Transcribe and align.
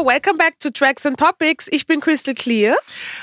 Hallo, 0.00 0.08
welcome 0.08 0.38
back 0.38 0.58
to 0.60 0.70
Tracks 0.70 1.04
and 1.04 1.18
Topics. 1.18 1.68
Ich 1.70 1.84
bin 1.84 2.00
Crystal 2.00 2.32
Clear. 2.32 2.74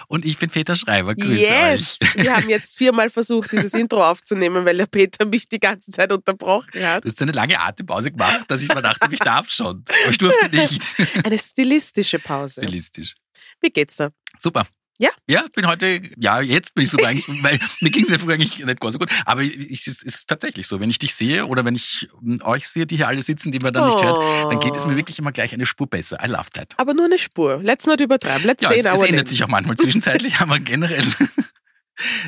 Und 0.10 0.26
ich 0.26 0.38
bin 0.38 0.52
Peter 0.52 0.76
Schreiber. 0.76 1.16
Grüß 1.16 1.40
yes! 1.40 1.98
euch. 2.00 2.16
Wir 2.24 2.36
haben 2.36 2.50
jetzt 2.50 2.78
viermal 2.78 3.10
versucht, 3.10 3.52
dieses 3.52 3.74
Intro 3.74 4.08
aufzunehmen, 4.08 4.64
weil 4.64 4.78
der 4.78 4.86
Peter 4.86 5.26
mich 5.26 5.50
die 5.50 5.60
ganze 5.60 5.92
Zeit 5.92 6.14
unterbrochen 6.14 6.86
hat. 6.86 7.04
Du 7.04 7.10
hast 7.10 7.18
so 7.18 7.26
eine 7.26 7.32
lange 7.32 7.60
Atempause 7.60 8.12
gemacht, 8.12 8.44
dass 8.48 8.62
ich 8.62 8.70
mir 8.70 8.84
dachte, 8.84 9.08
ich 9.12 9.18
darf 9.18 9.50
schon. 9.50 9.86
Aber 9.88 10.12
ich 10.12 10.20
durfte 10.20 10.56
nicht. 10.56 10.84
Eine 11.26 11.40
stilistische 11.40 12.20
Pause. 12.20 12.62
Stilistisch. 12.62 13.16
Wie 13.60 13.72
geht's 13.72 13.96
da? 13.96 14.10
Super. 14.38 14.68
Ja? 15.00 15.10
Ja, 15.28 15.46
bin 15.54 15.68
heute, 15.68 16.02
ja, 16.18 16.42
jetzt 16.42 16.74
bin 16.74 16.84
ich 16.86 16.90
super 16.90 17.08
eigentlich, 17.08 17.28
weil 17.44 17.60
mir 17.82 17.90
ging 17.92 18.04
es 18.04 18.10
ja 18.10 18.18
früher 18.18 18.34
eigentlich 18.34 18.66
nicht 18.66 18.78
so 18.84 18.98
gut. 19.00 19.10
Aber 19.26 19.42
ich, 19.42 19.86
es 19.88 20.02
ist 20.02 20.28
tatsächlich 20.28 20.68
so, 20.68 20.80
wenn 20.80 20.90
ich 20.90 20.98
dich 20.98 21.14
sehe 21.14 21.46
oder 21.46 21.64
wenn 21.66 21.76
ich 21.76 22.08
ähm, 22.24 22.42
euch 22.44 22.68
sehe, 22.68 22.86
die 22.88 22.96
hier 22.98 23.08
alle 23.08 23.22
sitzen, 23.22 23.52
die 23.52 23.60
man 23.60 23.74
dann 23.74 23.88
nicht 23.90 24.02
hört, 24.04 24.18
dann 24.52 24.60
geht 24.60 24.76
es 24.76 24.86
mir 24.86 24.94
Oh. 24.94 24.98
wirklich 24.98 25.20
immer 25.20 25.32
gleich 25.32 25.54
eine 25.54 25.66
Spur 25.66 25.86
besser. 25.88 26.18
I 26.24 26.28
love 26.28 26.50
that. 26.54 26.74
Aber 26.78 26.94
nur 26.94 27.06
eine 27.06 27.20
Spur. 27.20 27.62
Let's 27.62 27.86
not 27.86 28.00
übertreiben. 28.02 28.46
Let's 28.48 28.64
Ja, 28.64 28.70
stay 28.70 28.80
es, 28.80 28.86
in 28.86 28.92
es 28.92 28.98
our 29.00 29.08
ändert 29.08 29.28
sich 29.28 29.44
auch 29.44 29.48
manchmal 29.48 29.76
zwischenzeitlich, 29.78 30.36
aber 30.40 30.58
generell 30.60 31.06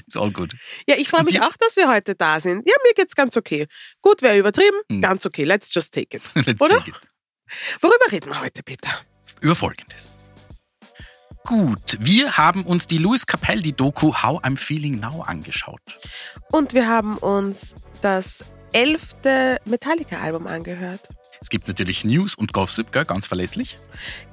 ist 0.07 0.17
all 0.17 0.31
good. 0.31 0.53
Ja, 0.87 0.95
ich 0.97 1.09
freue 1.09 1.23
mich 1.23 1.41
auch, 1.41 1.55
dass 1.57 1.75
wir 1.75 1.89
heute 1.89 2.15
da 2.15 2.39
sind. 2.39 2.67
Ja, 2.67 2.73
mir 2.87 2.93
geht's 2.95 3.15
ganz 3.15 3.37
okay. 3.37 3.67
Gut 4.01 4.21
wäre 4.21 4.37
übertrieben, 4.37 4.77
Hm. 4.91 5.01
ganz 5.01 5.25
okay. 5.25 5.43
Let's 5.43 5.73
just 5.73 5.93
take 5.93 6.17
it. 6.17 6.23
Let's 6.45 6.59
Oder? 6.61 6.77
take 6.79 6.91
it. 6.91 6.95
Worüber 7.81 8.11
reden 8.11 8.29
wir 8.29 8.41
heute, 8.41 8.61
Peter? 8.63 8.89
über 9.41 9.55
Folgendes. 9.55 10.17
Gut, 11.45 11.97
wir 11.99 12.37
haben 12.37 12.63
uns 12.63 12.87
die 12.87 12.97
Louis 12.97 13.25
Capaldi-Doku 13.25 14.13
How 14.21 14.43
I'm 14.43 14.57
Feeling 14.57 14.99
Now 14.99 15.21
angeschaut. 15.21 15.79
Und 16.51 16.73
wir 16.73 16.87
haben 16.87 17.17
uns 17.17 17.75
das 18.01 18.45
elfte 18.71 19.57
Metallica-Album 19.65 20.47
angehört. 20.47 21.09
Es 21.41 21.49
gibt 21.49 21.67
natürlich 21.67 22.03
News 22.03 22.35
und 22.35 22.51
Gossip, 22.51 22.91
gell, 22.91 23.05
ganz 23.05 23.25
verlässlich. 23.25 23.77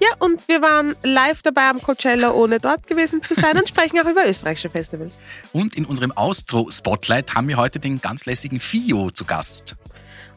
Ja, 0.01 0.09
und 0.19 0.47
wir 0.49 0.61
waren 0.61 0.97
live 1.05 1.41
dabei 1.43 1.69
am 1.69 1.81
Coachella, 1.81 2.33
ohne 2.33 2.59
dort 2.59 2.87
gewesen 2.89 3.23
zu 3.23 3.35
sein 3.35 3.57
und 3.57 3.69
sprechen 3.69 4.01
auch 4.01 4.11
über 4.11 4.27
österreichische 4.27 4.71
Festivals. 4.71 5.21
Und 5.53 5.77
in 5.77 5.85
unserem 5.85 6.11
Austro-Spotlight 6.13 7.35
haben 7.35 7.47
wir 7.47 7.59
heute 7.59 7.79
den 7.79 8.01
ganz 8.01 8.27
lässigen 8.27 8.59
Fio 8.59 9.11
zu 9.11 9.25
Gast. 9.25 9.77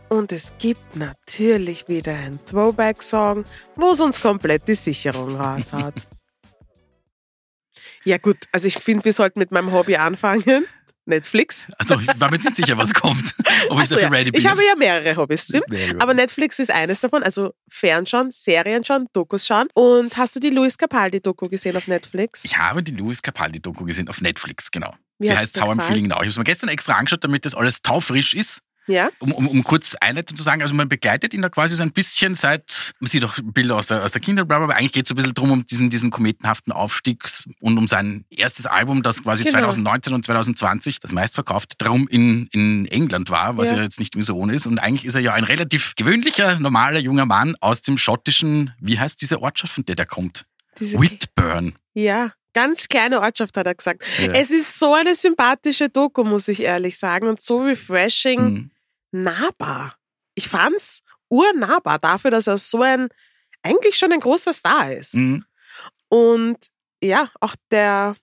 Und 0.10 0.32
es 0.32 0.54
gibt 0.60 0.96
natürlich 0.96 1.88
wieder 1.88 2.14
einen 2.14 2.40
Throwback-Song, 2.46 3.46
wo 3.76 3.92
es 3.92 4.00
uns 4.00 4.22
komplett 4.22 4.68
die 4.68 4.76
Sicherung 4.76 5.36
raushaut. 5.36 5.94
ja 8.04 8.18
gut, 8.18 8.38
also 8.52 8.68
ich 8.68 8.76
finde, 8.76 9.06
wir 9.06 9.14
sollten 9.14 9.40
mit 9.40 9.52
meinem 9.52 9.72
Hobby 9.72 9.96
anfangen. 9.96 10.66
Netflix. 11.10 11.68
Also 11.78 12.00
ich 12.00 12.08
war 12.20 12.30
mir 12.30 12.38
jetzt 12.38 12.46
nicht 12.46 12.56
sicher, 12.56 12.78
was 12.78 12.94
kommt, 12.94 13.34
ob 13.70 13.82
ich 13.82 13.90
so, 13.90 13.96
dafür 13.96 14.10
ja. 14.10 14.18
ready 14.18 14.32
bin. 14.32 14.40
Ich 14.40 14.48
habe 14.48 14.64
ja 14.64 14.76
mehrere 14.76 15.18
Hobbys, 15.18 15.46
stimmt? 15.46 15.68
Mehrere. 15.68 16.00
Aber 16.00 16.14
Netflix 16.14 16.60
ist 16.60 16.72
eines 16.72 17.00
davon, 17.00 17.24
also 17.24 17.54
Fernschauen, 17.68 18.32
Serien 18.32 18.84
schauen, 18.84 19.08
Dokus 19.12 19.48
schauen. 19.48 19.68
Und 19.74 20.16
hast 20.18 20.36
du 20.36 20.40
die 20.40 20.52
Luis 20.52 20.78
Capaldi-Doku 20.78 21.48
gesehen 21.48 21.76
auf 21.76 21.88
Netflix? 21.88 22.46
ich 22.46 22.58
habe 22.58 22.84
die 22.84 22.92
Louis 22.92 23.22
Capaldi-Doku 23.22 23.84
gesehen 23.86 24.08
auf 24.08 24.22
Netflix, 24.22 24.72
genau. 24.72 24.94
Wie 25.18 25.28
Sie 25.28 25.36
heißt 25.36 25.60
How 25.60 25.70
I'm? 25.70 25.82
Feeling 25.82 26.08
Now. 26.08 26.18
Ich 26.18 26.20
habe 26.20 26.30
es 26.30 26.38
mir 26.38 26.44
gestern 26.46 26.70
extra 26.70 26.94
angeschaut, 26.94 27.24
damit 27.24 27.46
das 27.46 27.54
alles 27.54 27.82
taufrisch 27.82 28.34
ist. 28.34 28.62
Ja? 28.90 29.10
Um, 29.20 29.32
um, 29.32 29.48
um 29.48 29.64
kurz 29.64 29.96
einleitend 29.96 30.38
zu 30.38 30.44
sagen, 30.44 30.62
also 30.62 30.74
man 30.74 30.90
begleitet 30.90 31.34
ihn 31.34 31.42
da 31.42 31.50
quasi 31.50 31.76
so 31.76 31.84
ein 31.84 31.92
bisschen 31.92 32.36
seit, 32.36 32.94
man 33.00 33.08
sieht 33.08 33.24
auch 33.24 33.38
Bilder 33.44 33.76
aus 33.78 33.88
der, 33.88 34.04
aus 34.04 34.12
der 34.12 34.22
Kindheit, 34.22 34.52
aber 34.52 34.76
eigentlich 34.76 34.92
geht 34.94 35.06
es 35.06 35.10
so 35.10 35.14
ein 35.14 35.18
bisschen 35.18 35.34
drum 35.34 35.52
um 35.52 35.66
diesen, 35.66 35.90
diesen 35.90 36.10
kometenhaften 36.12 36.74
Aufstieg 36.74 37.24
und 37.60 37.78
um 37.78 37.88
sein 37.88 38.26
erstes 38.30 38.66
Album, 38.66 39.04
das 39.04 39.24
quasi 39.24 39.44
Genau. 39.44 39.60
2019 39.60 40.14
und 40.14 40.26
2020 40.26 41.00
das 41.00 41.12
meistverkaufte 41.12 41.76
Drum 41.78 42.08
in, 42.08 42.48
in 42.52 42.86
England 42.88 43.30
war, 43.30 43.58
was 43.58 43.72
Ja. 43.72 43.78
ja, 43.78 43.84
jetzt 43.84 44.00
nicht 44.00 44.16
so 44.24 44.36
ohne 44.36 44.54
ist. 44.54 44.66
Und 44.68 44.80
eigentlich 44.80 45.06
ist 45.06 45.16
er 45.16 45.22
ja 45.22 45.34
ein 45.34 45.44
relativ 45.44 45.96
gewöhnlicher, 45.96 46.60
normaler 46.60 47.00
junger 47.00 47.26
Mann 47.26 47.56
aus 47.62 47.82
dem 47.82 47.98
schottischen, 47.98 48.74
wie 48.80 49.00
heißt 49.00 49.22
diese 49.22 49.42
Ortschaft, 49.42 49.74
von 49.74 49.86
der 49.86 49.96
der 49.96 50.06
kommt? 50.06 50.46
Diese 50.80 51.00
Whitburn. 51.00 51.76
Ja, 51.94 52.32
ganz 52.54 52.88
kleine 52.88 53.22
Ortschaft 53.22 53.56
hat 53.58 53.68
er 53.68 53.76
gesagt. 53.76 54.04
Ja. 54.20 54.32
Es 54.34 54.50
ist 54.52 54.80
so 54.80 54.94
eine 54.94 55.14
sympathische 55.16 55.90
Doku, 55.90 56.24
muss 56.24 56.48
ich 56.48 56.62
ehrlich 56.62 56.98
sagen, 56.98 57.28
und 57.28 57.42
so 57.42 57.60
refreshing 57.62 58.40
Mhm. 58.42 58.72
Nahbar. 59.12 59.96
Ich 60.36 60.48
fand's 60.48 61.02
urnahbar 61.30 62.00
dafür, 62.00 62.32
dass 62.32 62.48
er 62.48 62.58
so 62.58 62.82
ein, 62.82 63.10
eigentlich 63.64 63.98
schon 63.98 64.12
ein 64.12 64.20
großer 64.20 64.54
Star 64.54 64.92
ist. 64.94 65.16
Mhm. 65.16 65.46
Und 66.10 66.58
ja, 67.04 67.30
auch 67.40 67.56
der, 67.72 68.16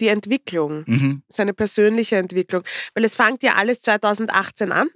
die 0.00 0.08
Entwicklung, 0.08 0.84
Mhm. 0.86 1.22
seine 1.28 1.52
persönliche 1.54 2.16
Entwicklung. 2.16 2.62
Weil 2.94 3.04
es 3.04 3.16
fängt 3.16 3.42
ja 3.42 3.54
alles 3.54 3.80
2018 3.80 4.72
an. 4.72 4.88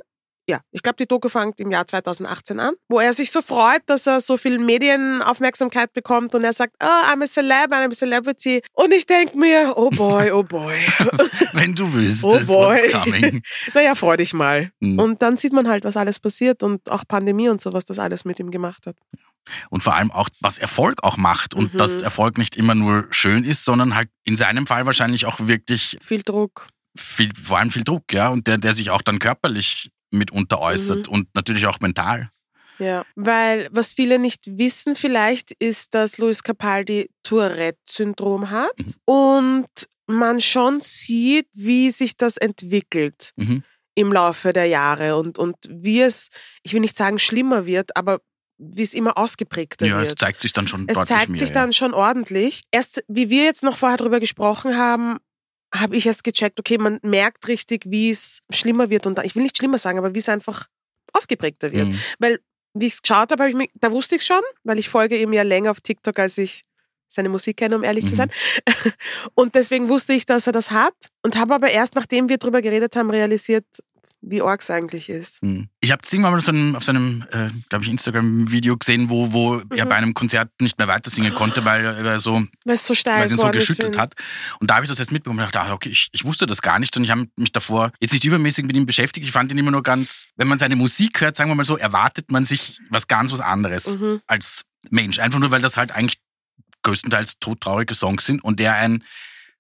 Ja, 0.49 0.61
ich 0.73 0.83
glaube, 0.83 0.97
die 0.97 1.07
Doku 1.07 1.29
fängt 1.29 1.61
im 1.61 1.71
Jahr 1.71 1.87
2018 1.87 2.59
an, 2.59 2.75
wo 2.89 2.99
er 2.99 3.13
sich 3.13 3.31
so 3.31 3.43
freut, 3.43 3.83
dass 3.87 4.07
er 4.09 4.21
so 4.21 4.37
viel 4.37 4.59
Medienaufmerksamkeit 4.59 5.93
bekommt 5.93 6.35
und 6.35 6.45
er 6.45 6.53
sagt, 6.53 6.75
oh, 6.83 6.87
I'm 6.87 7.23
a 7.23 7.27
celeb, 7.27 7.73
I'm 7.73 7.91
a 7.91 7.95
celebrity. 7.95 8.61
Und 8.73 8.93
ich 8.93 9.07
denke 9.07 9.39
mir, 9.39 9.73
oh 9.77 9.91
boy, 9.91 10.31
oh 10.33 10.43
boy. 10.43 10.75
Wenn 11.53 11.75
du 11.75 11.93
wüsstest, 11.93 12.49
Oh 12.51 12.55
boy. 12.55 12.91
coming. 12.91 13.43
naja, 13.75 13.95
freu 13.95 14.17
dich 14.17 14.33
mal. 14.33 14.73
Mhm. 14.81 14.99
Und 14.99 15.23
dann 15.23 15.37
sieht 15.37 15.53
man 15.53 15.69
halt, 15.69 15.85
was 15.85 15.97
alles 15.97 16.19
passiert 16.19 16.63
und 16.63 16.91
auch 16.91 17.05
Pandemie 17.07 17.49
und 17.49 17.61
so, 17.61 17.73
was 17.73 17.85
das 17.85 17.99
alles 17.99 18.25
mit 18.25 18.39
ihm 18.41 18.51
gemacht 18.51 18.87
hat. 18.87 18.97
und 19.71 19.83
vor 19.85 19.95
allem 19.95 20.11
auch, 20.11 20.29
was 20.41 20.59
Erfolg 20.59 21.03
auch 21.05 21.17
macht 21.17 21.55
und 21.55 21.75
Mhm. 21.75 21.79
dass 21.79 22.03
Erfolg 22.03 22.37
nicht 22.39 22.57
immer 22.57 22.75
nur 22.75 23.07
schön 23.11 23.45
ist, 23.45 23.65
sondern 23.65 23.95
halt 23.95 24.09
in 24.25 24.37
seinem 24.37 24.67
Fall 24.67 24.87
wahrscheinlich 24.87 25.25
auch 25.27 25.39
wirklich 25.41 25.99
Viel 26.03 26.23
Druck. 26.23 26.67
viel, 26.99 27.31
vor 27.41 27.59
allem 27.59 27.71
viel 27.71 27.85
Druck, 27.85 28.13
ja, 28.13 28.29
und 28.29 28.47
der, 28.49 28.59
der 28.59 28.75
sich 28.75 28.91
auch 28.91 29.03
dann 29.03 29.19
körperlich 29.21 29.91
mitunter 30.13 30.61
äußert 30.61 31.07
Mhm. 31.09 31.13
und 31.15 31.35
natürlich 31.35 31.67
auch 31.67 31.81
mental. 31.81 32.31
Ja, 32.79 33.05
weil 33.17 33.69
was 33.71 33.93
viele 33.93 34.19
nicht 34.19 34.59
wissen 34.59 34.97
vielleicht, 34.97 35.53
ist, 35.53 35.95
dass 35.95 36.19
Luis 36.19 36.43
Capaldi 36.43 37.11
Tourette-Syndrom 37.23 38.51
hat 38.51 38.73
Mhm. 38.79 38.95
und 39.05 39.69
man 40.07 40.41
schon 40.41 40.81
sieht, 40.81 41.47
wie 41.53 41.91
sich 41.91 42.17
das 42.17 42.37
entwickelt 42.37 43.33
Mhm. 43.37 43.63
im 43.95 44.13
Laufe 44.13 44.53
der 44.53 44.67
Jahre 44.67 45.17
und, 45.17 45.39
und 45.39 45.57
wie 45.69 46.01
es, 46.01 46.29
ich 46.63 46.73
will 46.73 46.81
nicht 46.81 46.97
sagen 46.97 47.19
schlimmer 47.19 47.67
wird, 47.67 47.97
aber 47.97 48.21
wie 48.59 48.83
es 48.83 48.95
immer 48.95 49.17
ausgeprägter 49.19 49.87
Ja, 49.87 49.97
wird. 49.99 50.09
es 50.09 50.15
zeigt 50.15 50.41
sich 50.41 50.53
dann 50.53 50.67
schon 50.67 50.85
Es 50.89 50.95
deutlich 50.95 51.09
zeigt 51.19 51.29
mehr. 51.31 51.39
sich 51.39 51.49
ja. 51.51 51.55
dann 51.55 51.73
schon 51.73 51.95
ordentlich. 51.95 52.63
Erst, 52.71 53.03
wie 53.09 53.29
wir 53.31 53.45
jetzt 53.45 53.63
noch 53.63 53.77
vorher 53.77 53.99
drüber 53.99 54.21
gesprochen 54.21 54.77
haben, 54.77 55.19
habe 55.75 55.97
ich 55.97 56.07
erst 56.07 56.25
gecheckt, 56.25 56.59
okay, 56.61 56.79
man 56.79 56.99
merkt 57.03 57.49
richtig, 57.49 57.85
wie 57.87 58.11
es 58.11 58.41
schlimmer 58.53 58.91
wird. 58.91 59.07
Und 59.07 59.19
ich 59.25 59.35
will 59.35 59.43
nicht 59.43 59.57
schlimmer 59.57 59.79
sagen, 59.79 59.99
aber 59.99 60.15
wie 60.15 60.19
es 60.19 60.29
einfach 60.29 60.67
ausgeprägter 61.13 61.73
wird. 61.73 61.89
Mhm. 61.89 61.99
Weil, 62.19 62.41
wie 62.75 62.87
ich 62.87 62.95
es 62.95 63.03
geschaut 63.03 63.31
habe, 63.31 63.43
habe 63.43 63.51
ich 63.51 63.57
mich, 63.57 63.71
da 63.75 63.91
wusste 63.93 64.17
ich 64.17 64.25
schon, 64.25 64.41
weil 64.65 64.79
ich 64.79 64.89
folge 64.89 65.17
ihm 65.19 65.33
ja 65.33 65.43
länger 65.43 65.71
auf 65.71 65.81
TikTok, 65.81 66.19
als 66.19 66.39
ich 66.39 66.65
seine 67.09 67.29
Musik 67.29 67.59
kenne, 67.59 67.77
um 67.77 67.85
ehrlich 67.85 68.07
zu 68.07 68.13
Mhm. 68.13 68.17
sein. 68.17 68.31
Und 69.35 69.55
deswegen 69.55 69.89
wusste 69.89 70.15
ich, 70.15 70.25
dass 70.27 70.47
er 70.47 70.53
das 70.53 70.71
hat. 70.71 70.95
Und 71.23 71.37
habe 71.37 71.55
aber 71.55 71.71
erst, 71.71 71.95
nachdem 71.95 72.29
wir 72.29 72.39
drüber 72.39 72.63
geredet 72.63 72.97
haben, 72.97 73.11
realisiert, 73.11 73.67
wie 74.25 74.39
es 74.41 74.71
eigentlich 74.71 75.09
ist. 75.09 75.43
Mhm. 75.43 75.69
Ich 75.81 75.91
habe 75.91 76.01
irgendwann 76.07 76.31
mal 76.33 76.39
auf 76.39 76.45
seinem, 76.45 76.77
auf 76.77 76.85
seinem 76.85 77.25
äh, 77.33 77.49
glaube 77.69 77.85
ich, 77.85 77.91
Instagram-Video 77.91 78.77
gesehen, 78.77 79.11
wo, 79.11 79.33
wo 79.33 79.57
er 79.75 79.85
Mhm. 79.85 79.89
bei 79.89 79.97
einem 79.97 80.15
Konzert 80.15 80.49
nicht 80.61 80.79
mehr 80.79 80.87
weiter 80.87 81.11
singen 81.11 81.35
konnte, 81.35 81.65
weil 81.65 81.85
er 81.85 81.99
er 81.99 82.21
so 82.21 82.45
Weil 82.65 82.75
es 82.75 82.87
so 82.87 82.95
steil 82.95 83.19
weil 83.19 83.27
es 83.27 83.33
ihn 83.33 83.39
so 83.39 83.51
geschüttelt 83.51 83.99
hat. 83.99 84.15
Und 84.61 84.71
da 84.71 84.77
habe 84.77 84.85
ich 84.85 84.91
das 84.91 85.01
erst 85.01 85.11
mitbekommen 85.11 85.41
und 85.41 85.45
dachte, 85.53 85.61
ah, 85.61 85.73
okay, 85.75 85.89
ich, 85.89 86.09
ich 86.13 86.25
wusste 86.25 86.47
das 86.47 86.63
gar 86.63 86.79
nicht 86.79 86.97
und 86.97 87.03
ich 87.05 87.11
habe 87.11 87.27
mich 87.37 87.51
davor 87.53 87.91
jetzt 88.01 88.13
nicht 88.13 88.25
übermäßig 88.25 88.65
mit 88.65 88.77
ihm 88.77 88.87
beschäftigt. 88.87 89.27
Ich 89.27 89.33
fand 89.33 89.51
ihn 89.51 89.59
immer 89.59 89.73
nur 89.73 89.83
ganz, 89.83 90.29
wenn 90.37 90.47
man 90.47 90.59
seine 90.59 90.77
Musik 90.77 91.21
hört, 91.21 91.37
sagen 91.37 91.51
wir 91.51 91.57
mal 91.57 91.65
so, 91.65 91.77
erwartet 91.77 92.31
man 92.31 92.45
sich 92.45 92.79
was 92.91 93.09
ganz 93.09 93.33
was 93.33 93.41
anderes 93.41 93.99
Mhm. 93.99 94.21
als 94.29 94.63
Mensch. 94.91 95.19
Einfach 95.19 95.41
nur, 95.41 95.51
weil 95.51 95.63
das 95.63 95.77
halt 95.77 95.91
eigentlich 95.93 96.19
größtenteils 96.83 97.39
todtraurige 97.41 97.95
Songs 97.95 98.25
sind 98.25 98.43
und 98.43 98.61
der 98.61 98.75
ein 98.75 99.03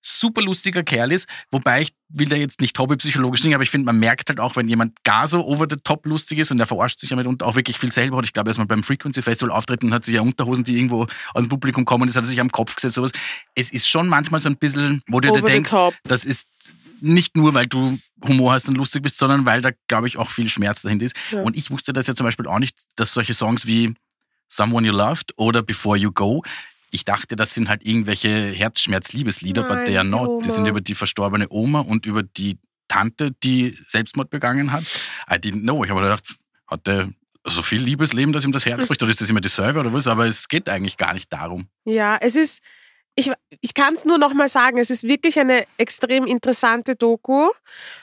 super 0.02 0.42
lustiger 0.42 0.82
Kerl 0.82 1.12
ist, 1.12 1.28
wobei 1.50 1.82
ich 1.82 1.94
will 2.08 2.28
da 2.28 2.36
jetzt 2.36 2.60
nicht 2.60 2.78
hobbypsychologisch 2.78 3.40
dingen, 3.40 3.54
aber 3.54 3.62
ich 3.62 3.70
finde, 3.70 3.86
man 3.86 3.98
merkt 3.98 4.28
halt 4.28 4.40
auch, 4.40 4.56
wenn 4.56 4.68
jemand 4.68 5.02
gar 5.04 5.28
so 5.28 5.46
over 5.46 5.66
the 5.70 5.76
top 5.82 6.04
lustig 6.06 6.38
ist 6.38 6.50
und 6.50 6.58
der 6.58 6.66
verarscht 6.66 7.00
sich 7.00 7.08
damit 7.08 7.26
und 7.26 7.42
auch 7.42 7.54
wirklich 7.54 7.78
viel 7.78 7.92
selber 7.92 8.18
hat. 8.18 8.26
Ich 8.26 8.32
glaube, 8.32 8.50
er 8.50 8.52
ist 8.52 8.58
mal 8.58 8.66
beim 8.66 8.82
Frequency 8.82 9.22
Festival 9.22 9.50
auftreten 9.52 9.86
und 9.86 9.94
hat 9.94 10.04
sich 10.04 10.14
ja 10.14 10.20
Unterhosen, 10.20 10.64
die 10.64 10.76
irgendwo 10.76 11.06
aus 11.32 11.42
dem 11.42 11.48
Publikum 11.48 11.84
kommen, 11.84 12.06
das 12.06 12.16
hat 12.16 12.24
er 12.24 12.26
sich 12.26 12.40
am 12.40 12.50
Kopf 12.50 12.74
gesetzt, 12.74 12.94
sowas. 12.94 13.12
Es 13.54 13.70
ist 13.70 13.88
schon 13.88 14.08
manchmal 14.08 14.40
so 14.40 14.48
ein 14.48 14.56
bisschen, 14.56 15.02
wo 15.06 15.20
du 15.20 15.28
dir 15.28 15.38
Over 15.38 15.48
denkst, 15.48 15.70
top. 15.70 15.94
das 16.04 16.24
ist 16.24 16.48
nicht 17.00 17.36
nur, 17.36 17.54
weil 17.54 17.66
du 17.66 17.98
Humor 18.24 18.52
hast 18.52 18.68
und 18.68 18.76
lustig 18.76 19.02
bist, 19.02 19.18
sondern 19.18 19.44
weil 19.46 19.60
da, 19.60 19.70
glaube 19.88 20.06
ich, 20.06 20.16
auch 20.16 20.30
viel 20.30 20.48
Schmerz 20.48 20.82
dahinter 20.82 21.06
ist. 21.06 21.16
Ja. 21.30 21.42
Und 21.42 21.56
ich 21.56 21.70
wusste 21.70 21.92
das 21.92 22.06
ja 22.06 22.14
zum 22.14 22.24
Beispiel 22.24 22.46
auch 22.46 22.60
nicht, 22.60 22.76
dass 22.96 23.12
solche 23.12 23.34
Songs 23.34 23.66
wie 23.66 23.94
Someone 24.48 24.86
You 24.86 24.92
Loved 24.92 25.32
oder 25.36 25.62
Before 25.62 25.96
You 25.96 26.12
Go, 26.12 26.42
ich 26.92 27.04
dachte, 27.04 27.36
das 27.36 27.54
sind 27.54 27.68
halt 27.68 27.84
irgendwelche 27.84 28.52
Herzschmerz-Liebeslieder, 28.52 29.62
but 29.62 29.76
Nein, 29.76 29.86
they 29.86 29.96
are 29.96 30.04
die 30.04 30.10
not. 30.10 30.44
Die 30.44 30.50
sind 30.50 30.66
über 30.66 30.80
die 30.80 30.94
verstorbene 30.94 31.46
Oma 31.50 31.80
und 31.80 32.04
über 32.06 32.22
die 32.22 32.58
Tante, 32.86 33.30
die 33.42 33.76
Selbstmord 33.88 34.28
begangen 34.28 34.72
hat. 34.72 34.84
I 35.30 35.36
didn't 35.36 35.62
know. 35.62 35.82
Ich 35.82 35.90
habe 35.90 36.02
gedacht, 36.02 36.28
hat 36.66 36.86
der 36.86 37.08
so 37.44 37.62
viel 37.62 37.82
Liebesleben, 37.82 38.34
dass 38.34 38.44
ihm 38.44 38.52
das 38.52 38.66
Herz 38.66 38.86
bricht, 38.88 39.02
oder 39.02 39.10
ist 39.10 39.22
das 39.22 39.30
immer 39.30 39.40
dasselbe 39.40 39.80
oder 39.80 39.92
was? 39.92 40.06
Aber 40.06 40.26
es 40.26 40.48
geht 40.48 40.68
eigentlich 40.68 40.98
gar 40.98 41.14
nicht 41.14 41.32
darum. 41.32 41.66
Ja, 41.86 42.18
es 42.20 42.36
ist, 42.36 42.62
ich, 43.14 43.32
ich 43.62 43.72
kann 43.72 43.94
es 43.94 44.04
nur 44.04 44.18
noch 44.18 44.34
mal 44.34 44.50
sagen, 44.50 44.76
es 44.76 44.90
ist 44.90 45.04
wirklich 45.04 45.38
eine 45.40 45.64
extrem 45.78 46.26
interessante 46.26 46.94
Doku, 46.94 47.50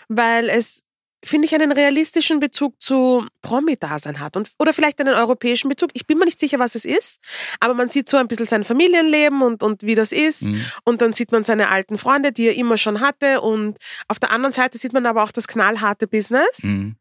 weil 0.07 0.50
es 0.50 0.81
finde 1.24 1.48
ich, 1.48 1.56
einen 1.56 1.71
realistischen 1.71 2.39
Bezug 2.39 2.81
zu 2.81 3.25
Promi-Dasein 3.42 4.19
hat 4.19 4.38
und, 4.38 4.51
oder 4.57 4.74
vielleicht 4.74 5.00
einen 5.01 5.13
europäischen 5.13 5.69
Bezug. 5.69 5.89
Ich 5.94 6.07
bin 6.07 6.18
mir 6.18 6.25
nicht 6.25 6.39
sicher, 6.39 6.60
was 6.60 6.75
es 6.75 6.86
ist, 6.86 7.19
aber 7.60 7.74
man 7.74 7.89
sieht 7.89 8.10
so 8.10 8.18
ein 8.18 8.27
bisschen 8.27 8.45
sein 8.45 8.63
Familienleben 8.63 9.42
und, 9.42 9.63
und 9.63 9.83
wie 9.83 9.95
das 9.95 10.12
ist. 10.12 10.44
Mhm. 10.44 10.66
Und 10.86 11.01
dann 11.01 11.13
sieht 11.13 11.31
man 11.31 11.44
seine 11.44 11.69
alten 11.69 11.98
Freunde, 11.98 12.31
die 12.31 12.48
er 12.48 12.56
immer 12.56 12.77
schon 12.77 13.01
hatte. 13.01 13.42
Und 13.42 13.77
auf 14.07 14.19
der 14.19 14.31
anderen 14.31 14.54
Seite 14.54 14.77
sieht 14.77 14.94
man 14.94 15.06
aber 15.06 15.24
auch 15.24 15.31
das 15.31 15.48
knallharte 15.48 16.07
Business. 16.07 16.63
Mhm. 16.63 16.95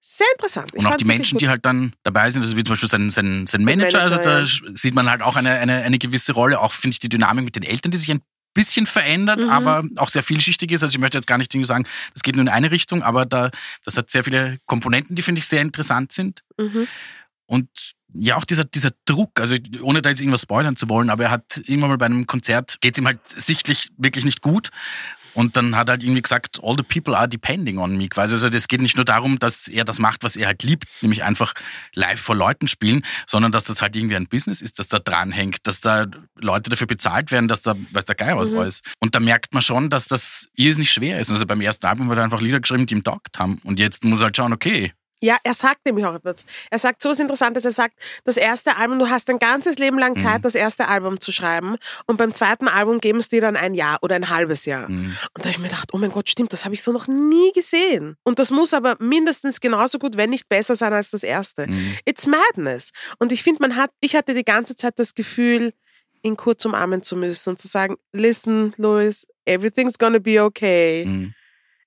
Sehr 0.00 0.26
interessant. 0.34 0.70
Ich 0.72 0.84
Und 0.84 0.92
auch 0.92 0.96
die 0.96 1.04
Menschen, 1.04 1.38
die 1.38 1.48
halt 1.48 1.66
dann 1.66 1.92
dabei 2.04 2.30
sind, 2.30 2.42
also 2.42 2.56
wie 2.56 2.62
zum 2.62 2.74
Beispiel 2.74 2.88
sein, 2.88 3.10
sein, 3.10 3.48
sein 3.48 3.64
Manager, 3.64 3.98
Manager, 3.98 4.16
also 4.16 4.16
da 4.22 4.40
ja. 4.42 4.76
sieht 4.76 4.94
man 4.94 5.10
halt 5.10 5.22
auch 5.22 5.34
eine, 5.34 5.50
eine, 5.50 5.82
eine 5.82 5.98
gewisse 5.98 6.32
Rolle. 6.32 6.60
Auch 6.60 6.72
finde 6.72 6.94
ich 6.94 7.00
die 7.00 7.08
Dynamik 7.08 7.44
mit 7.44 7.56
den 7.56 7.64
Eltern, 7.64 7.90
die 7.90 7.98
sich 7.98 8.12
ein 8.12 8.20
bisschen 8.56 8.86
verändert, 8.86 9.38
Mhm. 9.38 9.50
aber 9.50 9.84
auch 9.96 10.08
sehr 10.08 10.22
vielschichtig 10.24 10.72
ist. 10.72 10.82
Also 10.82 10.94
ich 10.94 11.00
möchte 11.00 11.16
jetzt 11.18 11.26
gar 11.28 11.38
nicht 11.38 11.52
sagen, 11.64 11.86
das 12.14 12.22
geht 12.22 12.34
nur 12.34 12.42
in 12.42 12.48
eine 12.48 12.70
Richtung, 12.72 13.02
aber 13.02 13.24
da, 13.26 13.50
das 13.84 13.96
hat 13.96 14.10
sehr 14.10 14.24
viele 14.24 14.58
Komponenten, 14.66 15.14
die 15.14 15.22
finde 15.22 15.38
ich 15.40 15.46
sehr 15.46 15.62
interessant 15.62 16.10
sind. 16.12 16.42
Mhm. 16.58 16.88
Und 17.46 17.68
ja, 18.18 18.36
auch 18.36 18.44
dieser, 18.46 18.64
dieser 18.64 18.92
Druck, 19.04 19.38
also 19.40 19.56
ohne 19.82 20.00
da 20.00 20.08
jetzt 20.08 20.20
irgendwas 20.20 20.42
spoilern 20.42 20.76
zu 20.76 20.88
wollen, 20.88 21.10
aber 21.10 21.24
er 21.24 21.30
hat 21.30 21.58
irgendwann 21.66 21.90
mal 21.90 21.98
bei 21.98 22.06
einem 22.06 22.26
Konzert, 22.26 22.78
geht 22.80 22.96
ihm 22.96 23.06
halt 23.06 23.18
sichtlich 23.28 23.90
wirklich 23.98 24.24
nicht 24.24 24.40
gut. 24.40 24.70
Und 25.36 25.56
dann 25.56 25.76
hat 25.76 25.88
er 25.88 25.92
halt 25.92 26.02
irgendwie 26.02 26.22
gesagt, 26.22 26.58
all 26.62 26.74
the 26.76 26.82
people 26.82 27.16
are 27.16 27.28
depending 27.28 27.78
on 27.78 27.96
me. 27.96 28.08
Quasi. 28.08 28.34
Also 28.34 28.48
das 28.48 28.68
geht 28.68 28.80
nicht 28.80 28.96
nur 28.96 29.04
darum, 29.04 29.38
dass 29.38 29.68
er 29.68 29.84
das 29.84 29.98
macht, 29.98 30.24
was 30.24 30.34
er 30.36 30.46
halt 30.46 30.62
liebt, 30.62 30.84
nämlich 31.02 31.22
einfach 31.24 31.52
live 31.94 32.18
vor 32.20 32.34
Leuten 32.34 32.68
spielen, 32.68 33.02
sondern 33.26 33.52
dass 33.52 33.64
das 33.64 33.82
halt 33.82 33.94
irgendwie 33.96 34.16
ein 34.16 34.26
Business 34.28 34.62
ist, 34.62 34.78
das 34.78 34.88
da 34.88 34.98
dranhängt, 34.98 35.58
dass 35.64 35.80
da 35.80 36.06
Leute 36.36 36.70
dafür 36.70 36.86
bezahlt 36.86 37.30
werden, 37.30 37.48
dass 37.48 37.60
da, 37.62 37.74
weiß 37.92 38.06
der 38.06 38.14
Geier 38.14 38.36
was 38.38 38.50
Mhm. 38.50 38.60
ist. 38.60 38.84
Und 38.98 39.14
da 39.14 39.20
merkt 39.20 39.52
man 39.52 39.62
schon, 39.62 39.90
dass 39.90 40.08
das 40.08 40.48
irrsinnig 40.56 40.90
schwer 40.90 41.20
ist. 41.20 41.30
Also 41.30 41.44
beim 41.46 41.60
ersten 41.60 41.86
Album 41.86 42.10
hat 42.10 42.16
er 42.18 42.24
einfach 42.24 42.40
Lieder 42.40 42.60
geschrieben, 42.60 42.86
die 42.86 42.94
ihm 42.94 43.04
taugt 43.04 43.38
haben. 43.38 43.60
Und 43.62 43.78
jetzt 43.78 44.04
muss 44.04 44.20
er 44.20 44.24
halt 44.26 44.36
schauen, 44.36 44.52
okay, 44.54 44.92
Ja, 45.22 45.38
er 45.44 45.54
sagt 45.54 45.86
nämlich 45.86 46.04
auch 46.04 46.14
etwas. 46.14 46.44
Er 46.70 46.78
sagt 46.78 47.00
so 47.02 47.08
was 47.08 47.18
Interessantes. 47.18 47.64
Er 47.64 47.72
sagt, 47.72 47.94
das 48.24 48.36
erste 48.36 48.76
Album, 48.76 48.98
du 48.98 49.08
hast 49.08 49.30
ein 49.30 49.38
ganzes 49.38 49.78
Leben 49.78 49.98
lang 49.98 50.18
Zeit, 50.18 50.44
das 50.44 50.54
erste 50.54 50.88
Album 50.88 51.20
zu 51.20 51.32
schreiben. 51.32 51.76
Und 52.06 52.18
beim 52.18 52.34
zweiten 52.34 52.68
Album 52.68 53.00
geben 53.00 53.18
es 53.18 53.30
dir 53.30 53.40
dann 53.40 53.56
ein 53.56 53.74
Jahr 53.74 53.98
oder 54.02 54.14
ein 54.14 54.28
halbes 54.28 54.66
Jahr. 54.66 54.86
Und 54.88 55.16
da 55.34 55.44
habe 55.44 55.50
ich 55.50 55.58
mir 55.58 55.68
gedacht, 55.68 55.88
oh 55.94 55.98
mein 55.98 56.10
Gott, 56.12 56.28
stimmt, 56.28 56.52
das 56.52 56.64
habe 56.64 56.74
ich 56.74 56.82
so 56.82 56.92
noch 56.92 57.08
nie 57.08 57.50
gesehen. 57.52 58.16
Und 58.24 58.38
das 58.38 58.50
muss 58.50 58.74
aber 58.74 58.96
mindestens 58.98 59.60
genauso 59.60 59.98
gut, 59.98 60.16
wenn 60.18 60.30
nicht 60.30 60.48
besser 60.48 60.76
sein 60.76 60.92
als 60.92 61.10
das 61.10 61.22
erste. 61.22 61.66
It's 62.04 62.26
madness. 62.26 62.90
Und 63.18 63.32
ich 63.32 63.42
finde, 63.42 63.62
man 63.62 63.76
hat, 63.76 63.90
ich 64.00 64.16
hatte 64.16 64.34
die 64.34 64.44
ganze 64.44 64.76
Zeit 64.76 64.98
das 64.98 65.14
Gefühl, 65.14 65.72
ihn 66.22 66.36
kurz 66.36 66.64
umarmen 66.64 67.02
zu 67.02 67.16
müssen 67.16 67.50
und 67.50 67.58
zu 67.58 67.68
sagen, 67.68 67.96
listen, 68.12 68.74
Louis, 68.76 69.26
everything's 69.46 69.96
gonna 69.98 70.18
be 70.18 70.42
okay. 70.42 71.04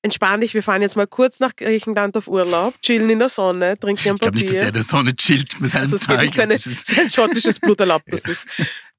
Entspann 0.02 0.40
dich, 0.42 0.54
wir 0.54 0.64
fahren 0.64 0.82
jetzt 0.82 0.96
mal 0.96 1.08
kurz 1.08 1.40
nach 1.42 1.56
Griechenland 1.56 2.16
auf 2.16 2.28
Urlaub, 2.28 2.74
chillen 2.82 3.10
in 3.10 3.20
der 3.20 3.28
Sonne, 3.30 3.78
trinken 3.78 4.10
ein 4.10 4.16
ich 4.16 4.22
glaube 4.22 4.38
Papier. 4.38 4.44
nicht, 4.50 4.56
dass 4.56 4.62
er 4.64 4.72
der 4.72 4.84
Sonne 4.84 5.14
chillt 5.16 5.60
mit 5.60 5.70
seinem 5.72 5.82
also 5.82 5.96
es 5.98 6.02
Tag. 6.04 6.34
seine, 6.34 6.54
das 6.54 6.66
ist- 6.68 6.86
sein 6.88 7.10
schottisches 7.10 7.60
Blut 7.60 7.80
erlaubt 7.82 8.06
das 8.08 8.24
nicht. 8.28 8.42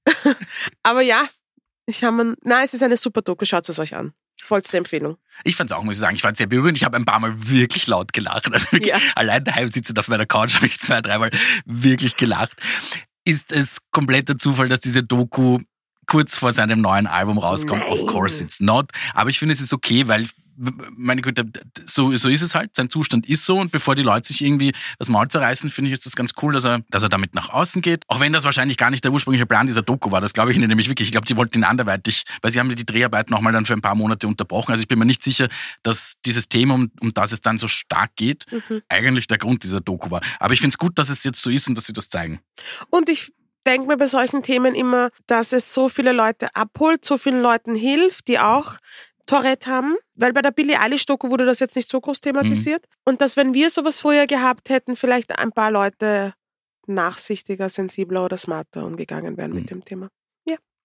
Aber 0.82 1.00
ja, 1.02 1.26
ich 1.87 2.05
habe 2.05 2.17
man, 2.17 2.37
nein, 2.43 2.64
es 2.64 2.75
ist 2.75 2.82
eine 2.82 2.97
super 2.97 3.23
Doku, 3.23 3.44
schaut 3.44 3.69
es 3.69 3.79
euch 3.79 3.94
an. 3.94 4.12
Vollste 4.43 4.76
Empfehlung. 4.79 5.17
Ich 5.44 5.56
fand's 5.56 5.73
auch, 5.73 5.82
muss 5.82 5.94
ich 5.97 6.00
sagen, 6.00 6.17
ich 6.17 6.23
fand's 6.23 6.38
sehr 6.38 6.47
berührend. 6.47 6.76
Ich 6.76 6.85
habe 6.85 6.97
ein 6.97 7.05
paar 7.05 7.20
Mal 7.20 7.32
wirklich 7.49 7.87
laut 7.87 8.12
gelacht. 8.12 8.53
Also 8.53 8.73
wirklich, 8.73 8.91
Ja. 8.91 8.99
allein 9.14 9.44
daheim 9.44 9.69
sitzend 9.69 9.99
auf 9.99 10.08
meiner 10.08 10.26
Couch 10.26 10.55
habe 10.56 10.67
ich 10.67 10.79
zwei, 10.81 11.00
dreimal 11.03 11.31
wirklich 11.67 12.17
gelacht. 12.17 12.53
Ist 13.25 13.53
es 13.53 13.79
kompletter 13.91 14.38
Zufall, 14.38 14.69
dass 14.69 14.81
diese 14.81 15.03
Doku 15.03 15.61
kurz 16.06 16.37
vor 16.38 16.53
seinem 16.55 16.81
neuen 16.81 17.06
Album 17.06 17.38
rauskommt? 17.38 17.82
Nein. 17.82 17.93
Of 17.93 18.06
course 18.06 18.43
it's 18.43 18.61
not. 18.61 18.91
Aber 19.14 19.31
ich 19.31 19.38
finde, 19.38 19.55
es 19.55 19.61
ist 19.61 19.73
okay, 19.75 20.08
weil 20.08 20.26
meine 20.96 21.22
Güte, 21.22 21.46
so, 21.86 22.14
so 22.16 22.28
ist 22.28 22.42
es 22.42 22.54
halt, 22.54 22.76
sein 22.76 22.90
Zustand 22.90 23.28
ist 23.28 23.44
so 23.44 23.58
und 23.58 23.72
bevor 23.72 23.94
die 23.94 24.02
Leute 24.02 24.28
sich 24.28 24.42
irgendwie 24.42 24.72
das 24.98 25.08
Maul 25.08 25.28
zerreißen, 25.28 25.70
finde 25.70 25.88
ich, 25.88 25.94
ist 25.94 26.06
das 26.06 26.16
ganz 26.16 26.32
cool, 26.42 26.52
dass 26.52 26.64
er, 26.64 26.80
dass 26.90 27.02
er 27.02 27.08
damit 27.08 27.34
nach 27.34 27.50
außen 27.50 27.80
geht. 27.82 28.04
Auch 28.08 28.20
wenn 28.20 28.32
das 28.32 28.44
wahrscheinlich 28.44 28.76
gar 28.76 28.90
nicht 28.90 29.02
der 29.04 29.12
ursprüngliche 29.12 29.46
Plan 29.46 29.66
dieser 29.66 29.82
Doku 29.82 30.10
war, 30.10 30.20
das 30.20 30.32
glaube 30.32 30.50
ich 30.50 30.56
Ihnen 30.56 30.68
nämlich 30.68 30.88
wirklich. 30.88 31.08
Ich 31.08 31.12
glaube, 31.12 31.26
die 31.26 31.36
wollten 31.36 31.58
ihn 31.58 31.64
anderweitig, 31.64 32.24
weil 32.42 32.50
sie 32.50 32.60
haben 32.60 32.68
ja 32.68 32.74
die 32.74 32.86
Dreharbeiten 32.86 33.32
nochmal 33.32 33.52
dann 33.52 33.66
für 33.66 33.74
ein 33.74 33.80
paar 33.80 33.94
Monate 33.94 34.26
unterbrochen. 34.26 34.72
Also 34.72 34.82
ich 34.82 34.88
bin 34.88 34.98
mir 34.98 35.06
nicht 35.06 35.22
sicher, 35.22 35.48
dass 35.82 36.16
dieses 36.24 36.48
Thema, 36.48 36.74
um, 36.74 36.90
um 37.00 37.14
das 37.14 37.32
es 37.32 37.40
dann 37.40 37.58
so 37.58 37.68
stark 37.68 38.16
geht, 38.16 38.44
eigentlich 38.88 39.26
der 39.26 39.38
Grund 39.38 39.62
dieser 39.62 39.80
Doku 39.80 40.10
war. 40.10 40.20
Aber 40.38 40.52
ich 40.52 40.60
finde 40.60 40.74
es 40.74 40.78
gut, 40.78 40.98
dass 40.98 41.08
es 41.08 41.24
jetzt 41.24 41.40
so 41.40 41.50
ist 41.50 41.68
und 41.68 41.74
dass 41.74 41.86
sie 41.86 41.92
das 41.92 42.08
zeigen. 42.08 42.40
Und 42.90 43.08
ich 43.08 43.32
denke 43.66 43.88
mir 43.88 43.96
bei 43.96 44.06
solchen 44.06 44.42
Themen 44.42 44.74
immer, 44.74 45.10
dass 45.26 45.52
es 45.52 45.74
so 45.74 45.88
viele 45.88 46.12
Leute 46.12 46.54
abholt, 46.54 47.04
so 47.04 47.18
vielen 47.18 47.42
Leuten 47.42 47.74
hilft, 47.74 48.28
die 48.28 48.38
auch 48.38 48.78
Tourette 49.31 49.71
haben, 49.71 49.97
weil 50.15 50.32
bei 50.32 50.43
der 50.43 50.50
Billie 50.50 50.79
Eilish-Doku 50.79 51.31
wurde 51.31 51.47
das 51.47 51.61
jetzt 51.61 51.77
nicht 51.77 51.88
so 51.88 52.00
groß 52.00 52.21
thematisiert. 52.21 52.87
Und 53.05 53.21
dass, 53.21 53.37
wenn 53.37 53.55
wir 53.55 53.71
sowas 53.71 54.00
früher 54.00 54.27
gehabt 54.27 54.71
hätten, 54.71 54.97
vielleicht 54.97 55.38
ein 55.38 55.53
paar 55.53 55.71
Leute 55.71 56.35
nachsichtiger, 56.87 57.69
sensibler 57.69 58.25
oder 58.25 58.37
smarter 58.37 58.85
umgegangen 58.85 59.37
wären 59.37 59.53
mit 59.53 59.71
dem 59.71 59.85
Thema. 59.85 60.09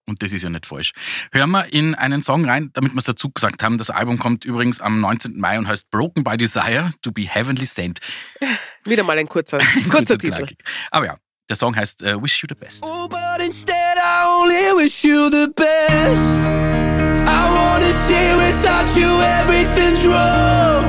Und 0.08 0.22
das 0.22 0.32
ist 0.32 0.44
ja 0.44 0.50
nicht 0.50 0.66
falsch. 0.66 0.92
Hören 1.32 1.50
wir 1.52 1.74
in 1.74 1.96
einen 1.96 2.22
Song 2.22 2.46
rein, 2.46 2.70
damit 2.74 2.94
wir 2.94 3.00
es 3.00 3.06
dazu 3.06 3.32
gesagt 3.32 3.64
haben. 3.64 3.78
Das 3.78 3.90
Album 3.90 4.20
kommt 4.20 4.46
übrigens 4.46 4.80
am 4.80 5.02
19. 5.02 5.40
Mai 5.40 5.58
und 5.58 5.68
heißt 5.68 5.90
Broken 5.90 6.24
by 6.24 6.38
Desire 6.38 6.92
to 7.02 7.12
be 7.12 7.24
Heavenly 7.24 7.66
Sent. 7.66 8.00
Wieder 8.86 9.04
mal 9.04 9.18
ein 9.18 9.28
kurzer, 9.28 9.58
Kurz 9.90 9.90
kurzer 9.90 10.14
und 10.14 10.20
Titel. 10.22 10.46
Aber 10.92 11.06
ja, 11.08 11.18
der 11.50 11.56
Song 11.56 11.76
heißt 11.76 12.04
äh, 12.04 12.22
Wish 12.22 12.42
You 12.44 12.48
the 12.50 12.56
Best. 12.56 12.84
Oh, 12.86 13.08
but 13.08 13.44
instead 13.44 13.98
I 13.98 14.28
only 14.28 14.84
wish 14.84 15.04
you 15.04 15.30
the 15.30 15.48
best. 15.56 16.95
I 17.28 17.42
wanna 17.56 17.92
say 17.92 18.36
without 18.36 18.90
you 18.96 19.10
everything's 19.42 20.08
wrong. 20.08 20.86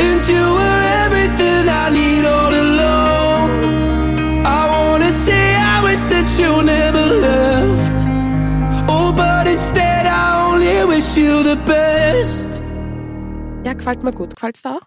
And 0.00 0.20
you 0.28 0.44
were 0.58 0.82
everything 1.04 1.68
I 1.68 1.90
need 1.90 2.24
all 2.24 2.52
along. 2.52 3.50
I 4.46 4.60
wanna 4.70 5.12
say 5.12 5.56
I 5.56 5.82
wish 5.82 6.04
that 6.12 6.28
you 6.38 6.62
never 6.62 7.06
left. 7.26 8.06
Oh, 8.88 9.12
but 9.12 9.46
instead 9.46 10.06
I 10.06 10.52
only 10.52 10.84
wish 10.88 11.16
you 11.16 11.42
the 11.42 11.56
best. 11.64 12.62
Ja, 13.64 13.72
gefällt 13.72 14.02
mir 14.02 14.12
gut. 14.12 14.34
Gefällt's 14.34 14.62
da 14.62 14.76
auch? 14.76 14.86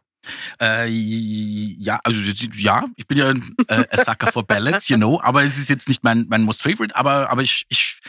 Äh, 0.62 0.88
ja, 0.88 2.00
also 2.04 2.20
ja, 2.58 2.86
ich 2.96 3.08
bin 3.08 3.18
ja 3.18 3.30
ein 3.30 3.56
äh, 3.68 3.86
a 3.92 4.04
sucker 4.04 4.32
for 4.32 4.46
ballads, 4.46 4.90
you 4.90 4.98
know, 4.98 5.20
aber 5.22 5.44
es 5.44 5.58
ist 5.58 5.70
jetzt 5.70 5.88
nicht 5.88 6.04
mein, 6.04 6.26
mein 6.30 6.44
most 6.44 6.62
favorite, 6.62 6.96
aber, 6.96 7.30
aber 7.30 7.44
ich, 7.44 7.66
ich, 7.70 8.00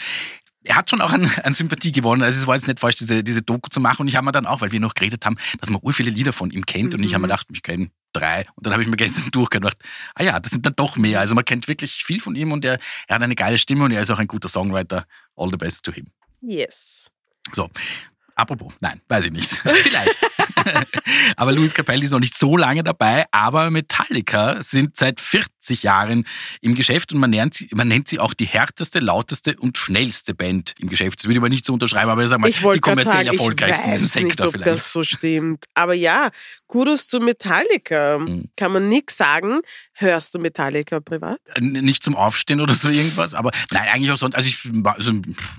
er 0.69 0.77
hat 0.77 0.91
schon 0.91 1.01
auch 1.01 1.13
an, 1.13 1.29
an 1.43 1.53
Sympathie 1.55 1.93
gewonnen. 1.93 2.23
Also 2.23 2.41
es 2.41 2.47
war 2.47 2.55
jetzt 2.55 2.69
nicht 2.69 2.79
falsch, 2.79 2.97
diese, 2.97 3.25
diese 3.25 3.43
Doku 3.43 3.71
zu 3.71 3.81
machen. 3.81 4.03
Und 4.03 4.09
ich 4.09 4.17
habe 4.17 4.27
mir 4.27 4.33
dann 4.33 4.47
auch, 4.47 4.61
weil 4.61 4.71
wir 4.71 4.81
noch 4.81 4.95
geredet 4.95 5.25
haben, 5.25 5.37
dass 5.61 5.71
man 5.71 5.81
ur 5.83 5.95
viele 5.95 6.11
Lieder 6.11 6.33
von 6.33 6.51
ihm 6.51 6.67
kennt. 6.67 6.95
Und 6.95 7.03
ich 7.03 7.15
habe 7.15 7.23
mir 7.23 7.29
gedacht, 7.29 7.47
ich 7.51 7.63
kenne 7.63 7.91
drei. 8.13 8.45
Und 8.55 8.67
dann 8.67 8.75
habe 8.75 8.83
ich 8.83 8.89
mir 8.89 8.97
gestern 8.99 9.31
durchgedacht, 9.31 9.79
ah 10.15 10.23
ja, 10.23 10.39
das 10.39 10.53
sind 10.53 10.67
dann 10.67 10.75
doch 10.77 10.97
mehr. 10.97 11.21
Also 11.21 11.35
man 11.35 11.45
kennt 11.45 11.69
wirklich 11.69 12.05
viel 12.05 12.21
von 12.21 12.35
ihm 12.35 12.53
und 12.53 12.65
er, 12.65 12.79
er 13.07 13.17
hat 13.17 13.23
eine 13.23 13.35
geile 13.35 13.59
Stimme 13.59 13.85
und 13.85 13.93
er 13.93 14.03
ist 14.03 14.11
auch 14.11 14.19
ein 14.19 14.27
guter 14.27 14.49
Songwriter. 14.49 15.07
All 15.37 15.51
the 15.51 15.57
best 15.57 15.85
to 15.85 15.93
him. 15.93 16.09
Yes. 16.43 17.11
So. 17.53 17.71
Apropos, 18.39 18.73
nein, 18.79 19.01
weiß 19.09 19.27
ich 19.27 19.33
nicht. 19.33 19.49
Vielleicht. 19.83 20.17
aber 21.37 21.51
Luis 21.51 21.75
Capaldi 21.75 22.05
ist 22.05 22.13
noch 22.13 22.21
nicht 22.21 22.39
so 22.39 22.57
lange 22.57 22.85
dabei, 22.85 23.25
aber 23.33 23.73
Metallica 23.73 24.63
sind 24.63 24.97
seit 24.97 25.21
40 25.21 25.83
Jahren 25.83 26.25
im 26.61 26.77
Geschäft 26.77 27.13
und 27.13 27.19
man 27.19 27.31
nennt 27.31 27.55
sie, 27.55 27.69
man 27.75 27.89
nennt 27.89 28.07
sie 28.07 28.21
auch 28.21 28.35
die 28.35 28.45
härteste, 28.45 29.01
lauteste 29.01 29.57
und 29.57 29.77
schnellste 29.77 30.35
Band 30.35 30.77
im 30.79 30.89
Geschäft. 30.89 31.19
Das 31.19 31.25
würde 31.25 31.33
ich 31.33 31.39
aber 31.39 31.49
nicht 31.49 31.65
so 31.65 31.73
unterschreiben, 31.73 32.11
aber 32.11 32.23
ich 32.23 32.31
sag 32.31 32.39
mal, 32.39 32.49
Ich 32.49 32.61
die 32.61 32.79
kommerziell 32.79 33.25
sagen, 33.25 33.29
ich 33.33 33.41
erfolgreichste 33.41 33.87
in 33.87 33.91
diesem 33.91 34.07
weiß 34.07 34.15
nicht, 34.15 34.29
Sektor 34.29 34.47
ob 34.47 34.53
vielleicht. 34.53 34.71
das 34.71 34.93
so 34.93 35.03
stimmt. 35.03 35.65
Aber 35.75 35.95
ja, 35.95 36.31
Kudos 36.69 37.09
zu 37.09 37.19
Metallica. 37.19 38.19
Mhm. 38.19 38.51
Kann 38.55 38.73
man 38.73 38.89
nix 38.89 39.17
sagen. 39.17 39.61
Hörst 40.01 40.35
du 40.35 40.39
Metallica 40.39 41.01
privat? 41.01 41.41
N- 41.57 41.73
nicht 41.73 42.05
zum 42.05 42.15
Aufstehen 42.15 42.61
oder 42.61 42.73
so 42.75 42.89
irgendwas, 42.89 43.35
aber 43.35 43.51
nein, 43.73 43.89
eigentlich 43.89 44.11
auch 44.13 44.17
sonst, 44.17 44.37
also 44.37 44.49
ich, 44.49 44.59
also, 44.85 45.13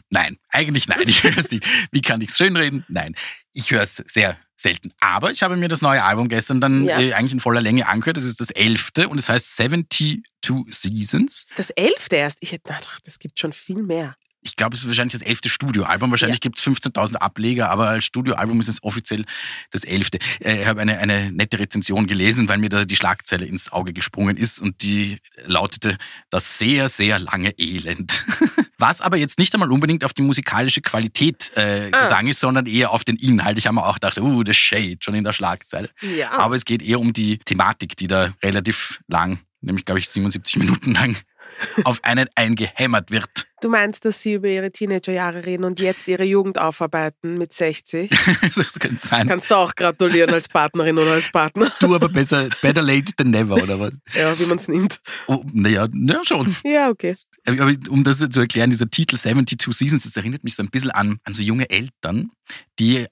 nein, 0.09 0.37
eigentlich 0.49 0.87
nein, 0.87 1.03
ich 1.05 1.23
höre 1.23 1.37
es 1.37 1.51
nicht. 1.51 1.65
Wie 1.91 2.01
kann 2.01 2.21
ich 2.21 2.29
es 2.29 2.37
schönreden? 2.37 2.85
Nein, 2.87 3.15
ich 3.53 3.69
höre 3.71 3.81
es 3.81 3.97
sehr 4.07 4.37
selten. 4.55 4.91
Aber 5.01 5.31
ich 5.31 5.43
habe 5.43 5.55
mir 5.57 5.67
das 5.67 5.81
neue 5.81 6.03
Album 6.03 6.29
gestern 6.29 6.61
dann 6.61 6.85
Ja. 6.85 6.99
äh, 6.99 7.13
eigentlich 7.13 7.33
in 7.33 7.39
voller 7.39 7.61
Länge 7.61 7.87
angehört. 7.87 8.17
Das 8.17 8.25
ist 8.25 8.39
das 8.41 8.51
elfte 8.51 9.09
und 9.09 9.17
es 9.17 9.27
heißt 9.29 9.55
72 9.57 10.21
Seasons. 10.69 11.45
Das 11.55 11.69
elfte 11.71 12.15
erst. 12.15 12.37
Ich 12.41 12.51
hätte 12.53 12.73
gedacht, 12.73 13.03
es 13.05 13.19
gibt 13.19 13.39
schon 13.39 13.53
viel 13.53 13.83
mehr. 13.83 14.15
Ich 14.49 14.55
glaube, 14.55 14.75
es 14.75 14.81
ist 14.81 14.87
wahrscheinlich 14.87 15.13
das 15.13 15.21
elfte 15.21 15.49
Studioalbum. 15.49 16.11
Wahrscheinlich 16.11 16.41
gibt 16.41 16.57
es 16.59 16.65
15.000 16.65 17.15
Ableger, 17.15 17.69
aber 17.69 17.89
als 17.89 18.05
Studioalbum 18.05 18.59
ist 18.59 18.67
es 18.69 18.83
offiziell 18.83 19.25
das 19.71 19.83
elfte. 19.83 20.19
Äh, 20.39 20.61
Ich 20.61 20.67
habe 20.67 20.81
eine, 20.81 20.97
eine 20.99 21.31
nette 21.31 21.59
Rezension 21.59 22.07
gelesen, 22.07 22.47
weil 22.49 22.57
mir 22.57 22.69
da 22.69 22.85
die 22.85 22.95
Schlagzeile 22.95 23.45
ins 23.45 23.71
Auge 23.71 23.93
gesprungen 23.93 24.37
ist 24.37 24.61
und 24.61 24.81
die 24.81 25.17
lautete 25.45 25.97
das 26.29 26.57
sehr, 26.57 26.89
sehr 26.89 27.19
lange 27.19 27.51
Elend. 27.57 28.25
Was 28.77 29.01
aber 29.01 29.17
jetzt 29.17 29.39
nicht 29.39 29.53
einmal 29.53 29.71
unbedingt 29.71 30.03
auf 30.05 30.13
die 30.13 30.21
musikalische 30.21 30.81
Qualität 30.81 31.51
äh, 31.55 31.89
Ah. 31.91 32.01
Gesang 32.03 32.27
ist, 32.27 32.39
sondern 32.39 32.65
eher 32.65 32.91
auf 32.91 33.03
den 33.03 33.15
Inhalt. 33.15 33.57
Ich 33.57 33.67
habe 33.67 33.75
mir 33.75 33.85
auch 33.85 33.95
gedacht, 33.95 34.17
uh, 34.19 34.43
das 34.43 34.57
Shade, 34.57 34.97
schon 35.01 35.15
in 35.15 35.23
der 35.23 35.33
Schlagzeile. 35.33 35.89
Ja. 36.01 36.31
Aber 36.31 36.55
es 36.55 36.65
geht 36.65 36.81
eher 36.81 36.99
um 36.99 37.13
die 37.13 37.37
Thematik, 37.39 37.95
die 37.97 38.07
da 38.07 38.33
relativ 38.43 38.99
lang, 39.07 39.39
nämlich 39.61 39.85
glaube 39.85 39.99
ich 39.99 40.09
77 40.09 40.57
Minuten 40.57 40.93
lang, 40.93 41.15
auf 41.83 42.03
einen 42.03 42.27
eingehämmert 42.35 43.11
wird. 43.11 43.47
Du 43.61 43.67
meinst, 43.69 44.05
dass 44.05 44.21
sie 44.21 44.33
über 44.33 44.47
ihre 44.47 44.71
Teenagerjahre 44.71 45.45
reden 45.45 45.65
und 45.65 45.79
jetzt 45.81 46.07
ihre 46.07 46.23
Jugend 46.23 46.57
aufarbeiten 46.57 47.37
mit 47.37 47.51
60? 47.51 48.09
das 48.55 48.79
könnte 48.79 49.05
sein. 49.05 49.27
Kannst 49.27 49.51
du 49.51 49.55
auch 49.55 49.75
gratulieren 49.75 50.33
als 50.33 50.47
Partnerin 50.47 50.97
oder 50.97 51.11
als 51.11 51.29
Partner. 51.29 51.69
Du 51.81 51.93
aber 51.93 52.07
besser, 52.07 52.47
better 52.61 52.81
late 52.81 53.13
than 53.17 53.31
never, 53.31 53.55
oder 53.55 53.79
was? 53.79 53.93
Ja, 54.13 54.37
wie 54.39 54.45
man 54.45 54.57
es 54.57 54.69
nimmt. 54.69 55.01
Oh, 55.27 55.43
naja, 55.51 55.87
naja, 55.91 56.21
schon. 56.23 56.55
Ja, 56.63 56.89
okay. 56.89 57.15
Aber 57.45 57.73
um 57.89 58.03
das 58.03 58.19
zu 58.29 58.39
erklären, 58.39 58.69
dieser 58.69 58.89
Titel 58.89 59.17
72 59.17 59.73
Seasons, 59.73 60.03
das 60.03 60.15
erinnert 60.15 60.43
mich 60.43 60.55
so 60.55 60.63
ein 60.63 60.69
bisschen 60.69 60.91
an, 60.91 61.19
an 61.25 61.33
so 61.33 61.43
junge 61.43 61.69
Eltern. 61.69 62.31
Die, 62.79 63.05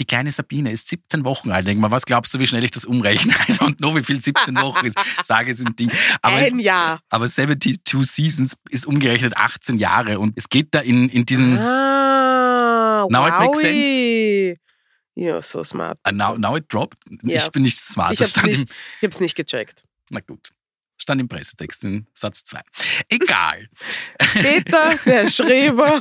die 0.00 0.04
kleine 0.04 0.30
Sabine 0.30 0.70
ist 0.72 0.88
17 0.88 1.24
Wochen 1.24 1.50
alt. 1.50 1.66
Denk 1.66 1.80
mal, 1.80 1.90
was 1.90 2.06
glaubst 2.06 2.32
du, 2.32 2.38
wie 2.38 2.46
schnell 2.46 2.64
ich 2.64 2.70
das 2.70 2.84
umrechne? 2.84 3.32
Don't 3.48 3.76
know, 3.76 3.94
wie 3.96 4.04
viel 4.04 4.22
17 4.22 4.54
Wochen 4.56 4.86
ist. 4.86 4.96
Sage 5.24 5.50
jetzt 5.50 5.66
ein 5.66 5.76
Ding. 5.76 5.90
Aber, 6.22 6.36
Ein 6.36 6.58
Jahr. 6.58 7.00
aber 7.10 7.28
72 7.28 7.80
Seasons 8.04 8.54
ist 8.70 8.86
umgerechnet 8.86 9.36
18 9.36 9.78
Jahre 9.78 9.87
und 10.18 10.34
es 10.36 10.48
geht 10.48 10.68
da 10.74 10.80
in, 10.80 11.08
in 11.08 11.24
diesen 11.26 11.58
Ah, 11.58 13.06
Now 13.10 13.26
it 13.26 13.34
makes 13.38 13.58
wowie. 13.58 14.56
Ja, 15.14 15.42
so 15.42 15.64
smart. 15.64 15.98
Ah, 16.04 16.12
now, 16.12 16.36
now 16.36 16.56
it 16.56 16.66
dropped. 16.68 16.98
Ja. 17.22 17.38
Ich 17.38 17.50
bin 17.50 17.62
nicht 17.62 17.78
smart. 17.78 18.12
Ich 18.12 18.20
hab's, 18.20 18.30
stand 18.30 18.46
nicht, 18.46 19.20
nicht 19.20 19.34
gecheckt. 19.34 19.82
na 20.10 20.20
gut. 20.20 20.50
Stand 20.96 21.20
im 21.20 21.28
Pressetext 21.28 21.84
in 21.84 22.06
Satz 22.14 22.44
2. 22.44 22.60
Egal. 23.08 23.68
Peter, 24.34 24.94
der 25.06 25.28
Schreiber, 25.30 26.00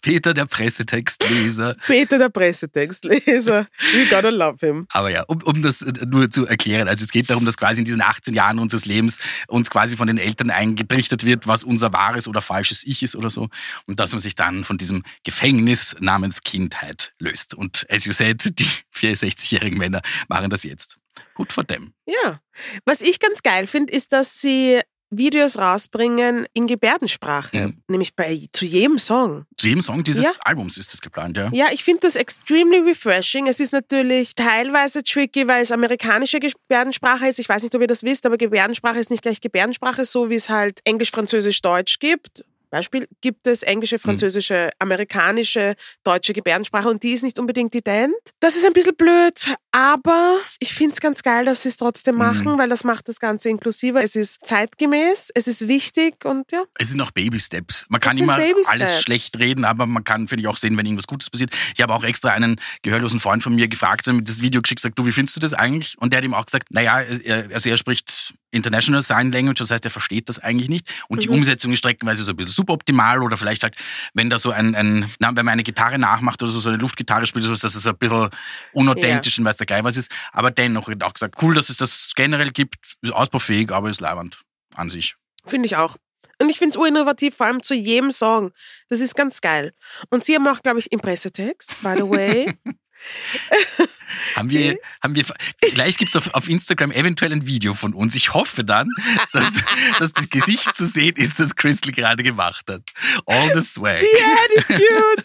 Peter, 0.00 0.34
der 0.34 0.46
Pressetextleser. 0.46 1.76
Peter, 1.86 2.18
der 2.18 2.28
Pressetextleser. 2.28 3.66
We 3.92 4.06
gotta 4.10 4.30
love 4.30 4.56
him. 4.60 4.86
Aber 4.90 5.10
ja, 5.10 5.22
um, 5.22 5.42
um 5.42 5.62
das 5.62 5.84
nur 6.06 6.30
zu 6.30 6.46
erklären, 6.46 6.88
also 6.88 7.04
es 7.04 7.10
geht 7.10 7.30
darum, 7.30 7.44
dass 7.44 7.56
quasi 7.56 7.80
in 7.80 7.84
diesen 7.84 8.02
18 8.02 8.34
Jahren 8.34 8.58
unseres 8.58 8.84
Lebens 8.84 9.18
uns 9.48 9.70
quasi 9.70 9.96
von 9.96 10.06
den 10.06 10.18
Eltern 10.18 10.50
eingetrichtert 10.50 11.24
wird, 11.24 11.46
was 11.46 11.64
unser 11.64 11.92
wahres 11.92 12.28
oder 12.28 12.40
falsches 12.40 12.84
Ich 12.84 13.02
ist 13.02 13.16
oder 13.16 13.30
so. 13.30 13.48
Und 13.86 14.00
dass 14.00 14.12
man 14.12 14.20
sich 14.20 14.34
dann 14.34 14.64
von 14.64 14.78
diesem 14.78 15.02
Gefängnis 15.24 15.96
namens 16.00 16.42
Kindheit 16.42 17.12
löst. 17.18 17.54
Und 17.54 17.86
as 17.90 18.04
you 18.04 18.12
said, 18.12 18.58
die 18.58 18.68
64-jährigen 18.94 19.78
Männer 19.78 20.00
machen 20.28 20.50
das 20.50 20.62
jetzt. 20.62 20.98
Gut 21.34 21.52
vor 21.52 21.64
dem. 21.64 21.92
Ja. 22.06 22.40
Was 22.84 23.02
ich 23.02 23.18
ganz 23.18 23.42
geil 23.42 23.66
finde, 23.66 23.92
ist, 23.92 24.12
dass 24.12 24.40
sie 24.40 24.80
Videos 25.18 25.58
rausbringen 25.58 26.46
in 26.52 26.66
Gebärdensprache. 26.66 27.56
Ja. 27.56 27.70
Nämlich 27.88 28.14
bei 28.14 28.46
zu 28.52 28.64
jedem 28.64 28.98
Song. 28.98 29.44
Zu 29.56 29.68
jedem 29.68 29.82
Song 29.82 30.04
dieses 30.04 30.24
Ja. 30.24 30.30
Albums 30.44 30.78
ist 30.78 30.92
das 30.92 31.00
geplant, 31.00 31.36
ja. 31.36 31.50
Ja, 31.52 31.66
ich 31.72 31.84
finde 31.84 32.00
das 32.00 32.16
extremely 32.16 32.78
refreshing. 32.78 33.46
Es 33.46 33.60
ist 33.60 33.72
natürlich 33.72 34.34
teilweise 34.34 35.02
tricky, 35.02 35.46
weil 35.48 35.62
es 35.62 35.72
amerikanische 35.72 36.40
Gebärdensprache 36.40 37.26
ist. 37.26 37.38
Ich 37.38 37.48
weiß 37.48 37.62
nicht, 37.62 37.74
ob 37.74 37.80
ihr 37.80 37.86
das 37.86 38.02
wisst, 38.02 38.26
aber 38.26 38.36
Gebärdensprache 38.36 38.98
ist 38.98 39.10
nicht 39.10 39.22
gleich 39.22 39.40
Gebärdensprache, 39.40 40.04
so 40.04 40.30
wie 40.30 40.34
es 40.34 40.48
halt 40.48 40.80
Englisch, 40.84 41.10
Französisch, 41.10 41.60
Deutsch 41.62 41.98
gibt. 41.98 42.44
Beispiel 42.70 43.06
gibt 43.20 43.46
es 43.46 43.62
englische, 43.62 44.00
französische, 44.00 44.70
amerikanische, 44.80 45.74
deutsche 46.02 46.32
Gebärdensprache 46.32 46.88
und 46.88 47.04
die 47.04 47.12
ist 47.12 47.22
nicht 47.22 47.38
unbedingt 47.38 47.72
ident. 47.72 48.14
Das 48.40 48.56
ist 48.56 48.66
ein 48.66 48.72
bisschen 48.72 48.96
blöd, 48.96 49.46
aber 49.74 50.36
ich 50.60 50.72
finde 50.72 50.92
es 50.92 51.00
ganz 51.00 51.24
geil, 51.24 51.46
dass 51.46 51.64
sie 51.64 51.68
es 51.68 51.76
trotzdem 51.76 52.14
machen, 52.14 52.58
weil 52.58 52.68
das 52.68 52.84
macht 52.84 53.08
das 53.08 53.18
Ganze 53.18 53.48
inklusiver. 53.48 54.04
Es 54.04 54.14
ist 54.14 54.46
zeitgemäß, 54.46 55.32
es 55.34 55.48
ist 55.48 55.66
wichtig 55.66 56.24
und 56.24 56.52
ja. 56.52 56.62
Es 56.78 56.90
sind 56.90 56.98
noch 56.98 57.10
Baby-Steps. 57.10 57.86
Man 57.88 58.00
kann 58.00 58.16
immer 58.16 58.38
alles 58.68 59.02
schlecht 59.02 59.36
reden, 59.40 59.64
aber 59.64 59.86
man 59.86 60.04
kann, 60.04 60.28
finde 60.28 60.42
ich, 60.42 60.46
auch 60.46 60.58
sehen, 60.58 60.76
wenn 60.76 60.86
irgendwas 60.86 61.08
Gutes 61.08 61.28
passiert. 61.28 61.50
Ich 61.74 61.82
habe 61.82 61.92
auch 61.92 62.04
extra 62.04 62.30
einen 62.30 62.60
gehörlosen 62.82 63.18
Freund 63.18 63.42
von 63.42 63.56
mir 63.56 63.66
gefragt, 63.66 64.06
der 64.06 64.14
mir 64.14 64.22
das 64.22 64.42
Video 64.42 64.62
geschickt 64.62 64.80
gesagt, 64.80 64.96
du, 64.96 65.06
wie 65.06 65.12
findest 65.12 65.34
du 65.34 65.40
das 65.40 65.54
eigentlich? 65.54 65.96
Und 65.98 66.12
der 66.12 66.18
hat 66.18 66.24
ihm 66.24 66.34
auch 66.34 66.46
gesagt, 66.46 66.68
naja, 66.70 67.00
er, 67.00 67.48
also 67.52 67.68
er 67.68 67.76
spricht 67.76 68.32
International 68.54 69.02
Sign 69.02 69.32
Language, 69.32 69.58
das 69.58 69.70
heißt, 69.70 69.84
er 69.84 69.90
versteht 69.90 70.28
das 70.28 70.38
eigentlich 70.38 70.68
nicht. 70.68 70.88
Und 71.08 71.24
die 71.24 71.28
Umsetzung 71.28 71.72
ist 71.72 71.80
streckenweise 71.80 72.22
so 72.22 72.32
ein 72.32 72.36
bisschen 72.36 72.52
suboptimal 72.52 73.22
oder 73.22 73.36
vielleicht 73.36 73.64
halt, 73.64 73.74
wenn 74.14 74.30
da 74.30 74.38
so 74.38 74.52
ein, 74.52 74.74
ein 74.74 75.10
na, 75.18 75.34
wenn 75.34 75.44
man 75.44 75.52
eine 75.52 75.64
Gitarre 75.64 75.98
nachmacht 75.98 76.40
oder 76.42 76.52
so, 76.52 76.60
so 76.60 76.70
eine 76.70 76.78
Luftgitarre 76.78 77.26
spielt, 77.26 77.44
so 77.44 77.52
ist 77.52 77.64
das 77.64 77.86
ein 77.86 77.96
bisschen 77.96 78.30
unauthentisch 78.72 79.38
und 79.38 79.44
weiß 79.44 79.56
der 79.66 79.76
Geil 79.76 79.84
was 79.84 79.96
ist. 79.96 80.10
Aber 80.32 80.50
dennoch 80.50 80.88
er 80.88 81.06
auch 81.06 81.14
gesagt, 81.14 81.42
cool, 81.42 81.54
dass 81.54 81.68
es 81.68 81.76
das 81.76 82.12
generell 82.14 82.50
gibt, 82.50 82.76
ist 83.02 83.12
ausbaufähig, 83.12 83.72
aber 83.72 83.90
ist 83.90 84.00
leibend 84.00 84.42
an 84.74 84.90
sich. 84.90 85.16
Finde 85.46 85.66
ich 85.66 85.76
auch. 85.76 85.96
Und 86.40 86.48
ich 86.48 86.58
finde 86.58 86.70
es 86.70 86.76
urinnovativ, 86.76 87.36
vor 87.36 87.46
allem 87.46 87.62
zu 87.62 87.74
jedem 87.74 88.10
Song. 88.10 88.52
Das 88.88 89.00
ist 89.00 89.14
ganz 89.14 89.40
geil. 89.40 89.72
Und 90.10 90.24
sie 90.24 90.34
haben 90.34 90.46
auch, 90.48 90.62
glaube 90.62 90.80
ich, 90.80 90.90
im 90.90 91.00
Pressetext, 91.00 91.82
by 91.82 91.94
the 91.96 92.08
way. 92.08 92.54
Haben 94.36 94.50
wir, 94.50 94.78
haben 95.02 95.14
wir, 95.14 95.24
vielleicht 95.62 95.98
gibt's 95.98 96.16
auf, 96.16 96.34
auf 96.34 96.48
Instagram 96.48 96.92
eventuell 96.92 97.32
ein 97.32 97.46
Video 97.46 97.74
von 97.74 97.92
uns. 97.94 98.14
Ich 98.14 98.32
hoffe 98.34 98.62
dann, 98.62 98.88
dass, 99.32 99.52
dass 99.98 100.12
das 100.12 100.28
Gesicht 100.30 100.74
zu 100.74 100.86
sehen 100.86 101.16
ist, 101.16 101.38
das 101.38 101.56
Crystal 101.56 101.92
gerade 101.92 102.22
gemacht 102.22 102.64
hat. 102.70 102.82
All 103.26 103.54
the 103.54 103.60
swag. 103.60 104.00
Die 104.00 104.62
Attitude! 104.62 105.24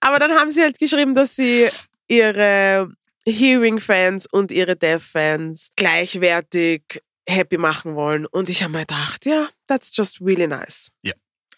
Aber 0.00 0.18
dann 0.18 0.32
haben 0.32 0.50
sie 0.50 0.62
halt 0.62 0.78
geschrieben, 0.78 1.14
dass 1.14 1.36
sie 1.36 1.68
ihre 2.12 2.92
Hearing-Fans 3.26 4.26
und 4.30 4.52
ihre 4.52 4.76
Deaf-Fans 4.76 5.70
gleichwertig 5.76 6.82
happy 7.26 7.58
machen 7.58 7.94
wollen. 7.94 8.26
Und 8.26 8.48
ich 8.48 8.62
habe 8.62 8.72
mir 8.72 8.80
gedacht, 8.80 9.26
ja, 9.26 9.48
that's 9.66 9.96
just 9.96 10.20
really 10.20 10.46
nice. 10.46 10.88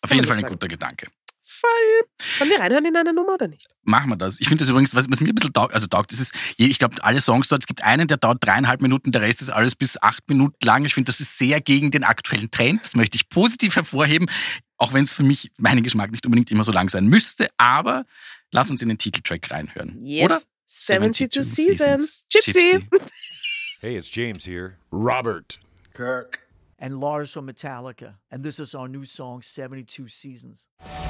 Auf 0.03 0.11
Kann 0.11 0.19
jeden 0.19 0.27
Fall 0.27 0.37
ein 0.37 0.43
sagen. 0.43 0.53
guter 0.53 0.69
Gedanke. 0.69 1.09
Voll. 1.47 2.27
Sollen 2.39 2.51
wir 2.51 2.61
reinhören 2.61 2.85
in 2.85 2.97
eine 2.97 3.15
Nummer 3.15 3.35
oder 3.35 3.49
nicht? 3.49 3.69
Machen 3.85 4.11
wir 4.11 4.17
das. 4.17 4.39
Ich 4.41 4.49
finde 4.49 4.63
das 4.63 4.69
übrigens, 4.69 4.95
was, 4.95 5.11
was 5.11 5.21
mir 5.21 5.29
ein 5.29 5.35
bisschen 5.35 5.53
taugt, 5.53 5.73
also 5.73 5.87
taugt, 5.87 6.13
das 6.13 6.21
ist, 6.21 6.35
ich 6.59 6.79
glaube, 6.79 7.03
alle 7.03 7.21
Songs 7.23 7.49
dort, 7.49 7.63
es 7.63 7.67
gibt 7.67 7.83
einen, 7.83 8.07
der 8.07 8.19
dauert 8.19 8.45
dreieinhalb 8.45 8.83
Minuten, 8.83 9.13
der 9.13 9.23
Rest 9.23 9.41
ist 9.41 9.49
alles 9.51 9.75
bis 9.75 10.01
acht 10.03 10.29
Minuten 10.29 10.57
lang. 10.63 10.85
Ich 10.85 10.93
finde, 10.93 11.11
das 11.11 11.21
ist 11.21 11.39
sehr 11.39 11.61
gegen 11.63 11.91
den 11.91 12.05
aktuellen 12.05 12.51
Trend. 12.51 12.85
Das 12.85 12.97
möchte 12.97 13.17
ich 13.17 13.29
positiv 13.31 13.77
hervorheben, 13.77 14.29
auch 14.77 14.93
wenn 14.93 15.05
es 15.05 15.15
für 15.15 15.23
mich, 15.23 15.51
meinen 15.59 15.83
Geschmack 15.83 16.11
nicht 16.11 16.27
unbedingt 16.27 16.51
immer 16.51 16.65
so 16.65 16.73
lang 16.73 16.91
sein 16.91 17.07
müsste. 17.07 17.49
Aber 17.57 18.05
lass 18.55 18.71
uns 18.71 18.81
in 18.81 18.89
den 18.89 18.99
Titeltrack 18.99 19.51
reinhören. 19.51 19.99
Oder? 19.99 20.41
72 20.67 21.31
72 21.31 21.45
Seasons. 21.45 22.27
Gypsy. 22.31 22.87
Hey, 23.81 23.97
it's 23.97 24.09
James 24.09 24.47
here. 24.47 24.79
Robert. 24.91 25.59
Kirk. 25.93 26.41
and 26.79 27.01
Lars 27.01 27.33
from 27.33 27.47
Metallica. 27.47 28.15
And 28.31 28.43
this 28.43 28.59
is 28.59 28.75
our 28.75 28.89
new 28.89 29.05
song, 29.05 29.43
72 29.43 30.09
Seasons. 30.09 30.67
Ja. 30.81 31.05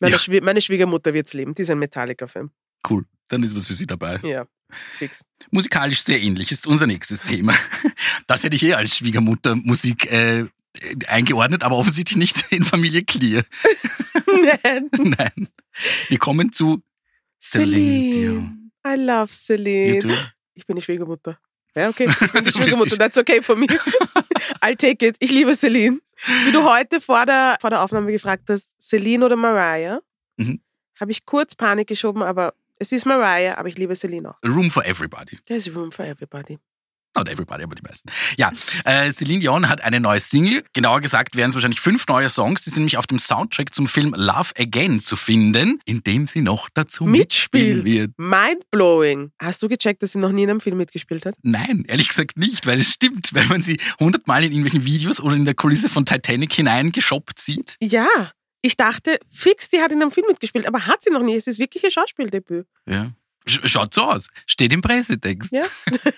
Meine, 0.00 0.12
Ja. 0.12 0.18
Schwie 0.18 0.40
meine 0.40 0.60
Schwiegermutter 0.60 1.14
wird's 1.14 1.32
lieben. 1.34 1.54
Die 1.54 1.62
ist 1.62 1.70
ein 1.70 1.78
Metallica-Fan. 1.78 2.50
Cool. 2.88 3.04
Dann 3.28 3.42
ist 3.42 3.56
was 3.56 3.66
für 3.66 3.74
Sie 3.74 3.86
dabei. 3.86 4.20
Ja, 4.22 4.46
fix. 4.94 5.22
Musikalisch 5.50 6.00
sehr 6.02 6.20
ähnlich 6.20 6.52
ist 6.52 6.66
unser 6.66 6.86
nächstes 6.86 7.22
Thema. 7.22 7.54
Das 8.26 8.42
hätte 8.42 8.56
ich 8.56 8.62
eh 8.64 8.74
als 8.74 8.96
Schwiegermutter-Musik 8.96 10.10
äh, 10.10 10.46
eingeordnet, 11.06 11.62
aber 11.62 11.76
offensichtlich 11.76 12.16
nicht 12.16 12.44
in 12.52 12.64
Familie 12.64 13.02
Clear. 13.02 13.44
Nein. 14.62 14.90
Nein. 14.98 15.48
Wir 16.08 16.18
kommen 16.18 16.52
zu 16.52 16.82
Celine 17.40 18.12
Celine. 18.12 18.70
I 18.86 18.94
love 18.96 19.30
You 19.30 19.32
Celine. 19.32 20.32
Ich 20.54 20.66
bin 20.66 20.76
die 20.76 20.82
Schwiegermutter. 20.82 21.38
Ja, 21.76 21.88
okay. 21.88 22.08
Ich 22.08 22.32
bin 22.32 22.44
die 22.44 22.52
Schwiegermutter. 22.52 22.96
That's 22.96 23.18
okay 23.18 23.42
for 23.42 23.54
me. 23.56 23.66
I'll 24.60 24.76
take 24.76 25.06
it. 25.06 25.16
Ich 25.20 25.30
liebe 25.30 25.54
Celine. 25.54 26.00
Wie 26.44 26.52
du 26.52 26.64
heute 26.64 27.00
vor 27.00 27.24
der, 27.26 27.56
vor 27.60 27.70
der 27.70 27.82
Aufnahme 27.82 28.10
gefragt 28.12 28.44
hast, 28.48 28.74
Celine 28.80 29.24
oder 29.24 29.36
Mariah, 29.36 30.00
Mhm. 30.38 30.60
habe 31.00 31.10
ich 31.12 31.24
kurz 31.24 31.54
Panik 31.54 31.88
geschoben, 31.88 32.22
aber 32.22 32.52
es 32.78 32.92
ist 32.92 33.06
Mariah, 33.06 33.56
aber 33.56 33.68
ich 33.68 33.78
liebe 33.78 33.94
Celine 33.94 34.30
auch. 34.30 34.38
Room 34.44 34.70
for 34.70 34.84
Everybody. 34.84 35.38
There's 35.46 35.74
room 35.74 35.90
for 35.92 36.04
everybody. 36.04 36.58
Not 37.16 37.28
everybody, 37.28 37.64
aber 37.64 37.74
die 37.74 37.82
meisten. 37.82 38.10
Ja, 38.36 38.52
äh, 38.84 39.10
Celine 39.12 39.40
Dion 39.40 39.68
hat 39.68 39.80
eine 39.82 40.00
neue 40.00 40.20
Single. 40.20 40.64
Genauer 40.72 41.00
gesagt 41.00 41.34
wären 41.36 41.48
es 41.48 41.54
wahrscheinlich 41.54 41.80
fünf 41.80 42.06
neue 42.08 42.28
Songs. 42.28 42.62
Die 42.62 42.70
sind 42.70 42.80
nämlich 42.80 42.98
auf 42.98 43.06
dem 43.06 43.18
Soundtrack 43.18 43.74
zum 43.74 43.88
Film 43.88 44.14
Love 44.16 44.50
Again 44.58 45.04
zu 45.04 45.16
finden, 45.16 45.80
in 45.86 46.02
dem 46.02 46.26
sie 46.26 46.42
noch 46.42 46.68
dazu 46.68 47.04
mitspielen 47.04 47.84
wird. 47.84 48.10
Mitspielt. 48.16 48.18
Mindblowing. 48.18 49.32
Hast 49.40 49.62
du 49.62 49.68
gecheckt, 49.68 50.02
dass 50.02 50.12
sie 50.12 50.18
noch 50.18 50.32
nie 50.32 50.42
in 50.42 50.50
einem 50.50 50.60
Film 50.60 50.76
mitgespielt 50.76 51.24
hat? 51.26 51.34
Nein, 51.42 51.84
ehrlich 51.88 52.08
gesagt 52.08 52.36
nicht, 52.36 52.66
weil 52.66 52.80
es 52.80 52.92
stimmt, 52.92 53.32
wenn 53.32 53.48
man 53.48 53.62
sie 53.62 53.80
hundertmal 53.98 54.44
in 54.44 54.52
irgendwelchen 54.52 54.84
Videos 54.84 55.20
oder 55.20 55.36
in 55.36 55.44
der 55.44 55.54
Kulisse 55.54 55.88
von 55.88 56.04
Titanic 56.04 56.52
hineingeshoppt 56.52 57.40
sieht. 57.40 57.76
Ja. 57.82 58.06
Ich 58.62 58.76
dachte, 58.76 59.18
fix, 59.30 59.68
die 59.68 59.80
hat 59.80 59.92
in 59.92 60.02
einem 60.02 60.10
Film 60.10 60.26
mitgespielt, 60.28 60.66
aber 60.66 60.86
hat 60.86 61.02
sie 61.02 61.10
noch 61.10 61.22
nie. 61.22 61.36
Es 61.36 61.46
ist 61.46 61.58
wirklich 61.60 61.84
ihr 61.84 61.90
Schauspieldebüt. 61.90 62.66
Ja. 62.86 63.12
Sch- 63.48 63.68
Schaut 63.68 63.94
so 63.94 64.02
aus. 64.02 64.26
Steht 64.46 64.72
im 64.72 64.80
Pressetext. 64.82 65.52
Ja. 65.52 65.62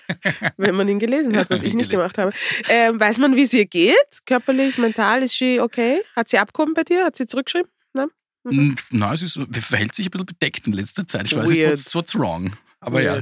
Wenn 0.57 0.75
man 0.75 0.87
ihn 0.87 0.99
gelesen 0.99 1.35
hat, 1.37 1.49
was 1.49 1.63
ich 1.63 1.73
nicht 1.75 1.91
gemacht 1.91 2.17
habe. 2.17 2.33
Ähm, 2.69 2.99
weiß 2.99 3.17
man, 3.19 3.35
wie 3.35 3.43
es 3.43 3.53
ihr 3.53 3.65
geht? 3.65 3.95
Körperlich, 4.25 4.77
mental, 4.77 5.23
ist 5.23 5.37
sie 5.37 5.59
okay? 5.59 6.01
Hat 6.15 6.27
sie 6.29 6.37
abgehoben 6.39 6.73
bei 6.73 6.83
dir? 6.83 7.05
Hat 7.05 7.15
sie 7.15 7.25
zurückgeschrieben? 7.27 7.69
Nein? 7.93 8.07
Mm, 8.43 8.73
Na, 8.91 9.13
es 9.13 9.21
ist, 9.21 9.39
verhält 9.61 9.93
sich 9.95 10.07
ein 10.07 10.11
bisschen 10.11 10.25
bedeckt 10.25 10.65
in 10.67 10.73
letzter 10.73 11.07
Zeit. 11.07 11.27
Ich 11.27 11.35
weiß 11.35 11.49
Weird. 11.49 11.57
nicht, 11.57 11.69
what's, 11.69 11.95
what's 11.95 12.15
wrong. 12.17 12.53
Aber 12.79 13.01
ja. 13.01 13.21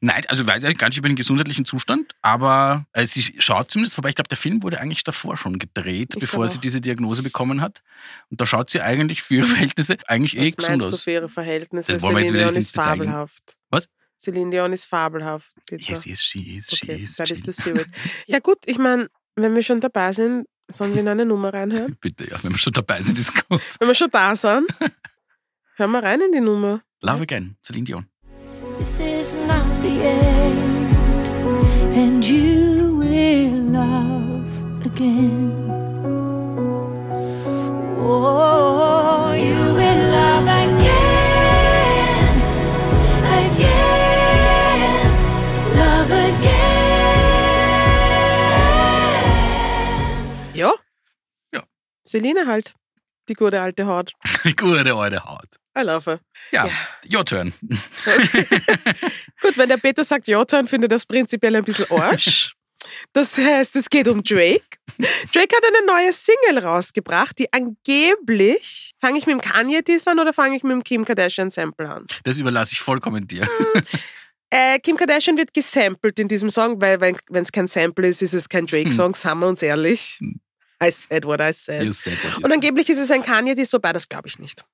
Nein, 0.00 0.22
also 0.28 0.42
ich 0.42 0.48
weiß 0.48 0.64
eigentlich 0.64 0.78
gar 0.78 0.88
nicht 0.88 0.98
über 0.98 1.08
den 1.08 1.16
gesundheitlichen 1.16 1.64
Zustand, 1.64 2.14
aber 2.22 2.86
äh, 2.92 3.06
sie 3.06 3.22
schaut 3.38 3.70
zumindest 3.70 3.94
vorbei. 3.94 4.10
Ich 4.10 4.14
glaube, 4.14 4.28
der 4.28 4.36
Film 4.36 4.62
wurde 4.62 4.80
eigentlich 4.80 5.04
davor 5.04 5.36
schon 5.36 5.58
gedreht, 5.58 6.14
Ich 6.14 6.20
bevor 6.20 6.48
sie 6.48 6.56
auch. 6.58 6.60
diese 6.60 6.80
Diagnose 6.80 7.22
bekommen 7.22 7.60
hat. 7.60 7.82
Und 8.30 8.40
da 8.40 8.46
schaut 8.46 8.70
sie 8.70 8.80
eigentlich 8.80 9.22
für 9.22 9.36
ihre 9.36 9.46
Verhältnisse 9.56 9.96
eigentlich 10.06 10.36
eh 10.36 10.48
Was 10.48 10.56
gesund 10.56 10.70
meinst 10.78 10.90
du 10.90 10.94
aus. 10.94 11.02
für 11.02 11.10
ihre 11.12 11.28
Verhältnisse? 11.28 11.92
Das 11.94 12.02
Celine 12.02 12.32
Dion 12.32 12.54
ist 12.54 12.74
fabelhaft. 12.74 13.56
Was? 13.70 13.88
Celine 14.18 14.50
Dion 14.50 14.72
ist 14.72 14.86
fabelhaft. 14.86 15.54
Bitte. 15.68 15.84
Yes, 15.90 16.04
yes, 16.06 16.22
she 16.22 16.56
is, 16.56 16.70
she 16.70 16.84
okay, 16.84 17.02
is. 17.02 17.16
that 17.16 17.30
is 17.30 17.42
the 17.44 17.52
spirit. 17.52 17.86
ja 18.26 18.38
gut, 18.38 18.58
ich 18.66 18.78
meine, 18.78 19.08
wenn 19.34 19.54
wir 19.54 19.62
schon 19.62 19.80
dabei 19.80 20.12
sind, 20.12 20.46
sollen 20.68 20.94
wir 20.94 21.00
in 21.02 21.08
eine 21.08 21.26
Nummer 21.26 21.52
reinhören? 21.52 21.96
Bitte, 22.00 22.28
ja, 22.28 22.42
wenn 22.42 22.52
wir 22.52 22.58
schon 22.58 22.72
dabei 22.72 23.02
sind, 23.02 23.18
ist 23.18 23.32
gut. 23.48 23.60
Wenn 23.78 23.88
wir 23.88 23.94
schon 23.94 24.10
da 24.10 24.34
sind, 24.34 24.66
hören 25.76 25.90
wir 25.90 26.02
rein 26.02 26.20
in 26.20 26.32
die 26.32 26.40
Nummer. 26.40 26.80
Love 27.02 27.22
Again, 27.22 27.56
Celine 27.62 27.84
Dion. 27.84 28.06
This 28.86 29.00
is 29.00 29.34
not 29.34 29.82
the 29.82 30.00
end, 30.00 31.26
and 31.92 32.24
you 32.24 32.94
will 32.94 33.50
love 33.74 34.46
again. 34.86 35.50
Oh, 37.98 39.32
you 39.34 39.74
will 39.78 40.02
love 40.14 40.46
again, 40.62 42.38
again, 43.42 45.10
love 45.74 46.12
again. 46.30 46.54
Ja? 50.54 50.70
Ja. 51.52 51.62
Celine 52.04 52.46
halt. 52.46 52.74
Die 53.28 53.34
gute 53.34 53.60
alte 53.60 53.84
Haut. 53.86 54.12
Gute 54.56 54.94
alte 54.94 55.24
Haut. 55.24 55.58
I 55.78 55.82
love 55.82 56.10
her. 56.10 56.20
Ja, 56.52 56.66
Ja. 56.66 57.18
your 57.18 57.24
turn. 57.24 57.52
Gut, 59.42 59.56
wenn 59.58 59.68
der 59.68 59.76
Peter 59.76 60.04
sagt 60.04 60.26
ja, 60.28 60.44
dann 60.44 60.66
finde 60.66 60.88
das 60.88 61.04
prinzipiell 61.06 61.54
ein 61.56 61.64
bisschen 61.64 61.90
Arsch. 61.90 62.54
Das 63.12 63.36
heißt, 63.36 63.76
es 63.76 63.90
geht 63.90 64.08
um 64.08 64.22
Drake. 64.22 64.62
Drake 65.32 65.54
hat 65.56 65.64
eine 65.66 65.86
neue 65.86 66.12
Single 66.12 66.64
rausgebracht, 66.64 67.38
die 67.38 67.52
angeblich. 67.52 68.92
Fange 69.00 69.18
ich 69.18 69.26
mit 69.26 69.34
dem 69.34 69.40
Kanye-Diss 69.40 70.06
an 70.06 70.18
oder 70.18 70.32
fange 70.32 70.56
ich 70.56 70.62
mit 70.62 70.72
dem 70.72 70.84
Kim 70.84 71.04
Kardashian-Sample 71.04 71.88
an? 71.88 72.06
Das 72.24 72.38
überlasse 72.38 72.72
ich 72.74 72.80
vollkommen 72.80 73.26
dir. 73.26 73.46
Äh, 74.50 74.78
Kim 74.78 74.96
Kardashian 74.96 75.36
wird 75.36 75.52
gesampelt 75.52 76.18
in 76.20 76.28
diesem 76.28 76.48
Song, 76.50 76.80
weil 76.80 77.00
wenn 77.00 77.42
es 77.42 77.50
kein 77.52 77.66
Sample 77.66 78.06
ist, 78.08 78.22
ist 78.22 78.32
es 78.32 78.48
kein 78.48 78.60
Hm. 78.60 78.66
Drake-Song, 78.68 79.14
sagen 79.14 79.40
wir 79.40 79.48
uns 79.48 79.60
ehrlich. 79.62 80.18
I 80.82 80.90
said 80.90 81.24
what 81.24 81.40
I 81.40 81.52
said. 81.52 81.92
Said 81.92 82.16
what 82.36 82.44
Und 82.44 82.52
angeblich 82.52 82.88
ist 82.88 82.98
es 82.98 83.10
ein 83.10 83.22
Kanye-Diss, 83.22 83.72
wobei 83.72 83.92
das 83.92 84.08
glaube 84.08 84.28
ich 84.28 84.38
nicht. 84.38 84.64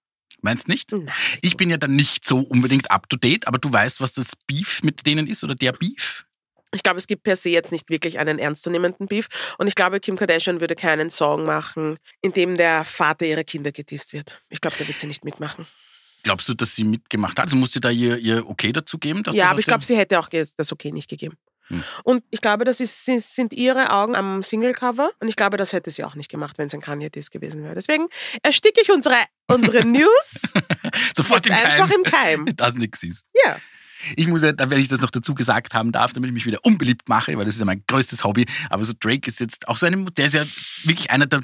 Meinst 0.42 0.68
nicht? 0.68 0.92
Nein. 0.92 1.08
Ich 1.40 1.56
bin 1.56 1.70
ja 1.70 1.78
dann 1.78 1.96
nicht 1.96 2.24
so 2.24 2.40
unbedingt 2.40 2.90
up 2.90 3.08
to 3.08 3.16
date, 3.16 3.46
aber 3.46 3.58
du 3.58 3.72
weißt, 3.72 4.00
was 4.00 4.12
das 4.12 4.32
Beef 4.46 4.82
mit 4.82 5.06
denen 5.06 5.26
ist 5.26 5.44
oder 5.44 5.54
der 5.54 5.72
Beef? 5.72 6.26
Ich 6.74 6.82
glaube, 6.82 6.98
es 6.98 7.06
gibt 7.06 7.22
per 7.22 7.36
se 7.36 7.50
jetzt 7.50 7.70
nicht 7.70 7.90
wirklich 7.90 8.18
einen 8.18 8.38
ernstzunehmenden 8.38 9.06
Beef. 9.06 9.28
Und 9.58 9.68
ich 9.68 9.74
glaube, 9.74 10.00
Kim 10.00 10.16
Kardashian 10.16 10.60
würde 10.60 10.74
keinen 10.74 11.10
Song 11.10 11.44
machen, 11.44 11.98
in 12.22 12.32
dem 12.32 12.56
der 12.56 12.84
Vater 12.84 13.26
ihrer 13.26 13.44
Kinder 13.44 13.72
gedisst 13.72 14.12
wird. 14.12 14.42
Ich 14.48 14.60
glaube, 14.60 14.76
da 14.78 14.88
wird 14.88 14.98
sie 14.98 15.06
nicht 15.06 15.24
mitmachen. 15.24 15.66
Glaubst 16.22 16.48
du, 16.48 16.54
dass 16.54 16.74
sie 16.74 16.84
mitgemacht 16.84 17.38
hat? 17.38 17.46
Also 17.46 17.56
musst 17.56 17.74
du 17.76 17.80
da 17.80 17.90
ihr, 17.90 18.16
ihr 18.16 18.48
Okay 18.48 18.72
dazu 18.72 18.96
geben? 18.98 19.22
Dass 19.22 19.36
ja, 19.36 19.50
aber 19.50 19.60
ich 19.60 19.66
glaube, 19.66 19.84
sie 19.84 19.96
hätte 19.96 20.18
auch 20.18 20.28
das 20.28 20.72
okay 20.72 20.92
nicht 20.92 21.10
gegeben. 21.10 21.36
Hm. 21.68 21.82
Und 22.04 22.24
ich 22.30 22.40
glaube, 22.40 22.64
das 22.64 22.80
ist, 22.80 23.04
sind- 23.04 23.52
ihre 23.54 23.90
Augen 23.90 24.14
am 24.16 24.42
Singlecover. 24.42 25.10
Und 25.20 25.28
ich 25.28 25.36
glaube, 25.36 25.56
das 25.56 25.72
hätte 25.72 25.90
sie 25.90 26.04
auch 26.04 26.14
nicht 26.14 26.30
gemacht, 26.30 26.58
wenn 26.58 26.66
es 26.66 26.74
ein 26.74 26.80
Kanye-Diss 26.80 27.30
gewesen 27.30 27.62
wäre. 27.64 27.74
Deswegen 27.74 28.08
ersticke 28.42 28.80
ich 28.80 28.90
unsere, 28.90 29.16
unsere 29.48 29.84
News 29.86 30.40
sofort 31.16 31.46
im 31.46 31.52
Keim. 31.54 31.66
einfach 31.66 31.90
im 31.90 32.02
Keim. 32.04 32.46
dass 32.56 32.74
nichts 32.74 33.02
ist. 33.02 33.24
Ja. 33.44 33.56
Ich 34.16 34.26
muss 34.26 34.42
ja, 34.42 34.52
wenn 34.58 34.80
ich 34.80 34.88
das 34.88 35.00
noch 35.00 35.10
dazu 35.12 35.32
gesagt 35.34 35.74
haben 35.74 35.92
darf, 35.92 36.12
damit 36.12 36.28
ich 36.28 36.34
mich 36.34 36.46
wieder 36.46 36.58
unbeliebt 36.64 37.08
mache, 37.08 37.36
weil 37.38 37.44
das 37.44 37.54
ist 37.54 37.60
ja 37.60 37.66
mein 37.66 37.84
größtes 37.86 38.24
Hobby. 38.24 38.46
Aber 38.68 38.84
so 38.84 38.92
Drake 38.98 39.28
ist 39.28 39.38
jetzt 39.38 39.68
auch 39.68 39.76
so 39.76 39.86
eine, 39.86 40.04
der 40.06 40.26
ist 40.26 40.34
ja 40.34 40.44
wirklich 40.84 41.10
einer 41.12 41.26
der 41.26 41.40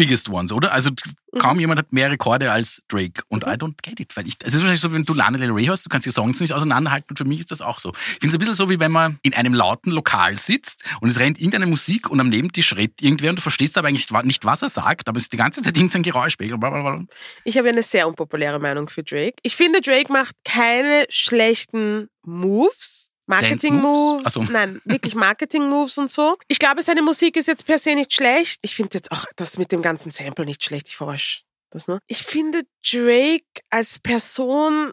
biggest 0.00 0.28
ones, 0.30 0.50
oder? 0.52 0.72
Also 0.72 0.90
kaum 1.38 1.54
Mhm. 1.56 1.60
jemand 1.60 1.78
hat 1.80 1.92
mehr 1.92 2.10
Rekorde 2.10 2.50
als 2.50 2.82
Drake. 2.88 3.22
Und 3.28 3.44
I 3.44 3.50
don't 3.50 3.74
get 3.82 4.00
it. 4.00 4.16
Weil 4.16 4.26
ich, 4.26 4.34
es 4.42 4.54
ist 4.54 4.60
wahrscheinlich 4.60 4.80
so, 4.80 4.92
wenn 4.92 5.04
du 5.04 5.12
Lana 5.12 5.36
Del 5.38 5.50
Rey 5.50 5.66
hast, 5.66 5.84
du 5.84 5.90
kannst 5.90 6.06
die 6.06 6.10
Songs 6.10 6.40
nicht 6.40 6.52
auseinanderhalten 6.52 7.10
und 7.10 7.18
für 7.18 7.24
mich 7.24 7.40
ist 7.40 7.50
das 7.50 7.60
auch 7.60 7.78
so. 7.78 7.92
Ich 7.92 8.18
finde 8.20 8.28
es 8.28 8.34
ein 8.34 8.38
bisschen 8.38 8.54
so, 8.54 8.70
wie 8.70 8.80
wenn 8.80 8.90
man 8.90 9.18
in 9.22 9.34
einem 9.34 9.52
lauten 9.52 9.90
Lokal 9.90 10.36
sitzt 10.38 10.84
und 11.00 11.10
es 11.10 11.18
rennt 11.18 11.38
irgendeine 11.38 11.66
Musik 11.66 12.08
und 12.08 12.18
am 12.18 12.30
Nebentisch 12.30 12.74
redet 12.74 13.02
irgendwer 13.02 13.30
und 13.30 13.36
du 13.36 13.42
verstehst 13.42 13.76
aber 13.76 13.88
eigentlich 13.88 14.10
nicht, 14.24 14.44
was 14.44 14.62
er 14.62 14.68
sagt, 14.70 15.08
aber 15.08 15.18
es 15.18 15.24
ist 15.24 15.32
die 15.32 15.36
ganze 15.36 15.60
Zeit 15.62 15.76
irgendein 15.76 16.02
Geräusch. 16.02 16.36
Blablabla. 16.36 17.04
Ich 17.44 17.58
habe 17.58 17.68
eine 17.68 17.82
sehr 17.82 18.08
unpopuläre 18.08 18.58
Meinung 18.58 18.88
für 18.88 19.02
Drake. 19.02 19.36
Ich 19.42 19.54
finde, 19.56 19.80
Drake 19.82 20.10
macht 20.12 20.34
keine 20.44 21.04
schlechten 21.10 22.08
Moves. 22.24 23.09
Marketing-Moves. 23.30 24.24
Dance-Moves? 24.24 24.26
Ach 24.26 24.30
so. 24.30 24.42
Nein, 24.52 24.80
wirklich 24.84 25.14
Marketing-Moves 25.14 25.98
und 25.98 26.10
so. 26.10 26.36
Ich 26.48 26.58
glaube, 26.58 26.82
seine 26.82 27.02
Musik 27.02 27.36
ist 27.36 27.48
jetzt 27.48 27.64
per 27.64 27.78
se 27.78 27.94
nicht 27.94 28.12
schlecht. 28.12 28.60
Ich 28.62 28.74
finde 28.74 28.98
jetzt 28.98 29.10
auch 29.12 29.24
das 29.36 29.56
mit 29.56 29.72
dem 29.72 29.82
ganzen 29.82 30.10
Sample 30.10 30.44
nicht 30.44 30.62
schlecht. 30.64 30.88
Ich 30.88 30.96
verarsch 30.96 31.44
das, 31.70 31.86
ne? 31.86 32.00
Ich 32.08 32.22
finde 32.22 32.62
Drake 32.84 33.44
als 33.70 33.98
Person, 34.00 34.92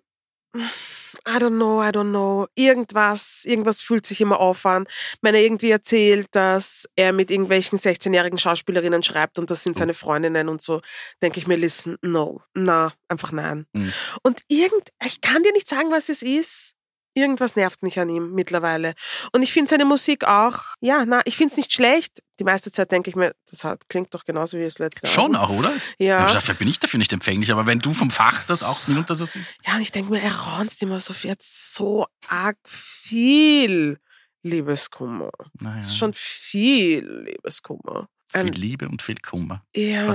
I 0.55 1.37
don't 1.39 1.55
know, 1.55 1.83
I 1.83 1.89
don't 1.89 2.09
know. 2.09 2.47
Irgendwas, 2.55 3.43
irgendwas 3.45 3.81
fühlt 3.81 4.05
sich 4.05 4.21
immer 4.21 4.39
auf 4.39 4.65
an. 4.65 4.85
Wenn 5.21 5.35
er 5.35 5.41
irgendwie 5.41 5.71
erzählt, 5.71 6.27
dass 6.31 6.87
er 6.95 7.13
mit 7.13 7.31
irgendwelchen 7.31 7.77
16-jährigen 7.77 8.37
Schauspielerinnen 8.37 9.03
schreibt 9.03 9.39
und 9.39 9.51
das 9.51 9.63
sind 9.63 9.75
seine 9.75 9.93
Freundinnen 9.93 10.47
und 10.47 10.61
so, 10.61 10.81
denke 11.21 11.39
ich 11.39 11.47
mir, 11.47 11.57
listen, 11.57 11.97
no, 12.01 12.41
na, 12.53 12.93
einfach 13.07 13.31
nein. 13.31 13.65
Mhm. 13.73 13.93
Und 14.23 14.41
irgend, 14.47 14.89
ich 15.05 15.21
kann 15.21 15.43
dir 15.43 15.53
nicht 15.53 15.67
sagen, 15.67 15.91
was 15.91 16.09
es 16.09 16.21
ist. 16.21 16.76
Irgendwas 17.17 17.55
nervt 17.55 17.81
mich 17.81 17.99
an 17.99 18.09
ihm 18.09 18.31
mittlerweile. 18.33 18.93
Und 19.31 19.41
ich 19.41 19.51
finde 19.51 19.69
seine 19.69 19.85
Musik 19.85 20.25
auch, 20.27 20.59
ja, 20.81 21.03
na, 21.05 21.21
ich 21.25 21.35
finde 21.35 21.51
es 21.53 21.57
nicht 21.57 21.73
schlecht. 21.73 22.21
Die 22.39 22.43
meiste 22.43 22.71
Zeit 22.71 22.91
denke 22.91 23.09
ich 23.09 23.15
mir, 23.15 23.33
das 23.49 23.63
hat, 23.63 23.89
klingt 23.89 24.13
doch 24.13 24.23
genauso 24.23 24.57
wie 24.59 24.63
das 24.63 24.77
letzte 24.77 25.07
Schon 25.07 25.35
Album. 25.35 25.55
auch, 25.55 25.59
oder? 25.59 25.73
Ja. 25.97 26.31
Dafür 26.31 26.53
bin 26.53 26.67
ich 26.67 26.79
dafür 26.79 26.99
nicht 26.99 27.11
empfänglich, 27.11 27.51
aber 27.51 27.65
wenn 27.65 27.79
du 27.79 27.93
vom 27.93 28.11
Fach 28.11 28.43
das 28.45 28.61
auch 28.61 28.85
mitunter 28.85 29.15
so 29.15 29.25
siehst. 29.25 29.55
Ja, 29.65 29.75
und 29.75 29.81
ich 29.81 29.91
denke 29.91 30.11
mir, 30.11 30.21
er 30.21 30.31
raunzt 30.35 30.83
immer 30.83 30.99
so 30.99 31.13
viel, 31.13 31.35
so 31.41 32.05
arg 32.27 32.57
viel 32.67 33.99
Liebeskummer. 34.43 35.31
Naja, 35.59 35.77
Das 35.77 35.87
ist 35.87 35.97
schon 35.97 36.13
viel 36.13 37.09
Liebeskummer. 37.25 38.07
viel 38.31 38.39
Ein, 38.41 38.47
Liebe 38.53 38.87
und 38.89 39.01
viel 39.01 39.17
Kummer. 39.17 39.63
ja, 39.75 40.05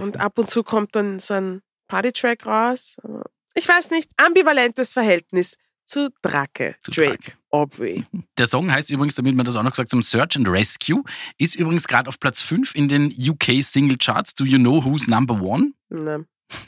und 0.00 0.18
ab 0.18 0.38
und 0.38 0.50
zu 0.50 0.62
kommt 0.64 0.96
dann 0.96 1.18
so 1.20 1.34
ein 1.34 1.62
Partytrack 1.86 2.44
raus. 2.46 2.96
Ich 3.54 3.68
weiß 3.68 3.90
nicht, 3.90 4.10
ambivalentes 4.16 4.92
Verhältnis 4.92 5.56
zu 5.88 6.10
Drake, 6.22 6.76
Zu 6.82 6.92
Drake, 6.92 7.10
Drake. 7.10 7.32
Aubrey. 7.50 8.04
Der 8.38 8.46
Song 8.46 8.70
heißt 8.70 8.90
übrigens, 8.90 9.14
damit 9.14 9.34
man 9.34 9.46
das 9.46 9.56
auch 9.56 9.62
noch 9.62 9.72
gesagt 9.72 9.92
haben, 9.92 10.02
Search 10.02 10.36
and 10.36 10.48
Rescue, 10.48 11.02
ist 11.38 11.56
übrigens 11.56 11.88
gerade 11.88 12.08
auf 12.08 12.20
Platz 12.20 12.40
5 12.40 12.74
in 12.74 12.88
den 12.88 13.14
UK 13.18 13.62
Single 13.62 13.96
Charts. 13.96 14.34
Do 14.34 14.44
you 14.44 14.58
know 14.58 14.84
who's 14.84 15.08
number 15.08 15.40
one? 15.40 15.72
Ne. 15.88 16.26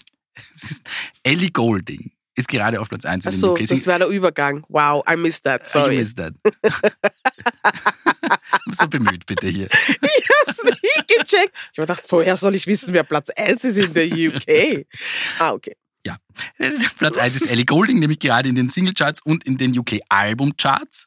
Es 0.55 0.71
ist 0.71 0.89
Ellie 1.23 1.51
Golding. 1.51 2.13
Ist 2.35 2.49
gerade 2.49 2.81
auf 2.81 2.89
Platz 2.89 3.05
1 3.05 3.27
in 3.27 3.33
den 3.33 3.45
UK 3.45 3.59
das 3.59 3.69
Single 3.69 3.87
war 3.87 3.99
der 3.99 4.09
Übergang. 4.09 4.65
Wow, 4.71 5.05
I 5.11 5.17
missed 5.17 5.45
that, 5.45 5.67
sorry. 5.67 5.99
Is 5.99 6.15
that? 6.15 6.33
so 8.73 8.89
bemüht 8.89 9.27
bitte 9.27 9.49
hier. 9.49 9.67
Ich 9.67 10.29
hab's 10.47 10.65
nicht 10.65 11.09
gecheckt. 11.09 11.53
Ich 11.73 11.79
hab 11.79 11.87
gedacht, 11.87 12.05
vorher 12.07 12.39
soll 12.39 12.55
ich 12.55 12.67
wissen, 12.67 12.95
wer 12.95 13.03
Platz 13.03 13.29
1 13.31 13.65
ist 13.65 13.77
in 13.77 13.93
der 13.93 14.07
UK. 14.07 14.87
Ah, 15.41 15.53
okay. 15.53 15.77
Ja. 16.59 16.69
Platz 16.99 17.17
1 17.17 17.37
ist 17.37 17.51
Ellie 17.51 17.65
Golding, 17.65 17.99
nämlich 17.99 18.19
gerade 18.19 18.49
in 18.49 18.55
den 18.55 18.69
Single 18.69 18.95
Charts 18.95 19.21
und 19.23 19.45
in 19.45 19.57
den 19.57 19.77
UK 19.77 20.01
Album 20.09 20.57
Charts. 20.57 21.07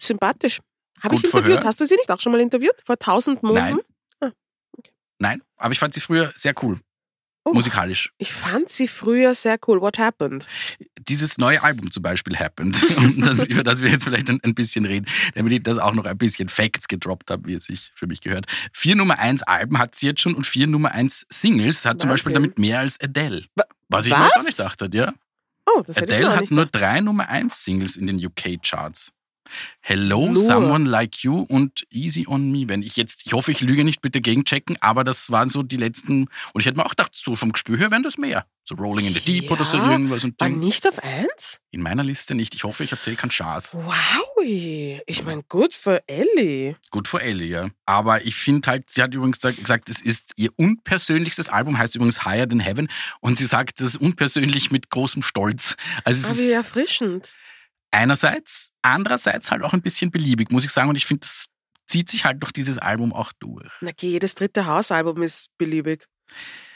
Sympathisch. 0.00 0.60
Habe 1.00 1.14
ich 1.14 1.24
interviewt? 1.24 1.44
verhört. 1.44 1.64
Hast 1.64 1.80
du 1.80 1.86
sie 1.86 1.96
nicht 1.96 2.10
auch 2.10 2.20
schon 2.20 2.32
mal 2.32 2.40
interviewt? 2.40 2.82
Vor 2.84 2.98
tausend 2.98 3.42
Monaten? 3.42 3.78
Nein. 4.20 4.32
Nein, 5.20 5.42
aber 5.56 5.72
ich 5.72 5.78
fand 5.78 5.94
sie 5.94 6.00
früher 6.00 6.32
sehr 6.36 6.54
cool. 6.62 6.80
Oh, 7.44 7.52
Musikalisch. 7.52 8.12
Ich 8.18 8.32
fand 8.32 8.68
sie 8.68 8.86
früher 8.86 9.34
sehr 9.34 9.58
cool. 9.66 9.80
What 9.80 9.98
happened? 9.98 10.46
Dieses 11.08 11.38
neue 11.38 11.62
Album 11.62 11.90
zum 11.90 12.02
Beispiel 12.02 12.38
Happened, 12.38 12.76
das, 13.24 13.42
über 13.42 13.64
das 13.64 13.82
wir 13.82 13.90
jetzt 13.90 14.04
vielleicht 14.04 14.28
ein, 14.28 14.38
ein 14.42 14.54
bisschen 14.54 14.84
reden, 14.84 15.06
damit 15.34 15.52
ich 15.52 15.62
das 15.62 15.78
auch 15.78 15.94
noch 15.94 16.04
ein 16.04 16.18
bisschen 16.18 16.48
Facts 16.48 16.88
gedroppt 16.88 17.30
habe, 17.30 17.48
wie 17.48 17.54
es 17.54 17.64
sich 17.64 17.90
für 17.94 18.06
mich 18.06 18.20
gehört. 18.20 18.46
Vier 18.72 18.96
Nummer 18.96 19.18
1 19.18 19.44
Alben 19.44 19.78
hat 19.78 19.94
sie 19.94 20.08
jetzt 20.08 20.20
schon 20.20 20.34
und 20.34 20.46
vier 20.46 20.66
Nummer 20.66 20.92
1 20.92 21.26
Singles 21.30 21.86
hat 21.86 22.00
zum 22.00 22.10
Beispiel 22.10 22.34
Wahnsinn. 22.34 22.50
damit 22.50 22.58
mehr 22.58 22.80
als 22.80 23.00
Adele. 23.00 23.46
Wa- 23.88 23.98
Was 23.98 24.06
ich 24.06 24.12
mir 24.12 24.18
was? 24.20 24.34
jetzt 24.34 24.38
auch 24.40 24.44
nicht 24.46 24.58
dachte, 24.60 24.90
ja. 24.92 25.12
Oh, 25.66 25.82
das 25.82 25.96
mir 25.96 26.02
Adele 26.04 26.36
hat 26.36 26.50
nur 26.50 26.66
drei 26.66 27.00
Nummer 27.00 27.28
1 27.28 27.62
Singles 27.64 27.96
in 27.96 28.06
den 28.06 28.24
UK 28.24 28.58
Charts. 28.62 29.12
Hello, 29.80 30.26
Nur. 30.26 30.36
Someone 30.36 30.88
Like 30.88 31.22
You 31.22 31.40
und 31.40 31.84
Easy 31.90 32.26
on 32.28 32.50
Me. 32.50 32.68
Wenn 32.68 32.82
ich 32.82 32.96
jetzt, 32.96 33.22
ich 33.26 33.32
hoffe, 33.32 33.52
ich 33.52 33.60
lüge 33.60 33.84
nicht, 33.84 34.00
bitte 34.00 34.20
gegenchecken, 34.20 34.76
aber 34.80 35.04
das 35.04 35.30
waren 35.30 35.48
so 35.48 35.62
die 35.62 35.76
letzten, 35.76 36.28
und 36.52 36.60
ich 36.60 36.66
hätte 36.66 36.76
mir 36.76 36.86
auch 36.86 36.90
gedacht, 36.90 37.12
so 37.14 37.36
vom 37.36 37.52
Gespür 37.52 37.78
her 37.78 37.90
wären 37.90 38.02
das 38.02 38.18
mehr. 38.18 38.46
So 38.64 38.74
Rolling 38.74 39.06
in 39.06 39.14
the 39.14 39.20
Deep 39.20 39.50
oder 39.50 39.64
so 39.64 39.78
Ja, 39.78 39.92
irgendwas. 39.92 40.24
Und 40.24 40.38
War 40.38 40.50
nicht 40.50 40.86
auf 40.86 41.02
eins? 41.02 41.62
In 41.70 41.80
meiner 41.80 42.04
Liste 42.04 42.34
nicht. 42.34 42.54
Ich 42.54 42.64
hoffe, 42.64 42.84
ich 42.84 42.92
erzähle 42.92 43.16
keinen 43.16 43.30
Schaß. 43.30 43.76
Wow. 43.76 44.28
Ich 44.44 45.24
meine, 45.24 45.42
gut 45.48 45.74
für 45.74 46.06
Ellie. 46.06 46.76
Gut 46.90 47.08
vor 47.08 47.22
Ellie, 47.22 47.48
ja. 47.48 47.70
Aber 47.86 48.24
ich 48.26 48.34
finde 48.34 48.70
halt, 48.70 48.90
sie 48.90 49.02
hat 49.02 49.14
übrigens 49.14 49.40
gesagt, 49.40 49.88
es 49.88 50.02
ist 50.02 50.32
ihr 50.36 50.50
unpersönlichstes 50.56 51.48
Album, 51.48 51.78
heißt 51.78 51.94
übrigens 51.94 52.24
Higher 52.26 52.48
Than 52.48 52.60
Heaven. 52.60 52.88
Und 53.20 53.38
sie 53.38 53.46
sagt 53.46 53.80
das 53.80 53.96
unpersönlich 53.96 54.70
mit 54.70 54.90
großem 54.90 55.22
Stolz. 55.22 55.76
Also 56.04 56.28
es 56.28 56.38
Aber 56.38 56.46
wie 56.46 56.52
erfrischend. 56.52 57.34
Einerseits, 57.90 58.70
andererseits 58.82 59.50
halt 59.50 59.62
auch 59.62 59.72
ein 59.72 59.82
bisschen 59.82 60.10
beliebig, 60.10 60.50
muss 60.50 60.64
ich 60.64 60.70
sagen. 60.70 60.88
Und 60.88 60.96
ich 60.96 61.06
finde, 61.06 61.20
das 61.20 61.46
zieht 61.86 62.10
sich 62.10 62.24
halt 62.24 62.42
durch 62.42 62.52
dieses 62.52 62.78
Album 62.78 63.12
auch 63.12 63.32
durch. 63.38 63.70
Na, 63.80 63.90
okay, 63.90 64.08
jedes 64.10 64.34
dritte 64.34 64.66
Hausalbum 64.66 65.22
ist 65.22 65.48
beliebig. 65.56 66.06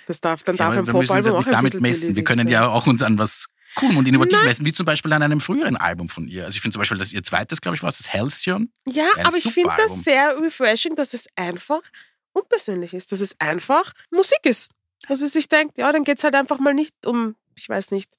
Das 0.06 0.20
darf, 0.20 0.42
dann 0.42 0.56
Ja, 0.56 0.68
darf 0.68 0.78
ein 0.78 0.86
Popalbum 0.86 1.24
ja 1.24 1.32
auch 1.32 1.38
nicht 1.38 1.52
damit 1.52 1.80
messen. 1.80 2.16
Wir 2.16 2.24
können 2.24 2.48
ja 2.48 2.66
auch 2.68 2.86
uns 2.86 3.02
an 3.02 3.18
was 3.18 3.46
coolem 3.76 3.98
und 3.98 4.08
innovativ 4.08 4.38
Na. 4.40 4.44
messen, 4.44 4.66
wie 4.66 4.72
zum 4.72 4.86
Beispiel 4.86 5.12
an 5.12 5.22
einem 5.22 5.40
früheren 5.40 5.76
Album 5.76 6.08
von 6.08 6.26
ihr. 6.28 6.44
Also 6.44 6.56
ich 6.56 6.62
finde 6.62 6.74
zum 6.74 6.80
Beispiel, 6.80 6.98
dass 6.98 7.12
ihr 7.12 7.22
zweites, 7.22 7.60
glaube 7.60 7.76
ich, 7.76 7.82
war 7.82 7.88
es, 7.88 7.98
das 7.98 8.12
Halcyon. 8.12 8.72
Ja, 8.88 9.06
aber 9.24 9.36
ich 9.36 9.52
finde 9.52 9.72
das 9.76 10.02
sehr 10.02 10.36
refreshing, 10.40 10.96
dass 10.96 11.14
es 11.14 11.26
einfach 11.36 11.80
unpersönlich 12.32 12.94
ist, 12.94 13.12
dass 13.12 13.20
es 13.20 13.36
einfach 13.38 13.92
Musik 14.10 14.40
ist. 14.44 14.70
Dass 15.08 15.20
es 15.20 15.32
sich 15.32 15.48
denkt, 15.48 15.78
ja, 15.78 15.92
dann 15.92 16.04
geht's 16.04 16.24
halt 16.24 16.34
einfach 16.34 16.58
mal 16.58 16.74
nicht 16.74 17.06
um, 17.06 17.36
ich 17.56 17.68
weiß 17.68 17.90
nicht, 17.90 18.14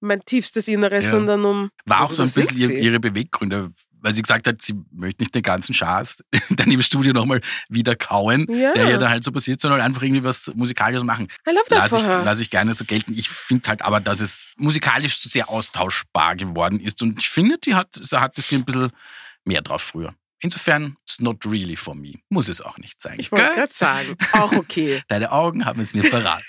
mein 0.00 0.24
tiefstes 0.24 0.68
Inneres, 0.68 1.06
Ja. 1.06 1.10
sondern 1.12 1.44
um. 1.44 1.70
War 1.86 2.02
auch 2.02 2.12
so 2.12 2.22
ein 2.22 2.30
bisschen 2.32 2.56
ihr, 2.58 2.70
ihre 2.70 3.00
Beweggründe, 3.00 3.70
weil 4.00 4.14
sie 4.14 4.22
gesagt 4.22 4.46
hat, 4.46 4.60
sie 4.62 4.74
möchte 4.92 5.22
nicht 5.22 5.34
den 5.34 5.42
ganzen 5.42 5.74
Schaß 5.74 6.18
dann 6.50 6.70
im 6.70 6.82
Studio 6.82 7.12
nochmal 7.12 7.40
wieder 7.68 7.96
kauen, 7.96 8.46
Ja. 8.48 8.72
der 8.74 8.90
ihr 8.90 8.98
da 8.98 9.08
halt 9.08 9.24
so 9.24 9.32
passiert, 9.32 9.60
sondern 9.60 9.80
einfach 9.80 10.02
irgendwie 10.02 10.22
was 10.24 10.52
Musikalisches 10.54 11.02
machen. 11.04 11.28
I 11.48 11.52
love 11.52 11.64
that 11.70 11.78
Lass 11.78 11.88
for 11.90 11.98
ich, 11.98 12.04
her. 12.04 12.22
lass 12.24 12.40
ich 12.40 12.50
gerne 12.50 12.74
so 12.74 12.84
gelten. 12.84 13.12
Ich 13.14 13.28
finde 13.28 13.68
halt 13.68 13.82
aber, 13.82 14.00
dass 14.00 14.20
es 14.20 14.52
musikalisch 14.56 15.18
so 15.18 15.28
sehr 15.28 15.48
austauschbar 15.48 16.36
geworden 16.36 16.78
ist 16.78 17.02
und 17.02 17.18
ich 17.18 17.28
finde, 17.28 17.58
die 17.58 17.74
hat, 17.74 17.88
da 18.10 18.20
hatte 18.20 18.42
sie 18.42 18.56
ein 18.56 18.64
bisschen 18.64 18.90
mehr 19.44 19.62
drauf 19.62 19.82
früher. 19.82 20.14
Insofern, 20.46 20.96
it's 21.02 21.20
not 21.20 21.44
really 21.44 21.74
for 21.74 21.96
me. 21.96 22.12
Muss 22.28 22.46
es 22.48 22.60
auch 22.62 22.78
nicht 22.78 23.02
sein. 23.02 23.16
Ich 23.18 23.32
wollte 23.32 23.52
gerade 23.52 23.72
sagen, 23.72 24.16
auch 24.32 24.52
okay, 24.52 25.02
Deine 25.08 25.32
Augen 25.32 25.64
haben 25.64 25.80
es 25.80 25.92
mir 25.92 26.04
verraten. 26.04 26.44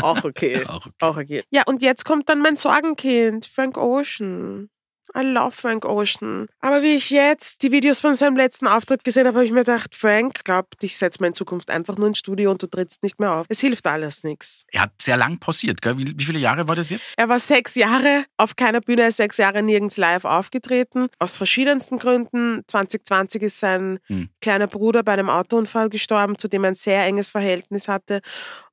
auch 0.00 0.24
okay, 0.24 0.64
Auch 0.66 0.86
okay. 0.86 0.94
auch 1.00 1.16
okay. 1.18 1.42
Ja, 1.50 1.64
und 1.66 1.82
jetzt 1.82 2.06
kommt 2.06 2.30
dann 2.30 2.40
mein 2.40 2.56
Sorgenkind, 2.56 3.44
Frank 3.44 3.76
Ocean. 3.76 4.70
I 5.16 5.22
love 5.22 5.52
Frank 5.52 5.84
Ocean. 5.84 6.46
Aber 6.60 6.82
wie 6.82 6.94
ich 6.96 7.10
jetzt 7.10 7.62
die 7.62 7.72
Videos 7.72 8.00
von 8.00 8.14
seinem 8.14 8.36
letzten 8.36 8.66
Auftritt 8.66 9.04
gesehen 9.04 9.26
habe, 9.26 9.38
habe 9.38 9.46
ich 9.46 9.52
mir 9.52 9.60
gedacht, 9.64 9.94
Frank, 9.94 10.44
glaub, 10.44 10.78
dich 10.80 10.96
setzt 10.96 11.20
mal 11.20 11.28
in 11.28 11.34
Zukunft 11.34 11.70
einfach 11.70 11.96
nur 11.96 12.08
ins 12.08 12.18
Studio 12.18 12.50
und 12.50 12.62
du 12.62 12.66
trittst 12.66 13.02
nicht 13.02 13.18
mehr 13.20 13.32
auf. 13.32 13.46
Es 13.48 13.60
hilft 13.60 13.86
alles 13.86 14.24
nichts. 14.24 14.64
Er 14.72 14.82
hat 14.82 14.92
sehr 15.00 15.16
lang 15.16 15.38
pausiert, 15.38 15.80
gell? 15.82 15.96
Wie, 15.98 16.12
wie 16.16 16.24
viele 16.24 16.38
Jahre 16.38 16.68
war 16.68 16.76
das 16.76 16.90
jetzt? 16.90 17.14
Er 17.16 17.28
war 17.28 17.38
sechs 17.38 17.74
Jahre 17.74 18.24
auf 18.36 18.56
keiner 18.56 18.80
Bühne, 18.80 19.10
sechs 19.10 19.36
Jahre 19.38 19.62
nirgends 19.62 19.96
live 19.96 20.24
aufgetreten. 20.24 21.08
Aus 21.18 21.36
verschiedensten 21.36 21.98
Gründen. 21.98 22.62
2020 22.66 23.42
ist 23.42 23.60
sein 23.60 23.98
Hm. 24.06 24.28
kleiner 24.40 24.66
Bruder 24.66 25.02
bei 25.02 25.12
einem 25.12 25.30
Autounfall 25.30 25.88
gestorben, 25.88 26.38
zu 26.38 26.48
dem 26.48 26.64
er 26.64 26.68
ein 26.70 26.74
sehr 26.74 27.04
enges 27.04 27.30
Verhältnis 27.30 27.88
hatte. 27.88 28.20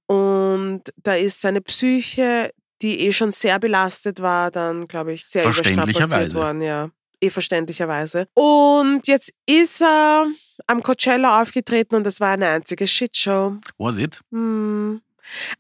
Und 0.08 0.82
da 0.98 1.16
ist 1.16 1.42
seine 1.42 1.62
Psyche, 1.62 2.52
die 2.82 3.08
eh 3.08 3.12
schon 3.12 3.32
sehr 3.32 3.60
belastet 3.60 4.22
war, 4.22 4.52
dann, 4.52 4.88
glaube 4.88 5.14
ich, 5.14 5.26
sehr 5.26 5.44
überstrapaziert 5.44 6.34
worden, 6.34 6.62
ja. 6.62 6.90
Eh 7.22 7.30
verständlicherweise. 7.30 8.28
Und 8.34 9.08
jetzt 9.08 9.32
ist 9.46 9.82
er 9.82 10.28
am 10.68 10.84
Coachella 10.84 11.42
aufgetreten 11.42 11.96
und 11.96 12.04
das 12.04 12.20
war 12.20 12.32
eine 12.32 12.48
einzige 12.48 12.88
Shitshow. 12.88 13.58
Was 13.78 13.98
it? 13.98 14.20
Hm. 14.32 15.02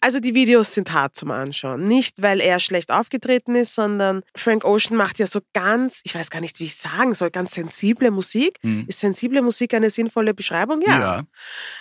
Also 0.01 0.19
die 0.19 0.33
Videos 0.35 0.73
sind 0.73 0.91
hart 0.91 1.15
zum 1.15 1.31
Anschauen. 1.31 1.87
Nicht, 1.87 2.21
weil 2.21 2.39
er 2.39 2.59
schlecht 2.59 2.91
aufgetreten 2.91 3.55
ist, 3.55 3.73
sondern 3.75 4.21
Frank 4.35 4.63
Ocean 4.63 4.95
macht 4.95 5.19
ja 5.19 5.27
so 5.27 5.39
ganz, 5.53 6.01
ich 6.03 6.13
weiß 6.13 6.29
gar 6.29 6.41
nicht, 6.41 6.59
wie 6.59 6.65
ich 6.65 6.75
sagen 6.75 7.13
soll, 7.15 7.31
ganz 7.31 7.51
sensible 7.51 8.11
Musik. 8.11 8.59
Hm. 8.61 8.85
Ist 8.87 8.99
sensible 8.99 9.41
Musik 9.41 9.73
eine 9.73 9.89
sinnvolle 9.89 10.33
Beschreibung? 10.33 10.81
Ja. 10.85 10.99
ja. 10.99 11.23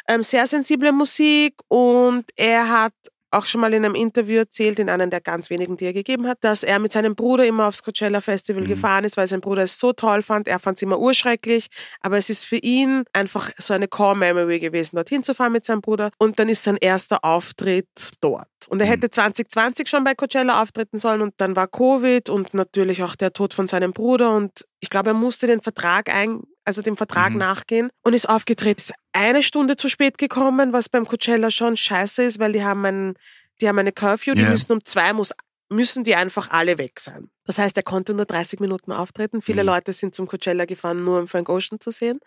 Ähm, 0.09 0.23
sehr 0.23 0.47
sensible 0.47 0.93
Musik 0.93 1.55
und 1.69 2.25
er 2.37 2.69
hat 2.69 2.95
auch 3.35 3.47
schon 3.47 3.61
mal 3.61 3.73
in 3.75 3.85
einem 3.85 3.95
Interview 3.95 4.39
erzählt, 4.39 4.79
in 4.79 4.89
einem 4.89 5.11
der 5.11 5.21
ganz 5.21 5.51
wenigen, 5.51 5.77
die 5.77 5.85
er 5.87 5.93
gegeben 5.93 6.27
hat, 6.27 6.39
dass 6.43 6.63
er 6.63 6.79
mit 6.79 6.93
seinem 6.93 7.15
Bruder 7.15 7.45
immer 7.47 7.67
aufs 7.67 7.83
Coachella 7.83 8.21
Festival 8.21 8.63
Mhm. 8.63 8.69
gefahren 8.69 9.05
ist, 9.05 9.17
weil 9.17 9.27
sein 9.27 9.41
Bruder 9.41 9.63
es 9.63 9.79
so 9.79 9.93
toll 9.93 10.23
fand. 10.23 10.49
Er 10.49 10.59
fand 10.59 10.79
es 10.79 10.83
immer 10.83 10.99
urschrecklich, 10.99 11.69
aber 12.01 12.17
es 12.19 12.31
ist 12.31 12.45
für 12.45 12.57
ihn 12.57 13.05
einfach 13.13 13.51
so 13.59 13.75
eine 13.75 13.89
Core-Memory 13.89 14.59
gewesen, 14.61 14.97
dorthin 14.97 15.23
zu 15.23 15.35
fahren 15.35 15.53
mit 15.53 15.65
seinem 15.65 15.81
Bruder. 15.81 16.11
Und 16.19 16.39
dann 16.39 16.49
ist 16.49 16.63
sein 16.65 16.77
erster 16.81 17.25
Auftritt 17.25 18.13
dort. 18.21 18.49
Und 18.69 18.81
er 18.81 18.87
Mhm. 18.87 18.91
hätte 18.91 19.11
2020 19.11 19.89
schon 19.89 20.05
bei 20.05 20.15
Coachella 20.15 20.63
auftreten 20.63 20.97
sollen 20.99 21.21
und 21.21 21.35
dann 21.39 21.55
war 21.57 21.69
Covid 21.69 22.31
und 22.31 22.55
natürlich 22.55 23.03
auch 23.03 23.15
der 23.17 23.33
Tod 23.33 23.53
von 23.55 23.67
seinem 23.67 23.93
Bruder 23.93 24.35
und 24.35 24.65
ich 24.81 24.91
glaube, 24.91 25.11
er 25.11 25.15
musste 25.15 25.47
den 25.47 25.61
Vertrag 25.61 26.15
ein, 26.15 26.43
also 26.65 26.83
dem 26.83 26.97
Vertrag 26.97 27.33
Mhm. 27.33 27.39
nachgehen 27.39 27.91
und 28.03 28.15
ist 28.15 28.29
aufgetreten. 28.29 28.81
Ist 28.81 28.93
eine 29.13 29.43
Stunde 29.43 29.77
zu 29.77 29.89
spät 29.89 30.19
gekommen, 30.19 30.73
was 30.73 30.89
beim 30.89 31.07
Coachella 31.07 31.51
schon 31.51 31.77
scheiße 31.77 32.23
ist, 32.23 32.39
weil 32.39 32.53
die 32.53 32.65
haben 32.65 32.85
ein, 32.85 33.15
die 33.61 33.69
haben 33.69 33.79
eine 33.79 33.93
Curfew, 33.93 34.35
die 34.35 34.43
Ja. 34.43 34.51
müssen 34.51 34.73
um 34.73 34.85
zwei 34.85 35.13
muss 35.13 35.33
müssen 35.71 36.05
die 36.05 36.15
einfach 36.15 36.51
alle 36.51 36.77
weg 36.79 37.01
sein. 37.01 37.31
Das 37.45 37.59
heißt, 37.59 37.77
er 37.77 37.83
konnte 37.83 38.13
nur 38.15 38.27
30 38.27 38.61
Minuten 38.61 38.93
auftreten. 38.93 39.41
Viele 39.41 39.63
Mhm. 39.63 39.69
Leute 39.69 39.93
sind 39.95 40.15
zum 40.15 40.27
Coachella 40.29 40.67
gefahren, 40.67 41.03
nur 41.03 41.19
um 41.19 41.27
Frank 41.27 41.49
Ocean 41.49 41.81
zu 41.81 41.91
sehen. 41.91 42.21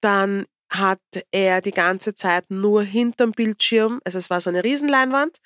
Dann 0.00 0.46
hat 0.70 1.00
er 1.30 1.60
die 1.62 1.70
ganze 1.70 2.14
Zeit 2.14 2.44
nur 2.50 2.82
hinterm 2.82 3.32
Bildschirm, 3.32 4.00
also 4.04 4.18
es 4.18 4.28
war 4.30 4.40
so 4.40 4.50
eine 4.50 4.62
Riesenleinwand 4.64 5.38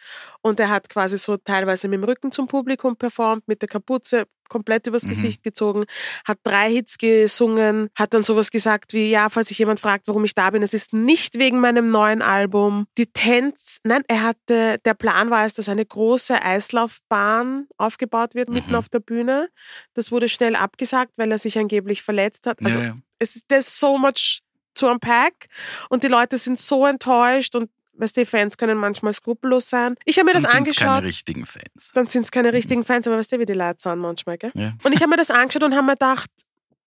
und 0.42 0.58
er 0.60 0.68
hat 0.68 0.88
quasi 0.88 1.16
so 1.18 1.36
teilweise 1.36 1.88
mit 1.88 1.98
dem 2.00 2.04
Rücken 2.04 2.32
zum 2.32 2.48
Publikum 2.48 2.96
performt, 2.96 3.46
mit 3.46 3.62
der 3.62 3.68
Kapuze 3.68 4.24
komplett 4.48 4.86
übers 4.86 5.04
Mhm. 5.04 5.08
Gesicht 5.10 5.42
gezogen, 5.42 5.84
hat 6.26 6.38
drei 6.42 6.70
Hits 6.70 6.98
gesungen, 6.98 7.88
hat 7.94 8.12
dann 8.12 8.22
sowas 8.22 8.50
gesagt 8.50 8.92
wie, 8.92 9.10
ja, 9.10 9.30
falls 9.30 9.48
sich 9.48 9.58
jemand 9.58 9.80
fragt, 9.80 10.08
warum 10.08 10.24
ich 10.24 10.34
da 10.34 10.50
bin, 10.50 10.62
es 10.62 10.74
ist 10.74 10.92
nicht 10.92 11.38
wegen 11.38 11.58
meinem 11.60 11.86
neuen 11.90 12.20
Album. 12.20 12.86
Die 12.98 13.06
Tents, 13.06 13.78
nein, 13.84 14.02
er 14.08 14.22
hatte, 14.22 14.76
der 14.84 14.92
Plan 14.94 15.30
war 15.30 15.46
es, 15.46 15.54
dass 15.54 15.70
eine 15.70 15.86
große 15.86 16.42
Eislaufbahn 16.42 17.66
aufgebaut 17.78 18.34
wird, 18.34 18.50
mitten 18.50 18.70
Mhm. 18.70 18.76
auf 18.76 18.88
der 18.90 19.00
Bühne. 19.00 19.48
Das 19.94 20.10
wurde 20.12 20.28
schnell 20.28 20.54
abgesagt, 20.56 21.12
weil 21.16 21.30
er 21.32 21.38
sich 21.38 21.58
angeblich 21.58 22.02
verletzt 22.02 22.46
hat. 22.46 22.58
Also 22.62 22.78
ja, 22.80 22.84
ja. 22.86 22.96
es 23.18 23.40
ist 23.50 23.78
so 23.80 23.96
much 23.96 24.40
to 24.82 24.90
unpack 24.90 25.46
und 25.88 26.02
die 26.04 26.08
Leute 26.08 26.38
sind 26.38 26.58
so 26.58 26.86
enttäuscht 26.86 27.54
und 27.54 27.70
weißt 27.94 28.16
du, 28.16 28.20
die 28.22 28.26
Fans 28.26 28.56
können 28.56 28.78
manchmal 28.78 29.12
skrupellos 29.12 29.68
sein. 29.68 29.96
Ich 30.04 30.18
habe 30.18 30.26
mir 30.26 30.32
das 30.34 30.44
Dann 30.44 30.64
sind's 30.64 30.78
keine 30.78 30.90
angeschaut. 30.90 31.08
richtigen 31.08 31.46
Fans. 31.46 31.90
Dann 31.94 32.06
sind 32.06 32.22
es 32.22 32.30
keine 32.30 32.52
richtigen 32.52 32.84
Fans, 32.84 33.06
aber 33.06 33.18
weißt 33.18 33.32
du, 33.32 33.38
wie 33.38 33.46
die 33.46 33.52
Leute 33.52 33.80
sind 33.80 33.98
manchmal, 33.98 34.38
gell? 34.38 34.50
Ja. 34.54 34.74
Und 34.82 34.92
ich 34.92 35.00
habe 35.00 35.10
mir 35.10 35.16
das 35.16 35.30
angeschaut 35.30 35.62
und 35.62 35.74
habe 35.74 35.86
mir 35.86 35.92
gedacht, 35.92 36.30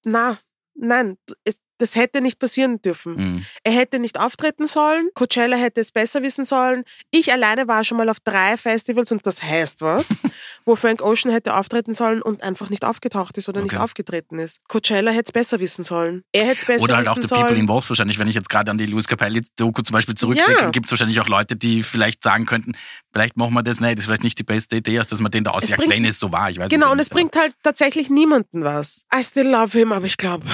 na, 0.04 0.38
nein, 0.74 1.18
es, 1.44 1.60
das 1.78 1.96
hätte 1.96 2.22
nicht 2.22 2.40
passieren 2.40 2.82
dürfen. 2.82 3.16
Mhm. 3.16 3.46
Er 3.64 3.74
hätte 3.74 4.00
nicht 4.00 4.20
auftreten 4.20 4.68
sollen. 4.68 5.10
Coachella 5.14 5.58
hätte 5.58 5.82
es 5.82 5.92
besser 5.92 6.22
wissen 6.24 6.46
sollen. 6.46 6.84
Ich 7.12 7.32
alleine 7.32 7.68
war 7.68 7.84
schon 7.84 7.98
mal 7.98 8.10
auf 8.10 8.20
drei 8.24 8.58
Festivals 8.58 9.12
und 9.12 9.26
das 9.28 9.42
heißt 9.44 9.82
was, 9.82 10.22
wo 10.66 10.76
Frank 10.76 11.02
Ocean 11.02 11.32
hätte 11.32 11.56
auftreten 11.56 11.94
sollen 11.94 12.22
und 12.22 12.44
einfach 12.44 12.70
nicht 12.70 12.86
aufgetaucht 12.86 13.38
ist 13.38 13.50
oder 13.50 13.62
nicht 13.62 13.74
Okay. 13.74 13.84
aufgetreten 13.84 14.40
ist. 14.40 14.60
Coachella 14.68 15.12
hätte 15.12 15.26
es 15.28 15.32
besser 15.32 15.60
wissen 15.60 15.84
sollen. 15.84 16.24
Er 16.32 16.46
hätte 16.46 16.60
es 16.62 16.66
besser 16.66 16.84
Oder 16.84 16.98
halt 16.98 17.08
auch 17.08 17.18
wissen 17.18 17.28
the 17.28 17.34
people 17.36 17.50
sollen. 17.50 17.60
involved 17.62 17.90
wahrscheinlich, 17.90 18.20
wenn 18.20 18.28
ich 18.28 18.36
jetzt 18.36 18.50
gerade 18.50 18.72
an 18.72 18.78
die 18.78 18.86
Louis 18.86 19.08
Capaldi-Doku 19.08 19.82
zum 19.82 19.94
Beispiel 19.94 20.16
zurückdenke, 20.16 20.62
Ja. 20.62 20.70
gibt 20.70 20.86
es 20.86 20.92
wahrscheinlich 20.92 21.20
auch 21.20 21.28
Leute, 21.28 21.56
die 21.56 21.84
vielleicht 21.84 22.24
sagen 22.24 22.46
könnten, 22.46 22.74
vielleicht 23.12 23.38
machen 23.38 23.54
wir 23.54 23.64
das 23.64 23.80
nicht, 23.80 23.94
das 23.94 24.00
ist 24.02 24.06
vielleicht 24.06 24.24
nicht 24.24 24.40
die 24.40 24.44
beste 24.44 24.76
Idee, 24.78 24.98
dass 24.98 25.20
man 25.20 25.32
den 25.32 25.44
da 25.44 25.52
ausjagt, 25.52 25.78
bringt- 25.82 25.92
wenn 25.94 26.06
es 26.06 26.20
so 26.20 26.32
war. 26.32 26.50
Ich 26.50 26.58
weiß 26.58 26.70
Genau, 26.70 26.88
ja 26.88 26.92
und 26.92 27.00
es 27.00 27.06
nicht, 27.08 27.14
bringt 27.14 27.36
halt 27.36 27.54
tatsächlich 27.64 28.10
niemanden 28.10 28.64
was. 28.64 29.04
I 29.14 29.24
still 29.24 29.48
love 29.48 29.78
him, 29.78 29.92
aber 29.92 30.06
ich 30.06 30.18
glaube, 30.18 30.46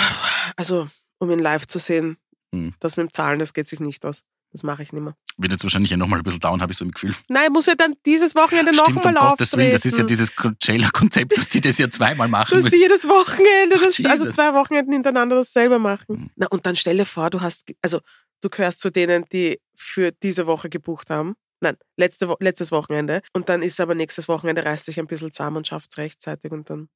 also 0.55 0.87
um 1.21 1.29
ihn 1.31 1.39
live 1.39 1.65
zu 1.67 1.79
sehen, 1.79 2.17
Hm. 2.53 2.73
das 2.81 2.97
mit 2.97 3.07
dem 3.07 3.13
Zahlen, 3.13 3.39
das 3.39 3.53
geht 3.53 3.67
sich 3.69 3.79
nicht 3.79 4.05
aus. 4.05 4.23
Das 4.51 4.63
mache 4.63 4.83
ich 4.83 4.91
nicht 4.91 5.01
mehr. 5.01 5.15
Wird 5.37 5.53
jetzt 5.53 5.63
wahrscheinlich 5.63 5.91
ja 5.91 5.95
nochmal 5.95 6.19
ein 6.19 6.23
bisschen 6.23 6.41
down, 6.41 6.61
habe 6.61 6.73
ich 6.73 6.77
so 6.77 6.83
im 6.83 6.91
Gefühl. 6.91 7.15
Nein, 7.29 7.53
muss 7.53 7.67
ja 7.67 7.75
dann 7.75 7.95
dieses 8.05 8.35
Wochenende 8.35 8.73
noch 8.73 8.83
Stimmt, 8.89 9.05
um 9.05 9.13
Gottes 9.15 9.55
Willen, 9.55 9.71
das 9.71 9.85
ist 9.85 9.93
ja 9.93 10.03
auftreten. 10.03 10.07
dieses 10.07 10.35
Coachella-Konzept, 10.35 11.37
dass 11.37 11.47
die 11.47 11.61
das 11.61 11.77
ja 11.77 11.89
zweimal 11.89 12.27
machen 12.27 12.49
Du 12.51 12.57
hast 12.57 12.63
müssen. 12.65 12.79
jedes 12.81 13.07
Wochenende, 13.07 13.77
das, 13.77 13.97
Ach, 14.05 14.09
also 14.11 14.29
zwei 14.29 14.53
Wochenenden 14.53 14.91
hintereinander 14.91 15.37
dasselbe 15.37 15.77
Mhm. 15.77 15.83
machen. 15.83 16.31
Na, 16.35 16.47
und 16.47 16.65
dann 16.65 16.75
stell 16.75 16.97
dir 16.97 17.05
vor, 17.05 17.29
du 17.29 17.39
hast, 17.39 17.71
also 17.81 18.01
du 18.41 18.49
gehörst 18.49 18.81
zu 18.81 18.89
denen, 18.89 19.23
die 19.31 19.57
für 19.77 20.11
diese 20.11 20.45
Woche 20.47 20.69
gebucht 20.69 21.09
haben. 21.09 21.35
Nein, 21.61 21.77
letzte 21.95 22.27
Wo 22.27 22.35
letztes 22.41 22.73
Wochenende. 22.73 23.21
Und 23.31 23.47
dann 23.47 23.61
ist 23.61 23.79
aber 23.79 23.95
nächstes 23.95 24.27
Wochenende 24.27 24.65
reißt 24.65 24.83
sich 24.85 24.99
ein 24.99 25.07
bisschen 25.07 25.31
zusammen 25.31 25.57
und 25.57 25.67
schafft 25.67 25.91
es 25.91 25.97
rechtzeitig 25.97 26.51
und 26.51 26.69
dann 26.69 26.89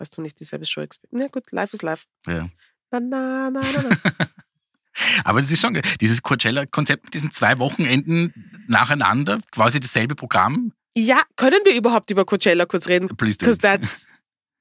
hast 0.00 0.16
du 0.16 0.22
nicht 0.22 0.40
dieselbe 0.40 0.66
Show 0.66 0.80
experience. 0.80 1.12
Na 1.22 1.28
gut, 1.28 1.52
life 1.52 1.76
is 1.76 1.82
life. 1.82 2.06
Ja. 2.26 2.48
Na, 2.92 3.00
na, 3.00 3.50
na, 3.50 3.60
na. 3.60 4.26
Aber 5.24 5.38
es 5.38 5.50
ist 5.50 5.60
schon 5.60 5.80
dieses 6.00 6.22
Coachella-Konzept 6.22 7.04
mit 7.04 7.14
diesen 7.14 7.32
zwei 7.32 7.58
Wochenenden 7.58 8.32
nacheinander, 8.68 9.40
quasi 9.50 9.80
dasselbe 9.80 10.14
Programm. 10.14 10.72
ja, 10.94 11.22
können 11.36 11.60
wir 11.64 11.74
überhaupt 11.74 12.10
über 12.10 12.26
Coachella 12.26 12.66
kurz 12.66 12.86
reden? 12.88 13.08
Please 13.16 13.38
do. 13.38 13.54
That's, 13.54 14.06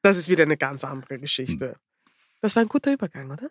das 0.01 0.17
ist 0.17 0.29
wieder 0.29 0.43
eine 0.43 0.55
ganz 0.57 0.85
andere 0.85 1.17
Geschichte. 1.19 1.75
Das 2.39 2.55
war 2.55 2.63
ein 2.63 2.69
guter 2.69 2.93
Übergang, 2.93 3.29
oder? 3.29 3.49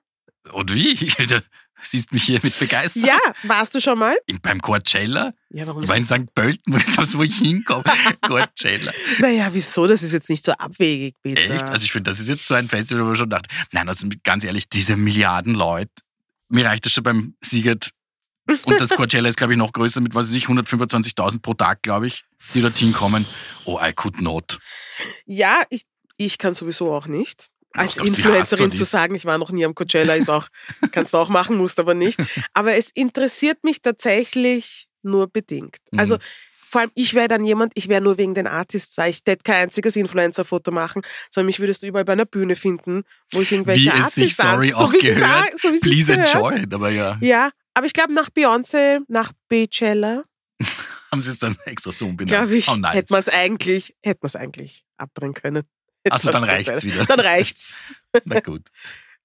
Und 0.53 0.75
wie? 0.75 0.95
Du 1.83 1.89
siehst 1.89 2.13
mich 2.13 2.25
hier 2.25 2.41
mit 2.43 2.59
begeistert. 2.59 3.05
Ja, 3.05 3.19
warst 3.45 3.75
du 3.75 3.81
schon 3.81 3.99
mal? 3.99 4.17
Beim 4.43 4.61
Coachella? 4.61 5.33
Ja, 5.51 5.67
warum 5.67 5.83
Ich 5.83 5.89
war 5.89 5.97
in? 5.97 6.05
St. 6.05 6.35
Pölten, 6.35 6.73
wo 6.73 6.77
ich 6.77 6.87
glaubst, 6.87 7.17
wo 7.17 7.23
ich 7.23 7.37
hinkomme. 7.37 7.85
Coachella. 8.27 8.93
Naja, 9.19 9.49
wieso? 9.53 9.87
Das 9.87 10.03
ist 10.03 10.13
jetzt 10.13 10.29
nicht 10.29 10.45
so 10.45 10.53
abwegig, 10.53 11.15
bitte. 11.23 11.43
Echt? 11.43 11.65
Also 11.69 11.85
ich 11.85 11.93
finde, 11.93 12.11
das 12.11 12.21
ist 12.21 12.29
jetzt 12.29 12.47
so 12.47 12.55
ein 12.55 12.69
Festival, 12.69 13.03
wo 13.05 13.09
man 13.09 13.17
schon 13.17 13.31
dachte, 13.31 13.49
nein, 13.73 13.89
also 13.89 14.07
ganz 14.23 14.45
ehrlich, 14.45 14.69
diese 14.69 14.97
Milliarden 14.97 15.55
Leute, 15.55 15.91
mir 16.49 16.67
reicht 16.67 16.85
das 16.87 16.93
schon 16.93 17.05
beim 17.05 17.35
Siegert. 17.41 17.91
Und 18.65 18.81
das 18.81 18.91
Coachella 18.91 19.29
ist, 19.29 19.37
glaube 19.37 19.53
ich, 19.53 19.59
noch 19.59 19.73
größer 19.73 20.01
mit, 20.01 20.15
was 20.15 20.29
weiß 20.29 20.35
ich, 20.35 20.47
125.000 20.47 21.41
pro 21.41 21.55
Tag, 21.55 21.83
glaube 21.83 22.09
ich, 22.09 22.25
die 22.55 22.61
dorthin 22.61 22.93
kommen. 22.93 23.25
Oh, 23.65 23.79
I 23.81 23.93
could 23.93 24.21
not. 24.21 24.59
Ja, 25.25 25.63
ich, 25.71 25.83
ich 26.17 26.37
kann 26.39 26.55
sowieso 26.55 26.93
auch 26.93 27.07
nicht. 27.07 27.47
Als 27.73 27.97
Influencerin 27.99 28.73
zu 28.73 28.85
sagen, 28.85 29.15
ich 29.15 29.25
war 29.25 29.39
noch 29.39 29.51
nie 29.51 29.65
am 29.65 29.75
Coachella, 29.75 30.15
ist 30.15 30.29
auch, 30.29 30.49
kannst 30.93 31.15
du 31.15 31.19
auch 31.19 31.29
machen, 31.29 31.57
musst 31.57 31.79
aber 31.79 31.95
nicht. 31.95 32.19
Aber 32.53 32.75
es 32.75 32.91
interessiert 32.91 33.63
mich 33.63 33.81
tatsächlich 33.83 34.89
nur 35.03 35.29
bedingt. 35.29 35.77
Mhm. 35.93 35.99
Also 36.01 36.19
vor 36.69 36.83
allem, 36.83 36.91
ich 36.95 37.15
wäre 37.15 37.27
dann 37.29 37.45
jemand, 37.45 37.73
ich 37.75 37.89
wäre 37.89 38.01
nur 38.01 38.17
wegen 38.19 38.35
den 38.35 38.47
Artists 38.47 38.95
da. 38.95 39.07
Ich 39.07 39.23
hätte 39.27 39.43
kein 39.43 39.65
einziges 39.65 39.97
Influencer-Foto 39.97 40.71
machen, 40.71 41.03
sondern 41.31 41.47
mich 41.47 41.59
würdest 41.59 41.83
du 41.83 41.87
überall 41.89 42.05
bei 42.05 42.13
einer 42.13 42.27
Bühne 42.27 42.55
finden, 42.55 43.03
wo 43.33 43.41
ich 43.41 43.51
irgendwelche 43.51 43.85
Wie 43.87 43.89
es 43.89 43.95
Artists 43.95 44.15
sich, 44.15 44.37
sorry, 44.37 44.73
auch 44.75 44.93
gehört. 44.93 45.23
an- 45.23 45.49
so 45.57 45.69
Please 45.81 46.13
enjoy 46.13 46.63
it. 46.63 46.73
Aber 46.73 46.91
ja, 46.91 47.19
Ja, 47.21 47.51
aber 47.75 47.87
ich 47.87 47.93
glaube, 47.93 48.13
nach 48.15 48.29
Beyoncé, 48.31 49.01
nach 49.09 49.33
Beachella, 49.49 50.23
haben 51.11 51.21
sie 51.23 51.31
es 51.31 51.39
dann 51.41 51.57
extra 51.67 51.91
so 51.91 52.07
umbenannt. 52.07 52.31
glaube 52.31 52.57
ich, 52.57 52.69
Oh, 52.69 52.77
nice. 52.77 52.95
hätte 52.95 53.13
man 53.15 53.21
es 53.21 53.29
eigentlich, 53.29 53.97
hätte 54.03 54.21
man 54.23 54.27
es 54.29 54.37
eigentlich 54.37 54.85
abdrehen 54.97 55.35
können. 55.35 55.63
Also 56.09 56.31
dann 56.31 56.45
reicht's 56.45 56.85
wieder. 56.85 57.05
Dann 57.05 57.21
reicht's. 57.21 57.79
Na 58.25 58.41
gut. 58.41 58.69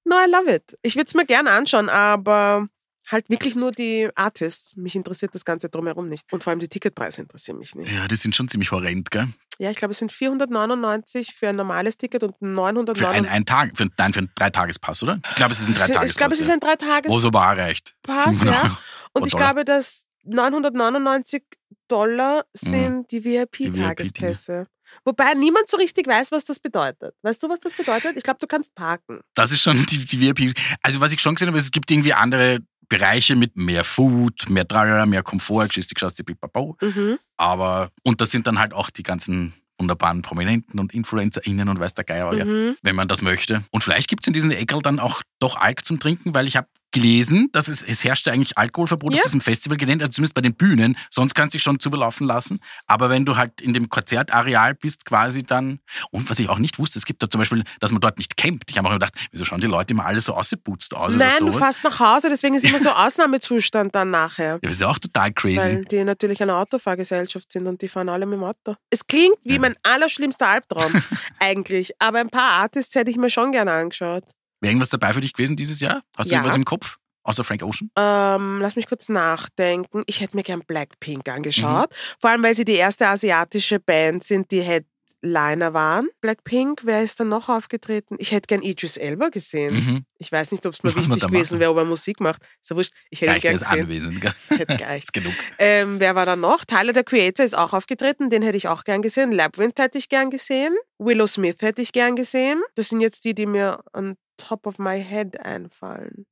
No, 0.03 0.15
I 0.17 0.29
love 0.29 0.53
it. 0.53 0.77
Ich 0.81 0.95
würde 0.95 1.07
es 1.07 1.13
mir 1.13 1.25
gerne 1.25 1.51
anschauen, 1.51 1.89
aber 1.89 2.67
halt 3.07 3.29
wirklich 3.29 3.55
nur 3.55 3.71
die 3.71 4.09
Artists. 4.15 4.75
Mich 4.75 4.95
interessiert 4.95 5.33
das 5.35 5.45
Ganze 5.45 5.69
drumherum 5.69 6.09
nicht. 6.09 6.31
Und 6.33 6.43
vor 6.43 6.51
allem 6.51 6.59
die 6.59 6.67
Ticketpreise 6.67 7.21
interessieren 7.21 7.57
mich 7.59 7.75
nicht. 7.75 7.91
Ja, 7.91 8.07
die 8.07 8.15
sind 8.15 8.35
schon 8.35 8.47
ziemlich 8.47 8.71
horrend, 8.71 9.09
gell? 9.11 9.27
Ja, 9.59 9.69
ich 9.71 9.77
glaube, 9.77 9.91
es 9.93 9.99
sind 9.99 10.11
499 10.11 11.33
für 11.33 11.47
ein 11.49 11.55
normales 11.55 11.97
Ticket 11.97 12.23
und 12.23 12.31
Für 12.39 12.45
einen, 12.45 12.53
999 12.55 13.31
einen 13.31 13.45
Tag, 13.45 13.77
für, 13.77 13.87
nein, 13.97 14.13
für 14.13 14.19
einen 14.19 14.31
Dreitagespass, 14.35 15.01
oder? 15.03 15.19
Ich 15.29 15.35
glaube, 15.35 15.53
es 15.53 15.59
ist 15.61 15.67
ein 15.69 15.75
Dreitagespass. 15.75 16.09
Ich 16.11 16.17
glaube, 16.17 16.33
es 16.33 16.39
ist 16.41 16.49
ein 16.49 16.59
Wo 16.61 16.65
Dreitagespass. 16.67 17.21
so 17.21 17.31
bar 17.31 17.57
reicht. 17.57 17.95
ja. 18.07 18.77
Und 19.13 19.25
ich 19.25 19.31
Dollar. 19.31 19.53
glaube, 19.53 19.65
dass 19.65 20.05
999 20.23 21.43
Dollar 21.87 22.43
sind 22.51 23.11
die 23.11 23.19
Mhm. 23.19 23.23
Die 23.23 23.23
VIP-Tagespässe. 23.23 24.67
Wobei 25.03 25.33
niemand 25.33 25.67
so 25.69 25.77
richtig 25.77 26.07
weiß, 26.07 26.31
was 26.31 26.45
das 26.45 26.59
bedeutet. 26.59 27.13
Weißt 27.21 27.41
du, 27.43 27.49
was 27.49 27.59
das 27.59 27.73
bedeutet? 27.73 28.13
Ich 28.17 28.23
glaube, 28.23 28.39
du 28.39 28.47
kannst 28.47 28.73
parken. 28.75 29.19
Das 29.35 29.51
ist 29.51 29.61
schon 29.61 29.85
die, 29.87 30.05
die 30.05 30.19
VIP. 30.19 30.53
Also 30.81 31.01
was 31.01 31.11
ich 31.11 31.21
schon 31.21 31.35
gesehen 31.35 31.47
habe, 31.49 31.57
es 31.57 31.71
gibt 31.71 31.91
irgendwie 31.91 32.13
andere 32.13 32.59
Bereiche 32.87 33.35
mit 33.35 33.55
mehr 33.57 33.83
Food, 33.83 34.49
mehr 34.49 34.67
Tralala, 34.67 35.05
mehr 35.05 35.23
Komfort, 35.23 35.69
Geschichte, 35.69 35.95
Geschichte, 35.95 36.23
Bibabau. 36.23 36.77
Mhm. 36.81 37.17
Aber, 37.37 37.89
und 38.03 38.21
da 38.21 38.25
sind 38.25 38.47
dann 38.47 38.59
halt 38.59 38.73
auch 38.73 38.89
die 38.91 39.03
ganzen 39.03 39.53
wunderbaren 39.79 40.21
Prominenten 40.21 40.79
und 40.79 40.93
InfluencerInnen 40.93 41.67
und 41.67 41.79
weiß 41.79 41.93
der 41.95 42.05
Geier, 42.05 42.33
ja, 42.33 42.45
Mhm. 42.45 42.75
wenn 42.81 42.95
man 42.95 43.07
das 43.07 43.21
möchte. 43.21 43.63
Und 43.71 43.83
vielleicht 43.83 44.07
gibt 44.07 44.23
es 44.23 44.27
in 44.27 44.33
diesen 44.33 44.51
Eckel 44.51 44.81
dann 44.81 44.99
auch 44.99 45.21
doch 45.39 45.57
Alk 45.57 45.83
zum 45.83 45.99
Trinken, 45.99 46.33
weil 46.33 46.47
ich 46.47 46.55
habe 46.55 46.67
gelesen, 46.95 47.49
dass 47.51 47.67
es, 47.67 47.83
es 47.83 48.03
herrschte 48.03 48.31
eigentlich 48.31 48.57
Alkoholverbot 48.57 49.13
Ja. 49.13 49.19
auf 49.19 49.23
diesem 49.25 49.41
Festival 49.41 49.77
genannt, 49.77 50.01
also 50.01 50.13
zumindest 50.13 50.33
bei 50.33 50.41
den 50.41 50.55
Bühnen, 50.55 50.97
sonst 51.11 51.35
kannst 51.35 51.53
du 51.53 51.57
dich 51.57 51.63
schon 51.63 51.79
zuberlaufen 51.79 52.25
lassen. 52.25 52.59
Aber 52.87 53.09
wenn 53.09 53.25
du 53.25 53.35
halt 53.37 53.59
in 53.61 53.73
dem 53.73 53.89
Konzertareal 53.89 54.73
bist, 54.73 55.05
quasi 55.05 55.43
dann, 55.43 55.79
und 56.11 56.29
was 56.29 56.39
ich 56.39 56.49
auch 56.49 56.57
nicht 56.57 56.79
wusste, 56.79 56.97
es 56.97 57.05
gibt 57.05 57.21
da 57.21 57.29
zum 57.29 57.39
Beispiel, 57.39 57.63
dass 57.79 57.91
man 57.91 58.01
dort 58.01 58.17
nicht 58.17 58.37
campt. 58.37 58.71
Ich 58.71 58.77
habe 58.77 58.87
auch 58.87 58.93
gedacht, 58.93 59.13
wieso 59.31 59.45
schauen 59.45 59.61
die 59.61 59.67
Leute 59.67 59.93
immer 59.93 60.05
alle 60.05 60.21
so 60.21 60.33
ausgeputzt 60.33 60.95
aus 60.95 61.15
Nein, 61.15 61.29
du 61.39 61.51
fährst 61.51 61.83
nach 61.83 61.99
Hause, 61.99 62.29
deswegen 62.29 62.55
ist 62.55 62.65
immer 62.65 62.79
so 62.79 62.89
Ausnahmezustand 63.05 63.93
dann 63.93 64.09
nachher. 64.11 64.53
ja, 64.53 64.59
das 64.61 64.71
ist 64.71 64.81
ja 64.81 64.87
auch 64.87 64.99
total 64.99 65.33
crazy. 65.33 65.57
Weil 65.57 65.85
die 65.85 66.03
natürlich 66.03 66.41
eine 66.41 66.55
Autofahrgesellschaft 66.55 67.51
sind 67.51 67.67
und 67.67 67.81
die 67.81 67.89
fahren 67.89 68.09
alle 68.09 68.25
mit 68.25 68.37
dem 68.39 68.43
Auto. 68.45 68.75
Es 68.89 69.05
klingt 69.05 69.37
wie 69.43 69.59
mein 69.59 69.75
allerschlimmster 69.83 70.47
Albtraum, 70.47 70.91
eigentlich. 71.39 71.91
Aber 71.99 72.19
ein 72.19 72.29
paar 72.29 72.61
Artists 72.61 72.95
hätte 72.95 73.11
ich 73.11 73.17
mir 73.17 73.29
schon 73.29 73.51
gerne 73.51 73.71
angeschaut. 73.71 74.23
Wäre 74.65 74.71
irgendwas 74.71 74.89
dabei 74.89 75.13
für 75.13 75.21
dich 75.21 75.33
gewesen 75.33 75.55
dieses 75.55 75.79
Jahr? 75.79 76.01
Hast 76.17 76.29
du 76.29 76.33
Ja. 76.33 76.39
irgendwas 76.39 76.55
im 76.55 76.65
Kopf? 76.65 76.97
Außer 77.23 77.43
Frank 77.43 77.63
Ocean? 77.63 77.89
Ähm, 77.97 78.59
lass 78.61 78.75
mich 78.75 78.87
kurz 78.87 79.09
nachdenken. 79.09 80.03
Ich 80.07 80.21
hätte 80.21 80.35
mir 80.35 80.43
gern 80.43 80.61
Blackpink 80.65 81.27
angeschaut. 81.29 81.89
Mhm. 81.91 81.95
Vor 82.19 82.29
allem, 82.31 82.43
weil 82.43 82.53
sie 82.55 82.65
die 82.65 82.73
erste 82.75 83.07
asiatische 83.07 83.79
Band 83.79 84.23
sind, 84.23 84.51
die 84.51 84.61
Headliner 84.61 85.73
waren. 85.73 86.07
Blackpink, 86.21 86.81
wer 86.83 87.01
ist 87.01 87.19
dann 87.19 87.29
noch 87.29 87.49
aufgetreten? 87.49 88.15
Ich 88.19 88.31
hätte 88.31 88.45
gern 88.47 88.61
Idris 88.61 88.97
Elba 88.97 89.29
gesehen. 89.29 89.73
Mhm. 89.75 90.05
Ich 90.19 90.31
weiß 90.31 90.51
nicht, 90.51 90.65
ob 90.67 90.73
es 90.73 90.83
mir 90.83 90.95
Was 90.95 91.09
wichtig 91.09 91.27
gewesen 91.27 91.59
wäre, 91.59 91.71
ob 91.71 91.77
er 91.77 91.85
Musik 91.85 92.19
macht. 92.19 92.43
Ist 92.61 92.69
ja 92.69 92.75
wurscht. 92.75 92.93
Ich 93.09 93.21
hätte 93.21 93.39
gern 93.39 93.57
gesehen. 93.57 93.81
anwesend, 93.81 94.21
gell? 94.21 94.33
Das 94.49 94.59
hätte 94.59 94.77
gereicht. 94.77 95.05
ist 95.05 95.13
genug. 95.13 95.33
Ähm, 95.57 95.99
wer 95.99 96.13
war 96.13 96.27
da 96.27 96.35
noch? 96.35 96.63
Tyler, 96.65 96.93
der 96.93 97.03
Creator, 97.03 97.43
ist 97.43 97.57
auch 97.57 97.73
aufgetreten. 97.73 98.29
Den 98.29 98.43
hätte 98.43 98.57
ich 98.57 98.67
auch 98.67 98.83
gern 98.83 99.01
gesehen. 99.01 99.31
Labyrinth 99.31 99.79
hätte 99.79 99.97
ich 99.97 100.09
gern 100.09 100.29
gesehen. 100.29 100.75
Willow 100.99 101.25
Smith 101.27 101.57
hätte 101.61 101.81
ich 101.81 101.91
gern 101.91 102.15
gesehen. 102.15 102.61
Das 102.75 102.89
sind 102.89 103.01
jetzt 103.01 103.25
die, 103.25 103.33
die 103.33 103.45
mir 103.47 103.79
on 103.93 104.15
top 104.37 104.67
of 104.67 104.77
my 104.79 105.01
head 105.03 105.39
einfallen. 105.39 106.25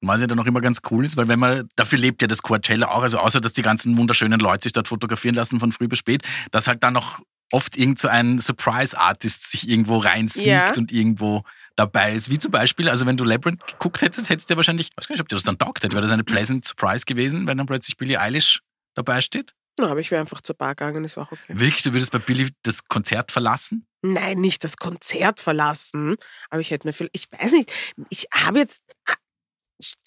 Was 0.00 0.20
ja 0.20 0.26
dann 0.26 0.38
auch 0.38 0.44
immer 0.46 0.60
ganz 0.60 0.80
cool 0.90 1.04
ist, 1.04 1.16
weil 1.16 1.28
wenn 1.28 1.38
man, 1.38 1.66
dafür 1.76 1.98
lebt 1.98 2.20
ja 2.20 2.28
das 2.28 2.42
Coachella 2.42 2.88
auch, 2.88 3.02
also 3.02 3.18
außer 3.18 3.40
dass 3.40 3.54
die 3.54 3.62
ganzen 3.62 3.96
wunderschönen 3.96 4.38
Leute 4.38 4.64
sich 4.64 4.72
dort 4.72 4.88
fotografieren 4.88 5.34
lassen 5.34 5.60
von 5.60 5.72
früh 5.72 5.88
bis 5.88 5.98
spät, 6.00 6.22
dass 6.50 6.66
halt 6.66 6.82
dann 6.82 6.92
noch 6.92 7.20
oft 7.52 7.76
irgend 7.76 7.98
so 7.98 8.08
ein 8.08 8.38
Surprise-Artist 8.40 9.50
sich 9.50 9.68
irgendwo 9.68 9.98
reinsneakt 9.98 10.76
Ja. 10.76 10.80
und 10.80 10.92
irgendwo 10.92 11.42
dabei 11.76 12.12
ist. 12.14 12.30
Wie 12.30 12.38
zum 12.38 12.50
Beispiel, 12.50 12.88
also 12.88 13.06
wenn 13.06 13.16
du 13.16 13.24
Labyrinth 13.24 13.66
geguckt 13.66 14.02
hättest, 14.02 14.28
hättest 14.28 14.50
du 14.50 14.54
ja 14.54 14.56
wahrscheinlich, 14.56 14.90
ich 14.90 14.96
weiß 14.96 15.08
gar 15.08 15.14
nicht, 15.14 15.22
ob 15.22 15.28
dir 15.28 15.36
das 15.36 15.44
dann 15.44 15.58
taugt 15.58 15.82
hätte, 15.82 15.92
wäre 15.94 16.02
das 16.02 16.12
eine 16.12 16.24
pleasant 16.24 16.64
Surprise 16.64 17.04
gewesen, 17.06 17.46
wenn 17.46 17.56
dann 17.56 17.66
plötzlich 17.66 17.96
Billie 17.96 18.20
Eilish 18.20 18.60
dabei 18.94 19.20
steht? 19.20 19.54
Na, 19.78 19.88
aber 19.88 20.00
ich 20.00 20.10
wäre 20.10 20.20
einfach 20.20 20.40
zur 20.40 20.54
Bar 20.56 20.74
gegangen, 20.74 21.04
ist 21.04 21.18
auch 21.18 21.32
okay. 21.32 21.40
Wirklich, 21.48 21.82
du 21.82 21.92
würdest 21.92 22.12
bei 22.12 22.18
Billie 22.20 22.50
das 22.62 22.86
Konzert 22.86 23.32
verlassen? 23.32 23.86
Nein, 24.06 24.38
nicht 24.40 24.62
das 24.64 24.76
Konzert 24.76 25.40
verlassen. 25.40 26.16
Aber 26.50 26.60
ich 26.60 26.70
hätte 26.70 26.86
mir 26.86 26.92
viel. 26.92 27.08
Ich 27.12 27.26
weiß 27.32 27.52
nicht. 27.52 27.72
Ich 28.10 28.26
habe 28.34 28.58
jetzt. 28.58 28.82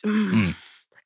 Hm. 0.04 0.56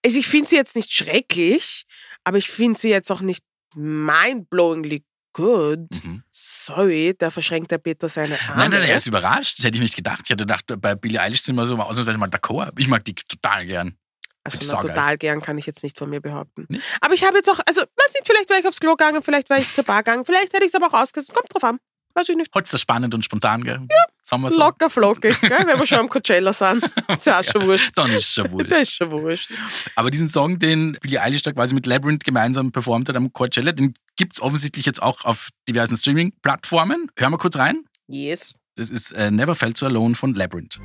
Also 0.05 0.19
ich 0.19 0.27
finde 0.27 0.49
sie 0.49 0.57
jetzt 0.57 0.75
nicht 0.75 0.91
schrecklich, 0.91 1.85
aber 2.25 2.37
ich 2.37 2.49
finde 2.49 2.77
sie 2.77 2.89
jetzt 2.89 3.09
auch 3.11 3.21
nicht 3.21 3.43
mindblowingly 3.75 5.05
good. 5.33 5.87
Mhm. 6.03 6.23
Sorry, 6.31 7.15
da 7.17 7.31
verschränkt 7.31 7.71
der 7.71 7.77
Peter 7.77 8.09
seine 8.09 8.37
Arme. 8.41 8.57
Nein, 8.57 8.71
nein, 8.71 8.83
er 8.83 8.97
ist 8.97 9.07
überrascht. 9.07 9.59
Das 9.59 9.65
hätte 9.65 9.77
ich 9.77 9.83
nicht 9.83 9.95
gedacht. 9.95 10.21
Ich 10.25 10.29
hätte 10.29 10.43
gedacht, 10.43 10.65
bei 10.81 10.95
Billie 10.95 11.21
Eilish 11.21 11.43
sind 11.43 11.55
wir 11.55 11.65
so 11.65 11.77
ausnahmsweise 11.77 12.17
mal 12.17 12.29
d'accord. 12.29 12.73
Ich 12.77 12.89
mag 12.89 13.05
die 13.05 13.15
total 13.15 13.65
gern. 13.65 13.97
Also 14.43 14.59
na, 14.65 14.81
total 14.81 15.17
gern 15.17 15.41
kann 15.41 15.57
ich 15.59 15.65
jetzt 15.67 15.83
nicht 15.83 15.97
von 15.97 16.09
mir 16.09 16.19
behaupten. 16.19 16.65
Nicht? 16.67 16.83
Aber 16.99 17.13
ich 17.13 17.23
habe 17.23 17.37
jetzt 17.37 17.49
auch, 17.49 17.59
also 17.65 17.81
weiß 17.81 18.13
nicht, 18.13 18.25
vielleicht 18.25 18.49
wäre 18.49 18.59
ich 18.59 18.67
aufs 18.67 18.79
Klo 18.79 18.95
gegangen, 18.95 19.21
vielleicht 19.21 19.49
wäre 19.49 19.61
ich 19.61 19.71
zur 19.73 19.83
Bar 19.83 20.03
gegangen, 20.03 20.25
vielleicht 20.25 20.51
hätte 20.51 20.65
ich 20.65 20.73
es 20.73 20.75
aber 20.75 20.87
auch 20.87 20.99
ausgesetzt. 20.99 21.33
Kommt 21.33 21.53
drauf 21.53 21.63
an. 21.63 21.79
Weiß 22.13 22.29
ich 22.29 22.35
nicht. 22.35 22.51
Heute 22.53 22.65
ist 22.65 22.73
das 22.73 22.81
spannend 22.81 23.13
und 23.13 23.23
spontan, 23.23 23.63
gell? 23.63 23.79
Ja. 23.89 23.97
Sagen 24.21 24.43
wir 24.43 24.51
so. 24.51 24.59
Locker 24.59 24.89
flockig, 24.89 25.39
gell? 25.41 25.49
wenn 25.65 25.79
wir 25.79 25.85
schon 25.85 25.99
am 25.99 26.09
Coachella 26.09 26.53
sind. 26.53 26.83
Ist 27.09 27.25
ja 27.25 27.39
auch 27.39 27.43
schon 27.43 27.65
wurscht. 27.65 27.91
Dann 27.95 28.11
ist 28.11 28.33
schon 28.33 28.51
wurscht. 28.51 28.71
Das 28.71 28.81
ist 28.81 28.93
schon 28.95 29.11
wurscht. 29.11 29.51
Aber 29.95 30.11
diesen 30.11 30.29
Song, 30.29 30.59
den 30.59 30.97
Billie 31.01 31.21
Eilish 31.21 31.41
da 31.41 31.51
quasi 31.51 31.73
mit 31.73 31.85
Labyrinth 31.85 32.23
gemeinsam 32.23 32.71
performt 32.71 33.09
hat 33.09 33.15
am 33.15 33.33
Coachella, 33.33 33.71
den 33.71 33.93
gibt's 34.15 34.41
offensichtlich 34.41 34.85
jetzt 34.85 35.01
auch 35.01 35.25
auf 35.25 35.49
diversen 35.67 35.97
Streaming-Plattformen. 35.97 37.09
Hören 37.17 37.31
wir 37.31 37.37
kurz 37.37 37.57
rein. 37.57 37.83
Yes. 38.07 38.53
Das 38.75 38.89
ist 38.89 39.11
äh, 39.11 39.31
Never 39.31 39.55
Felt 39.55 39.77
So 39.77 39.85
Alone 39.85 40.15
von 40.15 40.33
Labyrinth. 40.33 40.79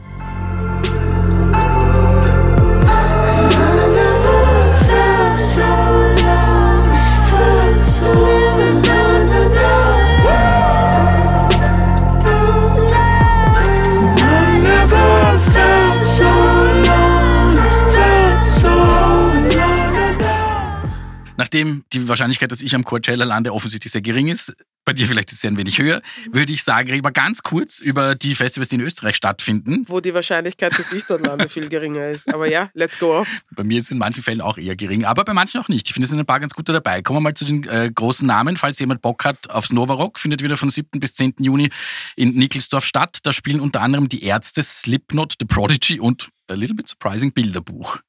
Nachdem 21.47 21.85
die 21.93 22.09
Wahrscheinlichkeit, 22.09 22.51
dass 22.51 22.61
ich 22.61 22.75
am 22.75 22.83
Coachella 22.83 23.25
lande, 23.25 23.53
offensichtlich 23.53 23.93
sehr 23.93 24.03
gering 24.03 24.27
ist, 24.27 24.53
bei 24.85 24.93
dir 24.93 25.07
vielleicht 25.07 25.31
ist 25.31 25.43
sie 25.43 25.47
ein 25.47 25.57
wenig 25.57 25.79
höher, 25.79 26.03
würde 26.33 26.53
ich 26.53 26.65
sagen, 26.65 26.91
reden 26.91 27.05
wir 27.05 27.13
ganz 27.13 27.45
kurz 27.45 27.79
über 27.79 28.17
die 28.17 28.35
Festivals, 28.35 28.69
die 28.69 28.75
in 28.75 28.81
Österreich 28.81 29.15
stattfinden. 29.15 29.85
Wo 29.87 30.01
die 30.01 30.13
Wahrscheinlichkeit, 30.13 30.77
dass 30.77 30.93
ich 30.93 31.05
dort 31.05 31.25
lande, 31.25 31.49
viel 31.49 31.69
geringer 31.69 32.09
ist. 32.09 32.35
Aber 32.35 32.51
ja, 32.51 32.69
let's 32.75 32.99
go 32.99 33.17
off. 33.17 33.29
Bei 33.55 33.63
mir 33.63 33.79
ist 33.79 33.85
es 33.85 33.91
in 33.93 33.99
manchen 33.99 34.25
Fällen 34.25 34.41
auch 34.41 34.59
eher 34.59 34.75
gering, 34.75 35.05
aber 35.05 35.25
bei 35.25 35.35
manchen 35.35 35.61
auch 35.61 35.69
nicht. 35.69 35.87
Ich 35.87 35.95
finde, 35.95 36.07
es 36.07 36.11
sind 36.11 36.19
ein 36.19 36.27
paar 36.27 36.41
ganz 36.41 36.53
gute 36.53 36.73
dabei. 36.73 37.01
Kommen 37.01 37.19
wir 37.19 37.21
mal 37.21 37.35
zu 37.35 37.45
den 37.45 37.63
äh, 37.69 37.89
großen 37.95 38.27
Namen. 38.27 38.57
Falls 38.57 38.81
jemand 38.81 39.03
Bock 39.03 39.25
hat 39.25 39.49
aufs 39.49 39.71
Nova 39.73 39.95
Rock, 39.95 40.19
findet 40.19 40.43
wieder 40.43 40.57
von 40.57 40.69
7. 40.69 40.99
bis 40.99 41.15
10. 41.15 41.35
Juni 41.39 41.71
in 42.17 42.35
Nickelsdorf 42.35 42.85
statt. 42.85 43.21
Da 43.23 43.33
spielen 43.33 43.61
unter 43.61 43.83
anderem 43.83 44.09
die 44.09 44.25
Ärzte, 44.25 44.65
Slipknot, 44.65 45.35
The 45.39 45.47
Prodigy 45.47 46.01
und 46.01 46.29
a 46.49 46.55
little 46.55 46.75
bit 46.75 46.89
surprising 46.89 47.33
Bilderbuch. 47.33 48.01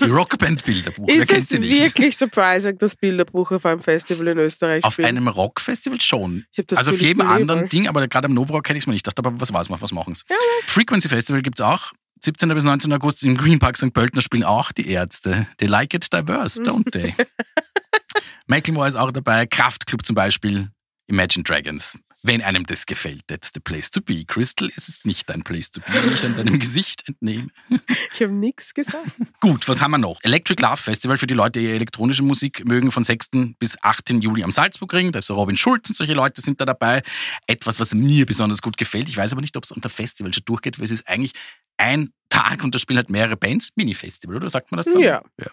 Die 0.00 0.10
Rockband 0.10 0.64
Bilderbuch. 0.64 1.06
Wer 1.08 1.16
Ist 1.16 1.32
es 1.32 1.50
wirklich 1.52 2.16
surprising, 2.16 2.78
dass 2.78 2.96
Bilderbuch 2.96 3.52
auf 3.52 3.66
einem 3.66 3.82
Festival 3.82 4.28
in 4.28 4.38
Österreich 4.38 4.84
Auf 4.84 4.94
spielt? 4.94 5.08
einem 5.08 5.28
Rockfestival 5.28 6.00
schon. 6.00 6.46
Ich 6.52 6.64
also 6.76 6.90
auf 6.90 7.00
ich 7.00 7.08
jedem 7.08 7.22
anderen 7.22 7.68
Ding, 7.68 7.88
aber 7.88 8.06
gerade 8.08 8.26
am 8.26 8.34
Nova 8.34 8.54
Rock 8.54 8.68
hätte 8.68 8.78
ich 8.78 8.84
es 8.84 8.86
mir 8.86 8.92
nicht 8.92 9.04
gedacht, 9.04 9.18
aber 9.18 9.40
was 9.40 9.52
war's, 9.52 9.68
was 9.70 9.92
machen 9.92 10.14
sie? 10.14 10.24
Frequency 10.66 11.08
Festival 11.08 11.42
gibt's 11.42 11.60
auch. 11.60 11.92
17. 12.24 12.48
bis 12.54 12.64
19. 12.64 12.92
August 12.92 13.22
im 13.24 13.36
Green 13.36 13.58
Park 13.58 13.76
St. 13.76 13.92
Pölten 13.92 14.22
spielen 14.22 14.44
auch 14.44 14.72
die 14.72 14.88
Ärzte. 14.88 15.46
They 15.58 15.68
like 15.68 15.92
it 15.92 16.10
diverse, 16.12 16.62
don't 16.62 16.90
they? 16.90 17.14
Macklemore 18.46 18.88
ist 18.88 18.94
auch 18.96 19.12
dabei. 19.12 19.46
Kraftklub 19.46 20.04
zum 20.04 20.14
Beispiel. 20.14 20.70
Imagine 21.06 21.42
Dragons. 21.42 21.98
Wenn 22.26 22.40
einem 22.40 22.64
das 22.64 22.86
gefällt, 22.86 23.20
that's 23.26 23.50
the 23.52 23.60
place 23.60 23.90
to 23.90 24.00
be. 24.00 24.24
Crystal, 24.24 24.70
es 24.74 24.88
ist 24.88 25.04
nicht 25.04 25.28
dein 25.28 25.44
place 25.44 25.70
to 25.70 25.82
be, 25.82 25.92
wie 25.92 26.14
ich 26.14 26.24
an 26.24 26.34
deinem 26.34 26.58
Gesicht 26.58 27.06
entnehme. 27.06 27.48
Ich 28.14 28.22
habe 28.22 28.32
nichts 28.32 28.72
gesagt. 28.72 29.04
Gut, 29.40 29.68
was 29.68 29.82
haben 29.82 29.90
wir 29.90 29.98
noch? 29.98 30.18
Electric 30.22 30.62
Love 30.62 30.78
Festival 30.78 31.18
für 31.18 31.26
die 31.26 31.34
Leute, 31.34 31.60
die 31.60 31.68
elektronische 31.68 32.22
Musik 32.22 32.64
mögen, 32.64 32.90
von 32.90 33.04
6. 33.04 33.28
bis 33.58 33.76
18. 33.82 34.22
Juli 34.22 34.42
am 34.42 34.52
Salzburgring. 34.52 35.12
Da 35.12 35.18
ist 35.18 35.28
der 35.28 35.36
Robin 35.36 35.58
Schulz 35.58 35.90
und 35.90 35.96
solche 35.96 36.14
Leute 36.14 36.40
sind 36.40 36.62
da 36.62 36.64
dabei. 36.64 37.02
Etwas, 37.46 37.78
was 37.78 37.92
mir 37.92 38.24
besonders 38.24 38.62
gut 38.62 38.78
gefällt. 38.78 39.10
Ich 39.10 39.18
weiß 39.18 39.32
aber 39.32 39.42
nicht, 39.42 39.58
ob 39.58 39.64
es 39.64 39.72
unter 39.72 39.90
Festival 39.90 40.32
schon 40.32 40.46
durchgeht, 40.46 40.78
weil 40.78 40.86
es 40.86 40.92
ist 40.92 41.06
eigentlich 41.06 41.32
ein 41.76 42.08
Tag 42.34 42.64
und 42.64 42.74
da 42.74 42.80
spielen 42.80 42.96
halt 42.96 43.10
mehrere 43.10 43.36
Bands. 43.36 43.70
Mini-Festival, 43.76 44.36
oder 44.36 44.50
sagt 44.50 44.72
man 44.72 44.78
das 44.78 44.86
so? 44.86 44.98
Ja. 44.98 45.22
ja. 45.38 45.46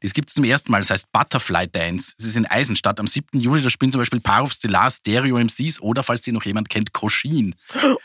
Das 0.00 0.12
gibt 0.12 0.28
es 0.28 0.34
zum 0.34 0.44
ersten 0.44 0.70
Mal, 0.70 0.78
das 0.78 0.90
heißt 0.90 1.10
Butterfly 1.12 1.66
Dance. 1.66 2.14
Es 2.18 2.24
ist 2.24 2.36
in 2.36 2.46
Eisenstadt 2.46 3.00
am 3.00 3.06
7. 3.08 3.40
Juli. 3.40 3.62
Da 3.62 3.70
spielen 3.70 3.90
zum 3.90 4.00
Beispiel 4.00 4.20
Parov 4.20 4.52
Stellar, 4.52 4.90
Stereo 4.90 5.38
MCs 5.38 5.80
oder, 5.80 6.04
falls 6.04 6.20
die 6.20 6.30
noch 6.30 6.44
jemand 6.44 6.68
kennt, 6.68 6.92
Koshin. 6.92 7.56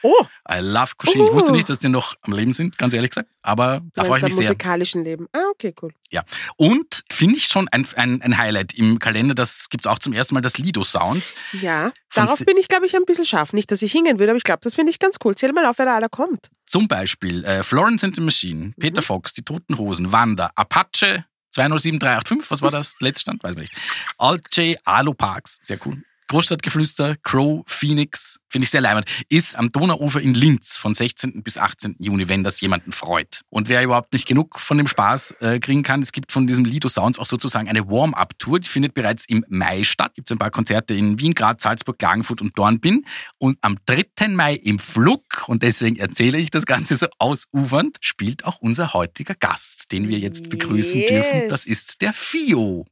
Oh, 0.01 0.25
I 0.51 0.59
love 0.59 0.93
Koshin. 0.97 1.23
Ich 1.23 1.33
wusste 1.33 1.51
nicht, 1.51 1.69
dass 1.69 1.79
die 1.79 1.89
noch 1.89 2.15
am 2.21 2.33
Leben 2.33 2.53
sind, 2.53 2.77
ganz 2.77 2.93
ehrlich 2.93 3.11
gesagt. 3.11 3.31
Aber 3.43 3.81
da 3.93 4.03
freue 4.03 4.17
ich 4.17 4.23
mich 4.23 4.33
sehr. 4.33 4.43
musikalischen 4.45 5.03
Leben. 5.03 5.27
Ah, 5.31 5.45
okay, 5.51 5.73
cool. 5.81 5.91
Ja. 6.09 6.23
Und 6.55 7.03
finde 7.11 7.37
ich 7.37 7.45
schon 7.45 7.67
ein, 7.69 7.87
ein, 7.95 8.21
ein 8.21 8.37
Highlight 8.37 8.73
im 8.73 8.99
Kalender, 8.99 9.35
das 9.35 9.69
gibt 9.69 9.85
es 9.85 9.91
auch 9.91 9.99
zum 9.99 10.13
ersten 10.13 10.33
Mal, 10.33 10.41
das 10.41 10.57
Lido 10.57 10.83
Sounds. 10.83 11.33
Ja, 11.53 11.91
darauf 12.13 12.39
bin 12.39 12.57
ich, 12.57 12.67
glaube 12.67 12.85
ich, 12.85 12.95
ein 12.95 13.05
bisschen 13.05 13.25
scharf. 13.25 13.53
Nicht, 13.53 13.71
dass 13.71 13.81
ich 13.81 13.91
hingehen 13.91 14.19
würde, 14.19 14.31
aber 14.31 14.37
ich 14.37 14.43
glaube, 14.43 14.61
das 14.63 14.75
finde 14.75 14.91
ich 14.91 14.99
ganz 14.99 15.17
cool. 15.23 15.35
Zähl 15.35 15.53
mal 15.53 15.65
auf, 15.65 15.77
wer 15.77 15.85
da 15.85 15.95
aller 15.95 16.09
kommt. 16.09 16.49
Zum 16.65 16.87
Beispiel 16.87 17.43
äh, 17.45 17.63
Florence 17.63 18.03
and 18.03 18.14
the 18.15 18.21
Machine, 18.21 18.73
Peter 18.79 19.01
Fox, 19.01 19.33
die 19.33 19.43
Toten 19.43 19.77
Hosen, 19.77 20.11
Wanda, 20.11 20.49
Apache, 20.55 21.25
207385, 21.51 22.51
was 22.51 22.61
war 22.61 22.71
das? 22.71 22.95
Letztstand? 22.99 23.43
Weiß 23.43 23.55
man 23.55 23.61
nicht. 23.61 23.75
Alt 24.17 24.55
J, 24.55 24.77
Alo 24.85 25.13
Parks, 25.13 25.57
sehr 25.61 25.79
cool. 25.85 26.03
Großstadtgeflüster, 26.27 27.15
Crow, 27.23 27.63
Phoenix, 27.67 28.37
finde 28.49 28.65
ich 28.65 28.71
sehr 28.71 28.81
leimend, 28.81 29.05
ist 29.29 29.57
am 29.57 29.71
Donauufer 29.71 30.21
in 30.21 30.33
Linz 30.33 30.77
von 30.77 30.95
16. 30.95 31.43
bis 31.43 31.57
18. 31.57 31.95
Juni, 31.99 32.29
wenn 32.29 32.43
das 32.43 32.61
jemanden 32.61 32.91
freut. 32.91 33.41
Und 33.49 33.69
wer 33.69 33.83
überhaupt 33.83 34.13
nicht 34.13 34.27
genug 34.27 34.59
von 34.59 34.77
dem 34.77 34.87
Spaß 34.87 35.35
äh, 35.41 35.59
kriegen 35.59 35.83
kann, 35.83 36.01
es 36.01 36.11
gibt 36.11 36.31
von 36.31 36.47
diesem 36.47 36.65
Lido 36.65 36.87
Sounds 36.89 37.19
auch 37.19 37.25
sozusagen 37.25 37.67
eine 37.69 37.87
Warm-Up-Tour, 37.89 38.59
die 38.59 38.69
findet 38.69 38.93
bereits 38.93 39.25
im 39.27 39.45
Mai 39.49 39.83
statt. 39.83 40.13
Gibt 40.15 40.29
es 40.29 40.31
ein 40.31 40.39
paar 40.39 40.51
Konzerte 40.51 40.93
in 40.93 41.19
Wien, 41.19 41.33
Graz, 41.33 41.63
Salzburg, 41.63 41.99
Klagenfurt 41.99 42.41
und 42.41 42.57
Dornbirn. 42.57 43.05
Und 43.37 43.57
am 43.61 43.77
3. 43.85 44.29
Mai 44.29 44.55
im 44.55 44.79
Flug, 44.79 45.23
und 45.47 45.63
deswegen 45.63 45.97
erzähle 45.97 46.37
ich 46.37 46.49
das 46.49 46.65
Ganze 46.65 46.95
so 46.95 47.07
ausufernd, 47.19 47.97
spielt 48.01 48.45
auch 48.45 48.59
unser 48.59 48.93
heutiger 48.93 49.35
Gast, 49.35 49.91
den 49.91 50.07
wir 50.07 50.19
jetzt 50.19 50.49
begrüßen 50.49 51.01
Yes. 51.01 51.09
dürfen. 51.09 51.49
Das 51.49 51.65
ist 51.65 52.01
der 52.01 52.13
Fio. 52.13 52.85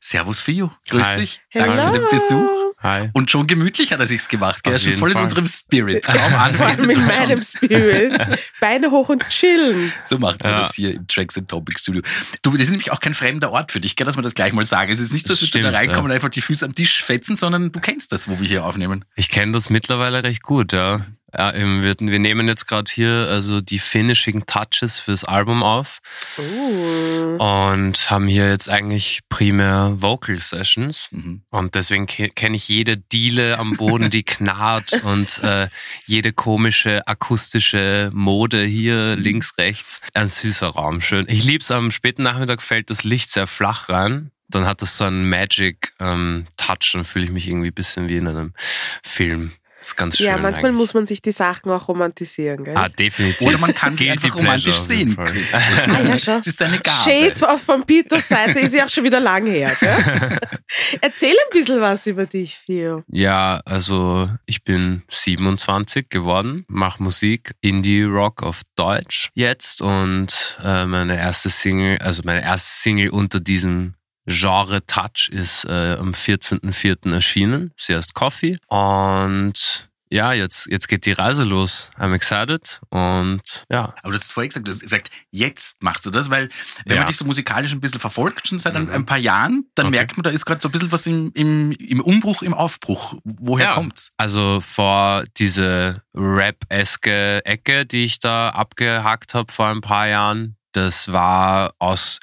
Servus 0.00 0.40
Fio, 0.40 0.72
grüß 0.90 1.06
Hi. 1.06 1.16
dich. 1.20 1.40
Danke 1.52 1.78
für 1.82 1.92
den 1.98 2.06
Besuch. 2.10 2.48
Hi. 2.82 3.08
Und 3.14 3.30
schon 3.30 3.46
gemütlich 3.46 3.92
hat 3.92 4.00
er 4.00 4.06
sich's 4.06 4.28
gemacht. 4.28 4.62
gell? 4.62 4.72
Er 4.72 4.76
Auf 4.76 4.82
ist 4.82 4.90
schon 4.90 4.98
voll 4.98 5.08
in 5.10 5.14
Fall. 5.14 5.22
unserem 5.24 5.46
Spirit. 5.46 6.04
Kaum 6.04 6.16
Vor 6.16 6.38
allem 6.40 6.60
anwesend 6.60 6.92
in 6.92 7.06
meinem 7.06 7.42
Spirit. 7.42 8.20
Beine 8.60 8.90
hoch 8.90 9.08
und 9.08 9.26
chillen. 9.28 9.92
So 10.04 10.18
macht 10.18 10.42
man 10.42 10.52
Ja. 10.52 10.60
das 10.60 10.74
hier 10.74 10.94
im 10.94 11.06
Tracks 11.08 11.36
and 11.38 11.48
Topic 11.48 11.78
Studio. 11.80 12.02
Du, 12.42 12.52
das 12.52 12.62
ist 12.62 12.70
nämlich 12.70 12.92
auch 12.92 13.00
kein 13.00 13.14
fremder 13.14 13.50
Ort 13.50 13.72
für 13.72 13.80
dich, 13.80 13.96
gell, 13.96 14.04
dass 14.04 14.16
wir 14.16 14.22
das 14.22 14.34
gleich 14.34 14.52
mal 14.52 14.64
sagen. 14.64 14.92
Es 14.92 15.00
ist 15.00 15.12
nicht 15.12 15.26
so, 15.26 15.32
dass 15.32 15.40
Das 15.40 15.54
wir 15.54 15.62
da 15.62 15.70
reinkommen 15.70 16.02
ja. 16.02 16.04
und 16.04 16.12
einfach 16.12 16.28
die 16.28 16.42
Füße 16.42 16.64
am 16.64 16.74
Tisch 16.74 17.02
fetzen, 17.02 17.34
sondern 17.34 17.72
du 17.72 17.80
kennst 17.80 18.12
das, 18.12 18.28
wo 18.28 18.38
wir 18.40 18.46
hier 18.46 18.64
aufnehmen. 18.64 19.04
Ich 19.16 19.30
kenne 19.30 19.52
das 19.52 19.70
mittlerweile 19.70 20.22
recht 20.22 20.42
gut, 20.42 20.72
ja. 20.72 21.00
Ja 21.36 21.52
eben, 21.54 21.82
wir, 21.82 21.94
wir 21.98 22.18
nehmen 22.18 22.46
jetzt 22.48 22.66
gerade 22.66 22.90
hier 22.90 23.26
also 23.30 23.60
die 23.60 23.78
Finishing 23.78 24.44
Touches 24.46 24.98
fürs 24.98 25.24
Album 25.24 25.62
auf 25.62 25.98
Uh. 26.38 27.36
und 27.38 28.10
haben 28.10 28.28
hier 28.28 28.48
jetzt 28.48 28.70
eigentlich 28.70 29.20
primär 29.28 29.94
Vocal 29.96 30.40
Sessions. 30.40 31.08
Mhm. 31.10 31.42
Und 31.50 31.74
deswegen 31.74 32.06
ke- 32.06 32.28
kenne 32.30 32.56
ich 32.56 32.68
jede 32.68 32.96
Diele 32.96 33.58
am 33.58 33.76
Boden, 33.76 34.10
die 34.10 34.22
knarrt 34.24 34.92
und 35.04 35.42
äh, 35.42 35.68
jede 36.04 36.32
komische 36.32 37.06
akustische 37.06 38.10
Mode 38.12 38.62
hier 38.64 39.16
links, 39.16 39.58
rechts. 39.58 40.00
Ein 40.14 40.28
süßer 40.28 40.68
Raum, 40.68 41.00
schön. 41.00 41.26
Ich 41.28 41.44
lieb's 41.44 41.70
am 41.70 41.90
späten 41.90 42.22
Nachmittag 42.22 42.62
fällt 42.62 42.90
das 42.90 43.04
Licht 43.04 43.30
sehr 43.30 43.46
flach 43.46 43.88
rein. 43.88 44.30
Dann 44.48 44.64
hat 44.66 44.80
das 44.80 44.96
so 44.96 45.04
einen 45.04 45.28
Magic 45.28 45.92
ähm, 45.98 46.46
Touch, 46.56 46.90
dann 46.92 47.04
fühle 47.04 47.24
ich 47.24 47.30
mich 47.32 47.48
irgendwie 47.48 47.68
ein 47.70 47.74
bisschen 47.74 48.08
wie 48.08 48.16
in 48.16 48.28
einem 48.28 48.54
Film. 49.02 49.52
Das 49.86 49.92
ist 49.92 49.96
ganz 49.98 50.16
schön. 50.16 50.26
Ja, 50.26 50.36
manchmal 50.36 50.64
eigentlich. 50.64 50.78
muss 50.78 50.94
man 50.94 51.06
sich 51.06 51.22
die 51.22 51.30
Sachen 51.30 51.70
auch 51.70 51.86
romantisieren, 51.86 52.64
gell? 52.64 52.76
Ah, 52.76 52.88
definitiv. 52.88 53.46
Oder 53.46 53.58
man 53.58 53.72
kann 53.72 53.96
sie 53.96 54.10
einfach 54.10 54.34
romantisch 54.34 54.70
auf 54.70 54.84
sehen. 54.84 55.16
Ah, 55.52 56.02
ja, 56.02 56.18
schon. 56.18 56.38
Das 56.38 56.48
ist 56.48 56.60
deine 56.60 56.80
Gabe. 56.80 56.96
Shade 57.04 57.48
aus 57.48 57.62
von 57.62 57.84
Peters 57.84 58.26
Seite 58.26 58.58
ist 58.58 58.74
ja 58.74 58.86
auch 58.86 58.88
schon 58.88 59.04
wieder 59.04 59.20
lang 59.20 59.46
her. 59.46 59.76
Gell? 59.78 60.40
Erzähl 61.00 61.30
ein 61.30 61.52
bisschen 61.52 61.80
was 61.80 62.04
über 62.08 62.26
dich, 62.26 62.56
Fio. 62.56 63.04
Ja, 63.06 63.60
also 63.64 64.28
ich 64.44 64.64
bin 64.64 65.02
27 65.06 66.08
geworden, 66.08 66.64
mache 66.66 67.00
Musik, 67.00 67.54
Indie-Rock 67.60 68.42
auf 68.42 68.62
Deutsch 68.74 69.30
jetzt 69.34 69.82
und 69.82 70.58
äh, 70.64 70.84
meine 70.86 71.16
erste 71.16 71.48
Single, 71.48 71.98
also 71.98 72.22
meine 72.24 72.42
erste 72.42 72.82
Single 72.82 73.10
unter 73.10 73.38
diesem 73.38 73.94
Genre 74.26 74.84
Touch 74.86 75.28
ist 75.30 75.64
äh, 75.64 75.96
am 75.98 76.12
14.04. 76.12 77.12
erschienen. 77.12 77.72
Sie 77.76 77.94
heißt 77.94 78.14
Coffee 78.14 78.58
und 78.68 79.88
ja, 80.08 80.32
jetzt, 80.32 80.66
jetzt 80.70 80.86
geht 80.86 81.04
die 81.04 81.10
Reise 81.12 81.42
los. 81.42 81.90
I'm 81.98 82.14
excited 82.14 82.80
und 82.90 83.64
ja. 83.68 83.92
Aber 84.02 84.12
du 84.12 84.18
hast 84.18 84.30
vorher 84.30 84.46
gesagt, 84.48 84.68
du 84.68 84.70
hast 84.72 84.78
gesagt, 84.80 85.10
jetzt 85.32 85.82
machst 85.82 86.06
du 86.06 86.10
das, 86.10 86.30
weil 86.30 86.48
wenn 86.84 86.94
Ja. 86.94 87.00
man 87.02 87.06
dich 87.08 87.16
so 87.16 87.24
musikalisch 87.24 87.72
ein 87.72 87.80
bisschen 87.80 87.98
verfolgt, 87.98 88.46
schon 88.46 88.60
seit 88.60 88.76
ein, 88.76 88.84
Mhm. 88.84 88.92
ein 88.92 89.04
paar 89.06 89.18
Jahren, 89.18 89.66
dann 89.74 89.86
Okay. 89.86 89.96
merkt 89.96 90.16
man, 90.16 90.22
da 90.22 90.30
ist 90.30 90.44
gerade 90.46 90.60
so 90.60 90.68
ein 90.68 90.72
bisschen 90.72 90.92
was 90.92 91.06
im, 91.08 91.32
im, 91.34 91.72
im 91.72 92.00
Umbruch, 92.00 92.42
im 92.42 92.54
Aufbruch. 92.54 93.14
Woher 93.24 93.66
Ja. 93.66 93.74
kommt's? 93.74 94.12
Also 94.16 94.60
vor 94.60 95.24
diese 95.38 96.02
Rap-eske 96.14 97.44
Ecke, 97.44 97.84
die 97.84 98.04
ich 98.04 98.20
da 98.20 98.50
abgehackt 98.50 99.34
habe 99.34 99.52
vor 99.52 99.66
ein 99.68 99.80
paar 99.80 100.06
Jahren, 100.06 100.56
das 100.72 101.10
war 101.12 101.72
aus 101.80 102.20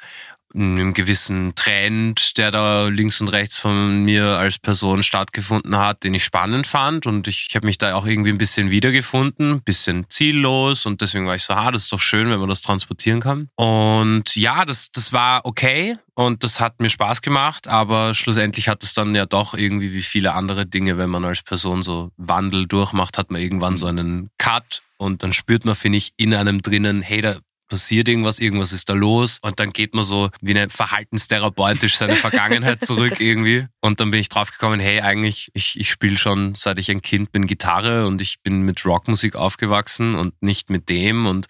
einem 0.54 0.94
gewissen 0.94 1.54
Trend, 1.54 2.36
der 2.38 2.50
da 2.50 2.86
links 2.86 3.20
und 3.20 3.28
rechts 3.28 3.58
von 3.58 4.04
mir 4.04 4.38
als 4.38 4.58
Person 4.58 5.02
stattgefunden 5.02 5.76
hat, 5.76 6.04
den 6.04 6.14
ich 6.14 6.24
spannend 6.24 6.66
fand. 6.66 7.06
Und 7.06 7.26
ich, 7.26 7.46
ich 7.48 7.56
habe 7.56 7.66
mich 7.66 7.78
da 7.78 7.94
auch 7.94 8.06
irgendwie 8.06 8.30
ein 8.30 8.38
bisschen 8.38 8.70
wiedergefunden, 8.70 9.62
bisschen 9.62 10.06
ziellos. 10.08 10.86
Und 10.86 11.00
deswegen 11.00 11.26
war 11.26 11.34
ich 11.34 11.42
so, 11.42 11.54
ah, 11.54 11.70
das 11.70 11.84
ist 11.84 11.92
doch 11.92 12.00
schön, 12.00 12.30
wenn 12.30 12.38
man 12.38 12.48
das 12.48 12.62
transportieren 12.62 13.20
kann. 13.20 13.48
Und 13.56 14.36
ja, 14.36 14.64
das, 14.64 14.92
das 14.92 15.12
war 15.12 15.44
okay. 15.44 15.96
Und 16.14 16.44
das 16.44 16.60
hat 16.60 16.80
mir 16.80 16.90
Spaß 16.90 17.22
gemacht, 17.22 17.66
aber 17.66 18.14
schlussendlich 18.14 18.68
hat 18.68 18.84
es 18.84 18.94
dann 18.94 19.16
ja 19.16 19.26
doch 19.26 19.54
irgendwie 19.54 19.92
wie 19.92 20.02
viele 20.02 20.34
andere 20.34 20.64
Dinge, 20.64 20.96
wenn 20.96 21.10
man 21.10 21.24
als 21.24 21.42
Person 21.42 21.82
so 21.82 22.12
Wandel 22.16 22.66
durchmacht, 22.66 23.18
hat 23.18 23.32
man 23.32 23.40
irgendwann 23.40 23.76
so 23.76 23.86
einen 23.86 24.30
Cut. 24.38 24.82
Und 24.96 25.24
dann 25.24 25.32
spürt 25.32 25.64
man, 25.64 25.74
finde 25.74 25.98
ich, 25.98 26.12
in 26.16 26.32
einem 26.32 26.62
drinnen, 26.62 27.02
hey, 27.02 27.20
da 27.20 27.38
passiert 27.74 28.06
irgendwas, 28.08 28.38
irgendwas 28.38 28.72
ist 28.72 28.88
da 28.88 28.92
los 28.92 29.40
und 29.42 29.58
dann 29.58 29.72
geht 29.72 29.94
man 29.94 30.04
so 30.04 30.30
wie 30.40 30.52
eine 30.52 30.70
verhaltenstherapeutisch 30.70 31.96
seine 31.96 32.14
Vergangenheit 32.14 32.82
zurück 32.86 33.20
irgendwie 33.20 33.66
und 33.80 33.98
dann 34.00 34.10
bin 34.12 34.20
ich 34.20 34.28
draufgekommen, 34.28 34.78
hey, 34.78 35.00
eigentlich, 35.00 35.50
ich, 35.54 35.78
ich 35.78 35.90
spiele 35.90 36.16
schon 36.16 36.54
seit 36.54 36.78
ich 36.78 36.88
ein 36.90 37.02
Kind 37.02 37.32
bin 37.32 37.46
Gitarre 37.48 38.06
und 38.06 38.22
ich 38.22 38.40
bin 38.42 38.62
mit 38.62 38.84
Rockmusik 38.86 39.34
aufgewachsen 39.34 40.14
und 40.14 40.40
nicht 40.40 40.70
mit 40.70 40.88
dem 40.88 41.26
und 41.26 41.46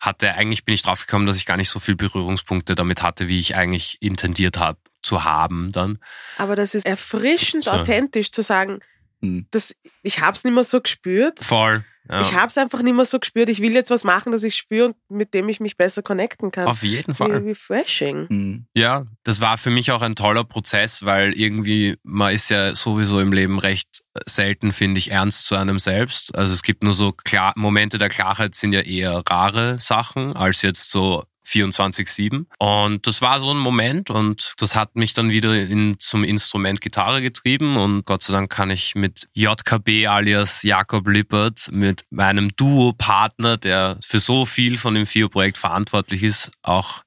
hatte, 0.00 0.32
eigentlich 0.34 0.64
bin 0.64 0.74
ich 0.74 0.82
draufgekommen, 0.82 1.26
dass 1.26 1.36
ich 1.36 1.44
gar 1.44 1.58
nicht 1.58 1.68
so 1.68 1.78
viel 1.78 1.94
Berührungspunkte 1.94 2.74
damit 2.74 3.02
hatte, 3.02 3.28
wie 3.28 3.38
ich 3.38 3.54
eigentlich 3.56 3.98
intendiert 4.00 4.56
habe 4.58 4.78
zu 5.02 5.24
haben 5.24 5.70
dann. 5.72 5.98
Aber 6.38 6.56
das 6.56 6.74
ist 6.74 6.86
erfrischend 6.86 7.64
So. 7.64 7.72
authentisch 7.72 8.30
zu 8.32 8.42
sagen, 8.42 8.80
Hm. 9.22 9.46
das, 9.50 9.76
ich 10.02 10.20
hab's 10.20 10.44
nicht 10.44 10.54
mehr 10.54 10.64
so 10.64 10.80
gespürt. 10.80 11.38
Voll. 11.40 11.84
Ja. 12.10 12.20
Ich 12.20 12.34
hab's 12.34 12.58
einfach 12.58 12.82
nicht 12.82 12.94
mehr 12.94 13.04
so 13.04 13.18
gespürt. 13.18 13.48
Ich 13.48 13.60
will 13.60 13.72
jetzt 13.72 13.90
was 13.90 14.04
machen, 14.04 14.32
das 14.32 14.42
ich 14.42 14.54
spüre 14.54 14.86
und 14.86 14.96
mit 15.08 15.34
dem 15.34 15.48
ich 15.48 15.60
mich 15.60 15.76
besser 15.76 16.02
connecten 16.02 16.50
kann. 16.50 16.66
Auf 16.66 16.82
jeden 16.82 17.14
Fall. 17.14 17.44
Wie 17.44 17.50
refreshing. 17.50 18.28
Hm. 18.28 18.66
Ja, 18.74 19.06
das 19.24 19.40
war 19.40 19.58
für 19.58 19.70
mich 19.70 19.92
auch 19.92 20.02
ein 20.02 20.16
toller 20.16 20.44
Prozess, 20.44 21.04
weil 21.04 21.32
irgendwie, 21.32 21.96
man 22.02 22.34
ist 22.34 22.48
ja 22.48 22.74
sowieso 22.74 23.20
im 23.20 23.32
Leben 23.32 23.58
recht 23.58 24.02
selten, 24.24 24.72
finde 24.72 24.98
ich, 24.98 25.10
ernst 25.10 25.46
zu 25.46 25.56
einem 25.56 25.78
selbst. 25.78 26.34
Also 26.34 26.52
es 26.52 26.62
gibt 26.62 26.82
nur 26.82 26.94
so 26.94 27.12
klar, 27.12 27.52
Momente 27.56 27.98
der 27.98 28.08
Klarheit 28.08 28.54
sind 28.54 28.72
ja 28.72 28.80
eher 28.80 29.22
rare 29.28 29.78
Sachen 29.80 30.34
als 30.34 30.62
jetzt 30.62 30.90
so 30.90 31.24
24-7. 31.46 32.46
Und 32.58 33.06
das 33.06 33.22
war 33.22 33.40
so 33.40 33.50
ein 33.50 33.58
Moment 33.58 34.10
und 34.10 34.54
das 34.58 34.74
hat 34.74 34.96
mich 34.96 35.14
dann 35.14 35.30
wieder 35.30 35.54
in, 35.54 35.98
zum 36.00 36.24
Instrument 36.24 36.80
Gitarre 36.80 37.22
getrieben 37.22 37.76
und 37.76 38.04
Gott 38.04 38.22
sei 38.22 38.34
Dank 38.34 38.50
kann 38.50 38.70
ich 38.70 38.94
mit 38.94 39.28
JKB 39.32 40.06
alias 40.08 40.62
Jakob 40.62 41.08
Lippert, 41.08 41.68
mit 41.70 42.04
meinem 42.10 42.54
Duo-Partner, 42.56 43.56
der 43.56 43.98
für 44.04 44.18
so 44.18 44.44
viel 44.44 44.78
von 44.78 44.94
dem 44.94 45.06
FIO-Projekt 45.06 45.58
verantwortlich 45.58 46.22
ist, 46.22 46.50
auch 46.62 47.02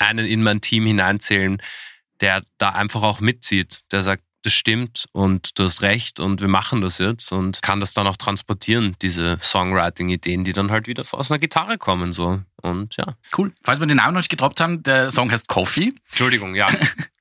einen 0.00 0.26
in 0.26 0.42
mein 0.42 0.60
Team 0.60 0.86
hineinzählen, 0.86 1.60
der 2.20 2.42
da 2.58 2.70
einfach 2.70 3.02
auch 3.02 3.20
mitzieht, 3.20 3.82
der 3.92 4.02
sagt, 4.02 4.22
das 4.44 4.52
stimmt 4.52 5.06
und 5.12 5.58
du 5.58 5.64
hast 5.64 5.82
recht 5.82 6.20
und 6.20 6.40
wir 6.40 6.48
machen 6.48 6.82
das 6.82 6.98
jetzt 6.98 7.32
und 7.32 7.62
kann 7.62 7.80
das 7.80 7.94
dann 7.94 8.06
auch 8.06 8.16
transportieren, 8.16 8.94
diese 9.00 9.38
Songwriting-Ideen, 9.40 10.44
die 10.44 10.52
dann 10.52 10.70
halt 10.70 10.86
wieder 10.86 11.04
aus 11.12 11.30
einer 11.30 11.38
Gitarre 11.38 11.78
kommen. 11.78 12.12
so. 12.12 12.42
Und 12.64 12.96
ja. 12.96 13.16
Cool. 13.36 13.52
Falls 13.62 13.78
wir 13.78 13.86
den 13.86 13.98
Namen 13.98 14.14
noch 14.14 14.20
nicht 14.20 14.30
gedroppt 14.30 14.60
haben, 14.60 14.82
der 14.82 15.10
Song 15.10 15.30
heißt 15.30 15.48
Coffee. 15.48 15.92
Entschuldigung, 16.10 16.54
ja. 16.54 16.66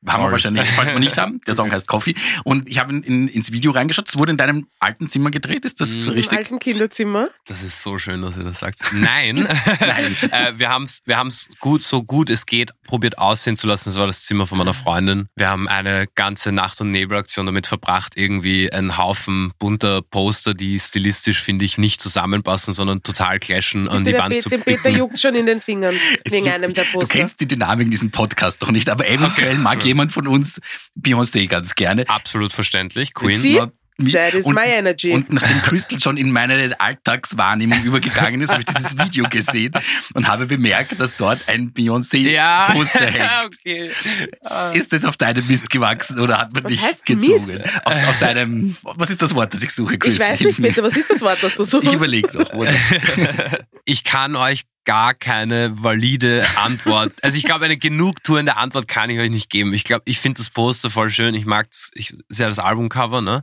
Haben 0.05 0.23
wir 0.25 0.31
wahrscheinlich, 0.33 0.67
falls 0.71 0.91
wir 0.91 0.99
nicht 0.99 1.17
haben. 1.17 1.39
Der 1.47 1.53
Song 1.53 1.71
heißt 1.71 1.87
Coffee. 1.87 2.13
Und 2.43 2.67
ich 2.67 2.77
habe 2.77 2.91
in, 2.91 3.03
in, 3.03 3.27
ins 3.29 3.53
Video 3.53 3.71
reingeschaut. 3.71 4.09
Es 4.09 4.17
wurde 4.17 4.31
in 4.31 4.37
deinem 4.37 4.67
alten 4.79 5.09
Zimmer 5.09 5.31
gedreht. 5.31 5.63
Ist 5.63 5.79
das 5.79 5.89
Mhm. 5.89 6.07
Im 6.09 6.13
richtig? 6.15 6.37
alten 6.39 6.59
Kinderzimmer. 6.59 7.29
Das 7.47 7.63
ist 7.63 7.81
so 7.81 7.97
schön, 7.97 8.21
dass 8.21 8.35
ihr 8.35 8.43
das 8.43 8.59
sagt. 8.59 8.81
Nein, 8.91 9.45
äh, 10.31 10.53
wir 10.57 10.67
haben 10.69 10.83
es 10.83 11.03
wir 11.05 11.17
haben's 11.17 11.47
gut, 11.61 11.83
so 11.83 12.03
gut 12.03 12.29
es 12.29 12.45
geht, 12.45 12.71
probiert 12.85 13.17
aussehen 13.17 13.55
zu 13.55 13.65
lassen. 13.65 13.85
Das 13.89 13.97
war 13.97 14.07
das 14.07 14.25
Zimmer 14.25 14.45
von 14.45 14.57
meiner 14.57 14.73
Freundin. 14.73 15.29
Wir 15.37 15.47
haben 15.47 15.69
eine 15.69 16.05
ganze 16.15 16.51
Nacht- 16.51 16.81
und 16.81 16.91
Nebelaktion 16.91 17.45
damit 17.45 17.65
verbracht, 17.67 18.13
irgendwie 18.17 18.73
einen 18.73 18.97
Haufen 18.97 19.53
bunter 19.57 20.01
Poster, 20.01 20.53
die 20.53 20.81
stilistisch, 20.81 21.39
finde 21.41 21.63
ich, 21.63 21.77
nicht 21.77 22.01
zusammenpassen, 22.01 22.73
sondern 22.73 23.03
total 23.03 23.39
clashen, 23.39 23.87
an 23.87 24.03
die 24.03 24.13
Wand 24.17 24.35
Pe- 24.35 24.41
zu 24.41 24.49
dem 24.49 24.63
Peter 24.63 24.89
juckt 24.89 25.17
schon 25.17 25.32
in 25.35 25.45
den 25.45 25.61
Fingern 25.61 25.95
wegen 26.29 26.45
Du- 26.45 26.51
einem 26.53 26.73
der 26.73 26.83
Du 26.85 26.91
Poster. 26.99 27.17
kennst 27.17 27.39
die 27.41 27.47
Dynamik 27.47 27.85
in 27.85 27.91
diesem 27.91 28.11
Podcast 28.11 28.61
doch 28.61 28.71
nicht, 28.71 28.89
aber 28.89 29.07
eventuell 29.07 29.57
mag 29.57 29.83
jemand 29.85 30.11
von 30.11 30.27
uns 30.27 30.59
Beyoncé 30.99 31.47
ganz 31.47 31.75
gerne. 31.75 32.07
Absolut 32.09 32.53
verständlich. 32.53 33.13
Queen. 33.13 33.39
Sie? 33.39 33.59
That 34.11 34.33
is 34.33 34.45
und, 34.47 34.55
my 34.55 34.65
energy. 34.65 35.11
Und 35.11 35.31
nachdem 35.31 35.61
Crystal 35.61 35.99
schon 36.01 36.17
in 36.17 36.31
meine 36.31 36.73
Alltagswahrnehmung 36.79 37.83
übergegangen 37.83 38.41
ist, 38.41 38.49
habe 38.49 38.61
ich 38.61 38.65
dieses 38.65 38.97
Video 38.97 39.29
gesehen 39.29 39.71
und 40.15 40.27
habe 40.27 40.47
bemerkt, 40.47 40.99
dass 40.99 41.15
dort 41.15 41.47
ein 41.47 41.71
Ja, 41.77 42.65
Beyoncé-Poster 42.71 43.05
hängt. 43.05 43.55
okay. 43.59 43.91
Ist 44.73 44.93
das 44.93 45.05
auf 45.05 45.15
deinem 45.15 45.45
Mist 45.45 45.69
gewachsen 45.69 46.19
oder 46.19 46.39
hat 46.39 46.53
man 46.53 46.63
Was 46.63 46.71
dich 46.71 46.81
heißt 46.81 47.05
gezogen? 47.05 47.33
Mist? 47.45 47.61
Auf, 47.85 47.93
auf 48.09 48.19
deinem, 48.19 48.75
was 48.81 49.11
ist 49.11 49.21
das 49.21 49.35
Wort, 49.35 49.53
das 49.53 49.61
ich 49.61 49.69
suche, 49.69 49.93
ich 49.93 49.99
Crystal? 49.99 50.31
weiß 50.31 50.39
nicht, 50.41 50.59
Peter, 50.61 50.81
was 50.83 50.97
ist 50.97 51.11
das 51.11 51.21
Wort, 51.21 51.37
das 51.43 51.53
du 51.55 51.63
suchst? 51.63 51.87
Ich 51.87 51.93
überlege 51.93 52.35
noch. 52.35 52.49
Ich 53.85 54.03
kann 54.03 54.35
euch 54.35 54.63
gar 54.85 55.13
keine 55.13 55.81
valide 55.81 56.45
Antwort. 56.57 57.13
Also 57.21 57.37
ich 57.37 57.43
glaube, 57.43 57.65
eine 57.65 57.77
genugtuende 57.77 58.57
Antwort 58.57 58.87
kann 58.87 59.09
ich 59.09 59.19
euch 59.19 59.29
nicht 59.29 59.49
geben. 59.49 59.73
Ich 59.73 59.85
glaube, 59.85 60.03
ich 60.05 60.19
finde 60.19 60.39
das 60.39 60.49
Poster 60.49 60.89
voll 60.89 61.09
schön. 61.09 61.35
Ich 61.35 61.45
mag 61.45 61.67
ich, 61.93 62.13
sehr 62.27 62.49
das 62.49 62.59
Albumcover, 62.59 63.21
ne? 63.21 63.41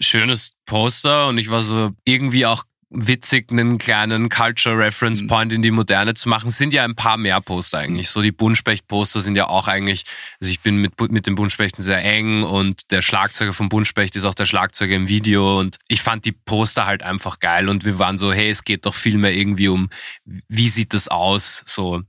Schönes 0.00 0.52
Poster 0.66 1.28
und 1.28 1.38
ich 1.38 1.50
war 1.50 1.62
so 1.62 1.92
irgendwie 2.04 2.44
auch 2.44 2.64
witzig, 2.92 3.50
einen 3.50 3.78
kleinen 3.78 4.28
Culture 4.28 4.76
Reference 4.76 5.26
Point 5.26 5.52
in 5.52 5.62
die 5.62 5.70
Moderne 5.70 6.14
zu 6.14 6.28
machen. 6.28 6.50
Sind 6.50 6.74
ja 6.74 6.84
ein 6.84 6.94
paar 6.94 7.16
mehr 7.16 7.40
Poster 7.40 7.78
eigentlich. 7.78 8.08
So 8.08 8.22
die 8.22 8.32
Buntspecht-Poster 8.32 9.20
sind 9.20 9.36
ja 9.36 9.48
auch 9.48 9.66
eigentlich, 9.66 10.04
also 10.40 10.50
ich 10.50 10.60
bin 10.60 10.76
mit, 10.76 11.00
mit 11.10 11.26
den 11.26 11.34
Buntspechten 11.34 11.82
sehr 11.82 12.04
eng 12.04 12.42
und 12.42 12.90
der 12.90 13.02
Schlagzeuger 13.02 13.52
vom 13.52 13.68
Buntspecht 13.68 14.14
ist 14.16 14.24
auch 14.24 14.34
der 14.34 14.46
Schlagzeuger 14.46 14.94
im 14.94 15.08
Video 15.08 15.58
und 15.58 15.78
ich 15.88 16.02
fand 16.02 16.24
die 16.24 16.32
Poster 16.32 16.86
halt 16.86 17.02
einfach 17.02 17.40
geil 17.40 17.68
und 17.68 17.84
wir 17.84 17.98
waren 17.98 18.18
so, 18.18 18.32
hey, 18.32 18.50
es 18.50 18.64
geht 18.64 18.84
doch 18.86 18.94
viel 18.94 19.18
mehr 19.18 19.34
irgendwie 19.34 19.68
um, 19.68 19.88
wie 20.24 20.68
sieht 20.68 20.92
das 20.94 21.08
aus, 21.08 21.62
so. 21.66 22.02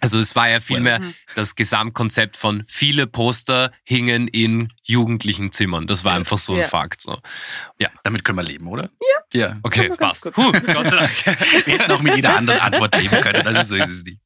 Also 0.00 0.18
es 0.18 0.34
war 0.36 0.48
ja 0.48 0.60
vielmehr 0.60 1.00
das 1.34 1.54
Gesamtkonzept 1.54 2.36
von 2.36 2.64
viele 2.68 3.06
Poster 3.06 3.70
hingen 3.84 4.28
in 4.28 4.68
jugendlichen 4.82 5.52
Zimmern. 5.52 5.86
Das 5.86 6.04
war 6.04 6.14
einfach 6.14 6.38
so 6.38 6.52
ein 6.54 6.60
Ja. 6.60 6.68
Fakt. 6.68 7.00
So. 7.02 7.18
Ja, 7.78 7.88
Damit 8.02 8.24
können 8.24 8.38
wir 8.38 8.42
leben, 8.44 8.66
oder? 8.68 8.90
Ja. 9.32 9.40
Ja. 9.48 9.56
okay, 9.62 9.88
passt. 9.90 10.26
Huh, 10.36 10.52
Gott 10.52 10.64
sei 10.90 10.96
Dank. 10.96 11.10
Wir 11.66 11.78
hätten 11.78 11.90
auch 11.92 12.00
mit 12.02 12.14
jeder 12.16 12.36
anderen 12.36 12.60
Antwort 12.60 12.94
leben 13.00 13.20
können. 13.20 13.46
Also 13.46 13.76
so 13.76 13.82
ist 13.82 13.90
es 13.90 14.04
nicht. 14.04 14.18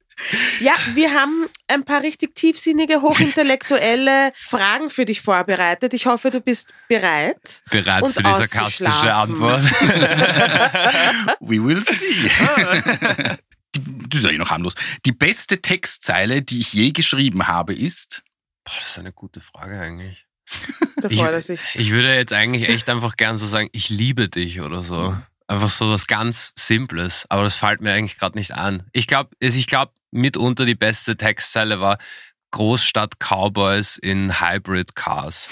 Ja, 0.59 0.72
wir 0.94 1.12
haben 1.14 1.46
ein 1.68 1.84
paar 1.84 2.03
richtig 2.03 2.34
tiefsinnige, 2.34 3.03
hochintellektuelle 3.03 4.32
Fragen 4.40 4.90
für 4.90 5.05
dich 5.05 5.20
vorbereitet. 5.20 5.94
Ich 5.94 6.07
hoffe, 6.07 6.30
du 6.30 6.40
bist 6.40 6.72
bereit. 6.88 7.62
Bereit 7.70 8.03
Und 8.03 8.12
für 8.14 8.24
die 8.24 8.34
sarkastische. 8.34 9.14
Antwort. 9.14 9.62
We 11.40 11.62
will 11.64 11.80
see. 11.80 12.28
Die- 13.79 14.09
Das 14.09 14.20
ist 14.20 14.24
ja 14.24 14.31
eh 14.31 14.39
noch 14.39 14.51
harmlos. 14.51 14.74
Die 15.07 15.12
beste 15.12 15.61
Textzeile, 15.62 16.43
die 16.43 16.61
ich 16.61 16.72
je 16.72 16.93
geschrieben 16.93 17.47
habe, 17.47 17.74
ist. 17.74 18.22
Boah, 18.64 18.74
das 18.79 18.89
ist 18.91 18.99
eine 18.99 19.12
gute 19.12 19.41
Frage 19.41 19.81
eigentlich. 19.81 20.26
Da 21.01 21.09
Ich- 21.09 21.18
freut 21.20 21.33
er 21.33 21.43
sich. 21.43 21.61
Ich 21.74 21.91
würde 21.93 22.12
jetzt 22.14 22.33
eigentlich 22.33 22.68
echt 22.68 22.89
einfach 22.91 23.16
gern 23.16 23.39
so 23.39 23.47
sagen, 23.47 23.68
ich 23.72 23.89
liebe 23.89 24.29
dich 24.29 24.61
oder 24.61 24.83
so. 24.83 25.16
Einfach 25.47 25.70
so 25.70 25.89
was 25.91 26.07
ganz 26.09 26.53
Simples. 26.57 27.24
Aber 27.29 27.45
das 27.45 27.55
fällt 27.57 27.81
mir 27.81 27.93
eigentlich 27.93 28.18
gerade 28.18 28.37
nicht 28.37 28.53
an. 28.53 28.83
Ich 28.93 29.07
glaube, 29.07 29.31
ich 29.39 29.66
glaube, 29.68 29.93
mitunter 30.11 30.64
die 30.64 30.74
beste 30.74 31.16
Textzeile 31.16 31.81
war 31.81 31.99
Großstadt 32.51 33.18
Cowboys 33.20 33.97
in 33.97 34.41
Hybrid 34.41 34.97
Cars. 34.97 35.49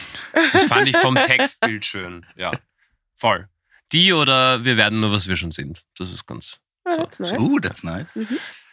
Das 0.52 0.64
fand 0.64 0.88
ich 0.88 0.96
vom 0.96 1.14
Textbild 1.26 1.84
schön. 1.86 2.26
Ja, 2.36 2.50
voll. 3.14 3.48
Die 3.92 4.12
oder 4.12 4.64
wir 4.64 4.76
werden 4.76 4.98
nur, 5.00 5.12
was 5.12 5.28
wir 5.28 5.36
schon 5.36 5.52
sind. 5.52 5.84
Das 5.96 6.10
ist 6.12 6.26
ganz. 6.26 6.58
So. 6.88 6.96
that's 7.04 7.18
nice. 7.20 7.32
Uh, 7.38 7.58
that's 7.60 7.82
nice. 7.84 8.20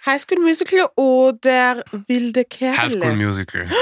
High 0.05 0.19
School 0.19 0.39
Musical 0.39 0.89
oder 0.95 1.83
Wilde 2.07 2.45
Kerle? 2.45 2.77
High 2.77 2.91
School 2.91 3.15
Musical. 3.15 3.67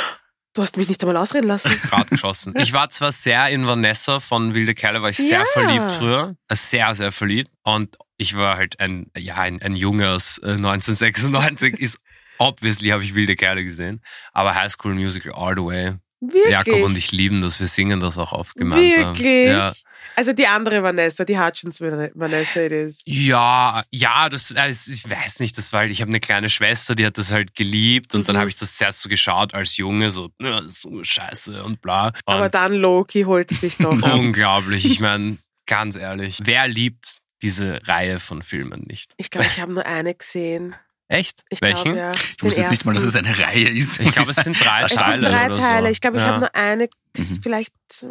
Du 0.53 0.61
hast 0.61 0.75
mich 0.75 0.89
nicht 0.89 1.01
einmal 1.01 1.15
ausreden 1.15 1.47
lassen. 1.47 1.71
Grad 1.89 2.09
geschossen. 2.09 2.53
Ich 2.57 2.73
war 2.73 2.89
zwar 2.89 3.13
sehr 3.13 3.47
in 3.47 3.65
Vanessa 3.67 4.19
von 4.19 4.53
Wilde 4.53 4.75
Kerle, 4.75 5.01
war 5.01 5.09
ich 5.09 5.15
sehr 5.15 5.39
Ja. 5.39 5.45
verliebt 5.53 5.91
früher. 5.91 6.36
Äh, 6.49 6.55
Sehr, 6.57 6.93
sehr 6.93 7.13
verliebt. 7.13 7.49
Und 7.63 7.97
ich 8.17 8.36
war 8.36 8.57
halt 8.57 8.77
ein, 8.82 9.09
ja, 9.17 9.36
ein, 9.36 9.61
ein 9.61 9.75
Junge 9.75 10.09
aus 10.09 10.39
äh, 10.39 10.47
1996. 10.57 11.79
Ist 11.79 11.99
obviously 12.38 12.89
habe 12.89 13.01
ich 13.01 13.15
Wilde 13.15 13.38
Kerle 13.38 13.63
gesehen. 13.63 14.01
Aber 14.34 14.53
High 14.53 14.69
School 14.73 14.93
Musical 14.93 15.32
all 15.34 15.55
the 15.55 15.63
way. 15.63 15.93
Wirklich? 16.19 16.51
Jakob 16.51 16.82
und 16.82 16.97
ich 16.97 17.13
lieben 17.13 17.41
das. 17.41 17.61
Wir 17.61 17.67
singen 17.67 18.01
das 18.01 18.17
auch 18.17 18.34
oft 18.34 18.55
gemeinsam. 18.55 19.15
Wirklich? 19.17 19.47
Ja. 19.47 19.71
Also 20.16 20.34
die 20.34 20.45
andere 20.47 20.84
Vanessa, 20.84 21.24
die 21.26 21.39
Hutchins 21.39 21.80
Vanessa 21.82 22.62
it 22.62 22.72
is. 22.72 22.99
Ja, 23.05 23.84
ja, 23.91 24.30
das, 24.30 24.51
es- 24.51 24.88
ich 24.88 25.09
weiß 25.09 25.39
nicht, 25.39 25.57
das 25.57 25.72
war 25.74 25.82
halt, 25.82 25.91
ich 25.91 26.01
habe 26.01 26.09
eine 26.09 26.20
kleine 26.20 26.49
Schwester, 26.49 26.95
die 26.95 27.05
hat 27.05 27.18
das 27.18 27.32
halt 27.32 27.55
geliebt 27.55 28.14
und 28.16 28.28
dann 28.28 28.36
Mhm. 28.36 28.39
habe 28.41 28.49
ich 28.49 28.55
das 28.55 28.76
zuerst 28.76 29.01
so 29.01 29.09
geschaut 29.09 29.53
als 29.53 29.78
Junge, 29.78 30.12
so, 30.12 30.30
ja, 30.41 30.62
so 30.68 31.03
scheiße 31.03 31.64
und 31.64 31.82
bla. 31.82 32.07
Und 32.07 32.14
Aber 32.26 32.49
dann 32.49 32.74
Loki 32.74 33.24
holt's 33.24 33.59
dich 33.62 33.78
doch 33.78 34.01
ab. 34.01 34.14
Unglaublich. 34.14 34.86
Ich 34.86 34.99
meine, 34.99 35.38
ganz 35.66 35.95
ehrlich, 35.95 36.39
wer 36.43 36.68
liebt 36.68 37.20
diese 37.41 37.80
Reihe 37.88 38.20
von 38.20 38.43
Filmen 38.43 38.84
nicht? 38.88 39.14
Ich 39.18 39.30
glaube, 39.30 39.47
ich 39.47 39.59
habe 39.59 39.74
nur 39.74 39.86
eine 39.86 40.14
gesehen. 40.14 40.76
Echt? 41.07 41.41
Ich 41.49 41.62
Welchen? 41.62 41.84
glaube, 41.93 41.97
ja. 41.97 42.12
Ich 42.38 42.43
wusste 42.43 42.62
jetzt 42.62 42.70
nicht 42.72 42.86
mal, 42.86 42.93
dass 42.93 43.03
es 43.03 43.16
eine 43.16 43.38
Reihe 43.38 43.68
ist. 43.70 43.99
Ich 43.99 44.12
glaube, 44.14 44.32
es 44.32 44.38
sind 44.38 44.64
drei 44.64 44.82
Es 44.86 44.91
sind 44.93 45.01
Teile. 45.01 45.30
drei 45.30 45.45
oder 45.47 45.55
Teile. 45.55 45.88
So. 45.88 45.91
Ich 45.91 45.99
glaube, 46.01 46.18
ich 46.18 46.24
ja. 46.24 46.30
habe 46.30 46.39
nur 46.39 46.55
eine, 46.55 46.88
Mhm. 47.18 47.39
vielleicht, 47.43 47.74
äh, 48.03 48.05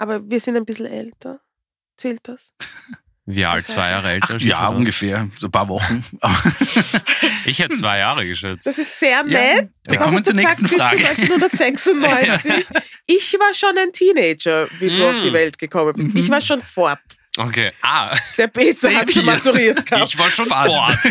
aber 0.00 0.28
wir 0.28 0.40
sind 0.40 0.56
ein 0.56 0.64
bisschen 0.64 0.86
älter. 0.86 1.40
Zählt 1.96 2.20
das? 2.28 2.52
Wie 3.26 3.44
alt? 3.44 3.64
Das 3.68 3.74
Zwei 3.74 3.90
Jahre 3.90 4.10
älter? 4.12 4.34
Acht 4.34 4.42
Jahre 4.42 4.68
oder? 4.70 4.76
ungefähr, 4.78 5.28
so 5.38 5.46
ein 5.46 5.50
paar 5.52 5.68
Wochen. 5.68 6.04
Ich 7.46 7.58
hätte 7.58 7.76
zwei 7.76 7.98
Jahre 7.98 8.26
geschätzt. 8.26 8.66
Das 8.66 8.78
ist 8.78 8.98
sehr 8.98 9.22
nett. 9.24 9.70
wir 9.88 9.98
Was 9.98 10.06
kommen 10.08 10.22
zur 10.24 10.34
du 10.34 10.40
nächsten 10.40 10.62
gesagt, 10.64 11.00
Frage. 11.00 11.16
Bist 11.16 11.28
du 11.30 11.34
1996? 11.34 12.66
Ich 13.06 13.32
war 13.40 13.54
schon 13.54 13.76
ein 13.78 13.92
Teenager, 13.92 14.68
wie 14.78 14.88
du 14.88 14.98
Mm. 14.98 15.02
auf 15.10 15.20
die 15.22 15.32
Welt 15.32 15.58
gekommen 15.58 15.94
bist. 15.94 16.08
Ich 16.14 16.28
war 16.30 16.40
schon 16.40 16.60
fort. 16.62 16.98
Okay. 17.36 17.70
Ah, 17.80 18.16
Der 18.38 18.48
Peter 18.48 18.92
hat 18.92 19.12
schon 19.12 19.24
maturiert 19.24 19.86
gehabt. 19.86 20.12
ich 20.12 20.18
war 20.18 20.30
schon 20.30 20.46
Fast. 20.46 20.70
fort. 20.74 20.98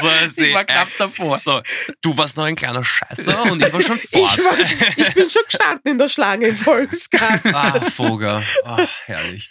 So, 0.00 0.08
sie, 0.28 0.46
Ich 0.46 0.54
war 0.54 0.64
knapp 0.64 0.88
davor. 0.96 1.38
So, 1.38 1.60
du 2.00 2.16
warst 2.16 2.36
noch 2.36 2.44
ein 2.44 2.54
kleiner 2.56 2.82
Scheißer 2.84 3.42
und 3.50 3.64
ich 3.64 3.72
war 3.72 3.80
schon 3.80 3.98
Ich, 4.02 4.10
fort. 4.10 4.38
war, 4.38 4.58
ich 5.06 5.14
bin 5.14 5.28
schon 5.30 5.42
gestanden 5.46 5.92
in 5.92 5.98
der 5.98 6.08
Schlange 6.08 6.46
im 6.48 6.56
Volksgarten. 6.56 7.54
Ah, 7.54 7.80
Vogel. 7.80 8.42
Ah, 8.64 8.86
herrlich. 9.06 9.50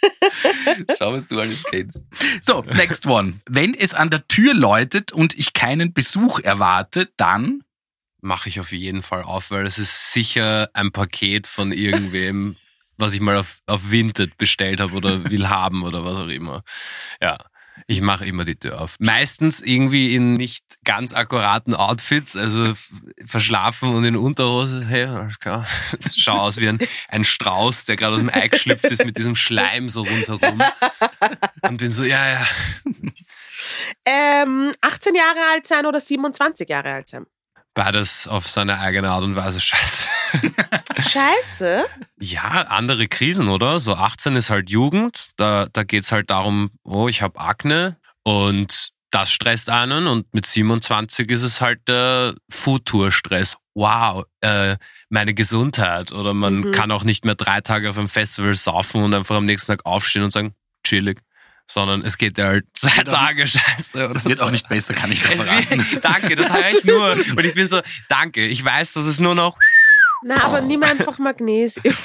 Schau, 0.98 1.12
was 1.12 1.26
du 1.28 1.38
alles 1.40 1.62
kennst. 1.64 2.00
So, 2.42 2.62
next 2.62 3.06
one. 3.06 3.34
Wenn 3.48 3.74
es 3.74 3.94
an 3.94 4.10
der 4.10 4.26
Tür 4.26 4.52
läutet 4.54 5.12
und 5.12 5.38
ich 5.38 5.52
keinen 5.52 5.92
Besuch 5.92 6.40
erwarte, 6.40 7.10
dann 7.16 7.62
mache 8.20 8.48
ich 8.48 8.58
auf 8.60 8.72
jeden 8.72 9.02
Fall 9.02 9.22
auf, 9.22 9.50
weil 9.50 9.66
es 9.66 9.78
ist 9.78 10.12
sicher 10.12 10.70
ein 10.74 10.92
Paket 10.92 11.46
von 11.46 11.72
irgendwem, 11.72 12.56
was 12.96 13.14
ich 13.14 13.20
mal 13.20 13.36
auf, 13.36 13.58
auf 13.66 13.90
Vinted 13.90 14.38
bestellt 14.38 14.80
habe 14.80 14.94
oder 14.94 15.24
will 15.30 15.48
haben 15.48 15.82
oder 15.82 16.04
was 16.04 16.16
auch 16.16 16.28
immer. 16.28 16.62
Ja. 17.20 17.38
Ich 17.86 18.02
mache 18.02 18.26
immer 18.26 18.44
die 18.44 18.56
Tür 18.56 18.80
auf. 18.80 18.96
Meistens 19.00 19.60
irgendwie 19.62 20.14
in 20.14 20.34
nicht 20.34 20.62
ganz 20.84 21.14
akkuraten 21.14 21.74
Outfits, 21.74 22.36
also 22.36 22.74
verschlafen 23.24 23.94
und 23.94 24.04
in 24.04 24.14
Unterhose. 24.14 24.84
Hey, 24.84 25.04
alles 25.04 25.38
klar. 25.40 25.66
Schau 26.14 26.38
aus 26.38 26.58
wie 26.58 26.68
ein, 26.68 26.78
ein 27.08 27.24
Strauß, 27.24 27.86
der 27.86 27.96
gerade 27.96 28.14
aus 28.14 28.20
dem 28.20 28.28
Ei 28.28 28.48
geschlüpft 28.48 28.84
ist 28.84 29.04
mit 29.04 29.16
diesem 29.16 29.34
Schleim 29.34 29.88
so 29.88 30.02
rundherum. 30.02 30.62
Und 31.62 31.78
bin 31.78 31.90
so, 31.90 32.04
ja, 32.04 32.28
ja. 32.28 32.46
Ähm, 34.04 34.72
18 34.80 35.14
Jahre 35.14 35.40
alt 35.52 35.66
sein 35.66 35.86
oder 35.86 36.00
27 36.00 36.68
Jahre 36.68 36.92
alt 36.92 37.08
sein? 37.08 37.26
Beides 37.74 38.28
auf 38.28 38.48
seine 38.48 38.78
eigene 38.80 39.10
Art 39.10 39.24
und 39.24 39.34
Weise 39.34 39.60
scheiße. 39.60 40.06
Scheiße. 40.98 41.84
Ja, 42.20 42.42
andere 42.68 43.08
Krisen, 43.08 43.48
oder? 43.48 43.80
So 43.80 43.94
18 43.94 44.36
ist 44.36 44.50
halt 44.50 44.70
Jugend. 44.70 45.28
Da, 45.36 45.66
da 45.72 45.82
geht's 45.84 46.12
halt 46.12 46.30
darum, 46.30 46.70
oh, 46.84 47.08
ich 47.08 47.22
habe 47.22 47.38
Akne 47.40 47.96
und 48.22 48.90
das 49.10 49.30
stresst 49.32 49.68
einen. 49.70 50.06
Und 50.06 50.32
mit 50.32 50.46
27 50.46 51.28
ist 51.30 51.42
es 51.42 51.60
halt 51.60 51.80
der 51.88 52.34
Futurstress. 52.50 53.56
Wow, 53.74 54.24
äh, 54.40 54.76
meine 55.08 55.34
Gesundheit. 55.34 56.12
Oder 56.12 56.34
man 56.34 56.60
Mhm. 56.60 56.72
kann 56.72 56.90
auch 56.90 57.04
nicht 57.04 57.24
mehr 57.24 57.34
drei 57.34 57.60
Tage 57.60 57.90
auf 57.90 57.98
einem 57.98 58.08
Festival 58.08 58.54
saufen 58.54 59.02
und 59.02 59.14
einfach 59.14 59.36
am 59.36 59.46
nächsten 59.46 59.72
Tag 59.72 59.84
aufstehen 59.86 60.22
und 60.22 60.30
sagen, 60.32 60.54
chillig. 60.86 61.20
sondern 61.70 62.02
es 62.04 62.18
geht 62.18 62.36
dir 62.36 62.46
halt 62.46 62.66
zwei 62.74 63.02
Tage 63.04 63.46
scheiße. 63.46 64.10
Das 64.12 64.24
wird 64.26 64.40
so. 64.40 64.44
auch 64.44 64.50
nicht 64.50 64.68
besser, 64.68 64.92
kann 64.94 65.10
ich 65.12 65.22
dir 65.22 65.30
Es 65.32 65.42
verraten. 65.44 65.90
wird, 65.90 66.04
danke, 66.04 66.36
das 66.36 66.52
höre 66.52 66.68
ich 66.76 66.84
nur. 66.84 67.12
Und 67.12 67.44
ich 67.46 67.54
bin 67.54 67.66
so, 67.66 67.80
danke, 68.08 68.44
ich 68.46 68.62
weiß, 68.62 68.92
dass 68.94 69.04
es 69.04 69.20
nur 69.20 69.34
noch. 69.34 69.56
Na, 70.24 70.42
aber 70.44 70.60
nimm 70.60 70.82
einfach 70.82 71.18
Magnesium. 71.18 71.82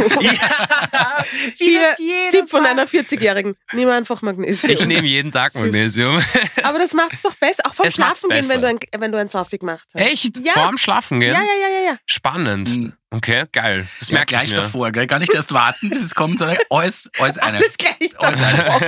Ja, 1.59 1.93
Hier, 1.97 2.30
Tipp 2.32 2.49
von 2.49 2.65
einer 2.65 2.86
40-Jährigen. 2.88 3.55
Nimm 3.74 3.89
einfach 3.89 4.22
Magnesium. 4.22 4.72
ich 4.74 4.86
nehme 4.86 5.07
jeden 5.07 5.32
Tag 5.32 5.53
Magnesium. 5.55 6.22
aber 6.63 6.80
das 6.80 6.93
macht's 6.93 7.22
doch 7.22 7.36
besser. 7.36 7.63
Auch 7.65 7.74
vom 7.74 7.86
Es 7.86 7.97
macht's 7.97 8.22
Schlafen 8.22 8.30
gehen, 8.30 8.49
wenn 8.49 8.61
du, 8.61 8.68
ein, 8.68 8.80
wenn 8.99 9.11
du 9.11 9.18
ein 9.20 9.28
Saufig 9.28 9.59
gemacht 9.59 9.86
hast. 9.93 10.01
Echt? 10.01 10.38
Ja. 10.39 10.53
Vorm 10.53 10.78
Schlafen 10.78 11.20
gehen? 11.20 11.34
Ja, 11.34 11.39
ja, 11.41 11.45
ja, 11.70 11.80
ja, 11.80 11.91
ja. 11.91 11.97
Spannend. 12.05 12.70
Mhm. 12.70 12.93
Okay, 13.11 13.45
geil. 13.51 13.88
Das 13.99 14.09
Ja, 14.09 14.15
merke 14.15 14.28
gleich 14.28 14.45
ich 14.45 14.51
mir. 14.51 14.57
davor, 14.57 14.91
gell? 14.91 15.07
gar 15.07 15.20
nicht 15.20 15.34
erst 15.34 15.53
warten, 15.53 15.89
bis 15.89 16.01
es 16.01 16.13
kommt, 16.15 16.39
sondern 16.39 16.57
alles, 16.70 17.09
alles 17.20 17.38
eine. 17.38 17.57
Alles 17.57 17.78
gleich 17.78 17.95
Alles 18.20 18.39
davor. 18.39 18.82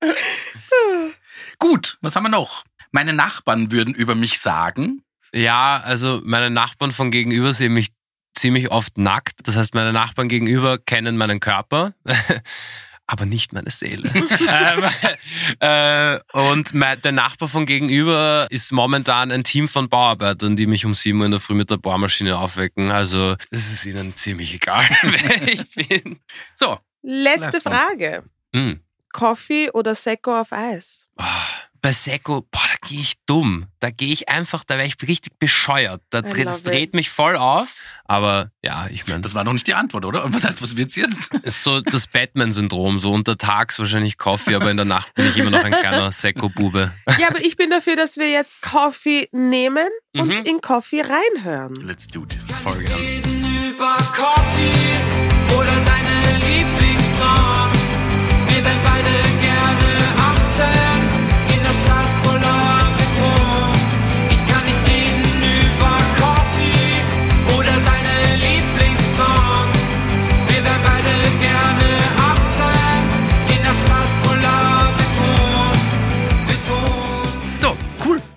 eine. 0.00 0.14
Gut, 1.58 1.96
was 2.00 2.16
haben 2.16 2.24
wir 2.24 2.28
noch? 2.30 2.64
Meine 2.92 3.12
Nachbarn 3.12 3.70
würden 3.72 3.94
über 3.94 4.14
mich 4.14 4.38
sagen, 4.40 5.02
Ja, 5.34 5.80
also 5.84 6.20
meine 6.24 6.50
Nachbarn 6.50 6.92
von 6.92 7.10
gegenüber 7.10 7.52
sehen 7.52 7.72
mich 7.74 7.88
ziemlich 8.36 8.70
oft 8.70 8.98
nackt. 8.98 9.46
Das 9.48 9.56
heißt, 9.56 9.74
meine 9.74 9.92
Nachbarn 9.92 10.28
gegenüber 10.28 10.78
kennen 10.78 11.16
meinen 11.16 11.40
Körper, 11.40 11.94
aber 13.06 13.26
nicht 13.26 13.52
meine 13.52 13.70
Seele. 13.70 14.10
ähm, 14.50 14.84
äh, 15.60 16.18
und 16.32 16.74
mein, 16.74 17.00
der 17.00 17.12
Nachbar 17.12 17.48
von 17.48 17.66
gegenüber 17.66 18.46
ist 18.50 18.72
momentan 18.72 19.32
ein 19.32 19.44
Team 19.44 19.68
von 19.68 19.88
Bauarbeitern, 19.88 20.56
die 20.56 20.66
mich 20.66 20.84
um 20.84 20.94
7 20.94 21.18
Uhr 21.18 21.26
in 21.26 21.32
der 21.32 21.40
Früh 21.40 21.54
mit 21.54 21.70
der 21.70 21.78
Bohrmaschine 21.78 22.38
aufwecken. 22.38 22.90
Also 22.90 23.36
es 23.50 23.72
ist 23.72 23.86
ihnen 23.86 24.14
ziemlich 24.16 24.54
egal, 24.54 24.84
wer 25.02 25.48
ich 25.48 25.88
bin. 25.88 26.20
so, 26.54 26.78
Letzte. 27.02 27.60
Frage. 27.60 28.24
Hm. 28.54 28.80
Coffee 29.12 29.70
oder 29.70 29.94
Secco 29.94 30.40
auf 30.40 30.52
Eis? 30.52 31.08
Ah, 31.16 31.46
Bei 31.82 31.92
Seko, 31.92 32.42
boah, 32.50 32.60
da 32.80 32.88
gehe 32.88 33.00
ich 33.00 33.14
dumm. 33.26 33.66
Da 33.80 33.90
gehe 33.90 34.12
ich 34.12 34.28
einfach, 34.28 34.64
da 34.64 34.76
wäre 34.76 34.86
ich 34.88 34.96
richtig 35.06 35.38
bescheuert. 35.38 36.02
Da 36.10 36.22
dreht, 36.22 36.46
love 36.48 36.62
dreht 36.62 36.94
mich 36.94 37.10
voll 37.10 37.36
auf. 37.36 37.76
Aber 38.04 38.50
ja, 38.62 38.86
ich 38.90 39.06
meine, 39.06 39.20
das 39.20 39.26
das 39.26 39.34
war 39.34 39.42
noch 39.44 39.52
nicht 39.52 39.66
die 39.66 39.74
Antwort, 39.74 40.04
oder? 40.04 40.24
Und 40.24 40.34
was 40.34 40.44
heißt, 40.44 40.62
was 40.62 40.76
wird's 40.76 40.94
jetzt? 40.96 41.34
ist 41.42 41.62
so 41.64 41.80
das 41.80 42.06
Batman-Syndrom. 42.06 43.00
So 43.00 43.12
untertags 43.12 43.78
wahrscheinlich 43.78 44.18
Coffee, 44.18 44.54
aber 44.54 44.70
in 44.70 44.76
der 44.76 44.86
Nacht 44.86 45.12
bin 45.14 45.26
ich 45.28 45.36
immer 45.36 45.50
noch 45.50 45.64
ein 45.64 45.72
kleiner 45.72 46.12
Seko-Bube. 46.12 46.92
Ja, 47.18 47.28
aber 47.28 47.40
ich 47.44 47.56
bin 47.56 47.70
dafür, 47.70 47.96
dass 47.96 48.16
wir 48.16 48.30
jetzt 48.30 48.62
Coffee 48.62 49.28
nehmen 49.32 49.88
und 50.14 50.28
Mhm. 50.28 50.42
in 50.44 50.60
Coffee 50.60 51.02
reinhören. 51.02 51.74
Let's 51.86 52.06
do 52.06 52.24
this. 52.24 52.46
Voll 52.62 52.82
gern. 52.84 52.98
über 53.74 53.96
Coffee 54.14 55.54
oder 55.54 55.74
deine 55.84 56.38
Lieblingssongs. 56.38 57.78
Wir 58.48 58.64
wären 58.64 58.80
beide 58.84 59.25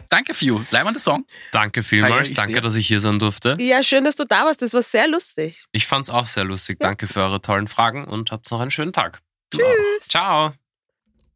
Danke, 0.10 0.34
Few. 0.34 0.62
Leibender 0.72 0.99
Song. 0.99 1.26
Danke 1.51 1.80
Ah, 1.80 1.84
ja, 1.84 1.88
vielmals. 1.88 2.30
ich 2.30 2.36
Danke, 2.36 2.53
sehe. 2.53 2.62
dass 2.62 2.76
ich 2.76 2.88
hier 2.88 2.99
sein 2.99 3.20
durfte. 3.20 3.55
Ja, 3.60 3.84
schön, 3.84 4.03
dass 4.03 4.16
du 4.16 4.26
da 4.26 4.45
warst. 4.45 4.62
Das 4.62 4.74
war 4.74 4.82
sehr 4.82 5.07
lustig. 5.07 5.66
Ich 5.72 5.86
fand's 5.86 6.10
auch 6.10 6.26
sehr 6.26 6.43
lustig. 6.45 6.78
Danke 6.80 7.05
für 7.07 7.20
eure 7.22 7.41
tollen 7.41 7.68
Fragen 7.68 8.05
und 8.05 8.32
habt 8.32 8.49
noch 8.51 8.60
einen 8.60 8.72
schönen 8.72 8.91
Tag. 8.93 9.20
Tschüss. 9.53 10.07
Ciao. 10.07 10.53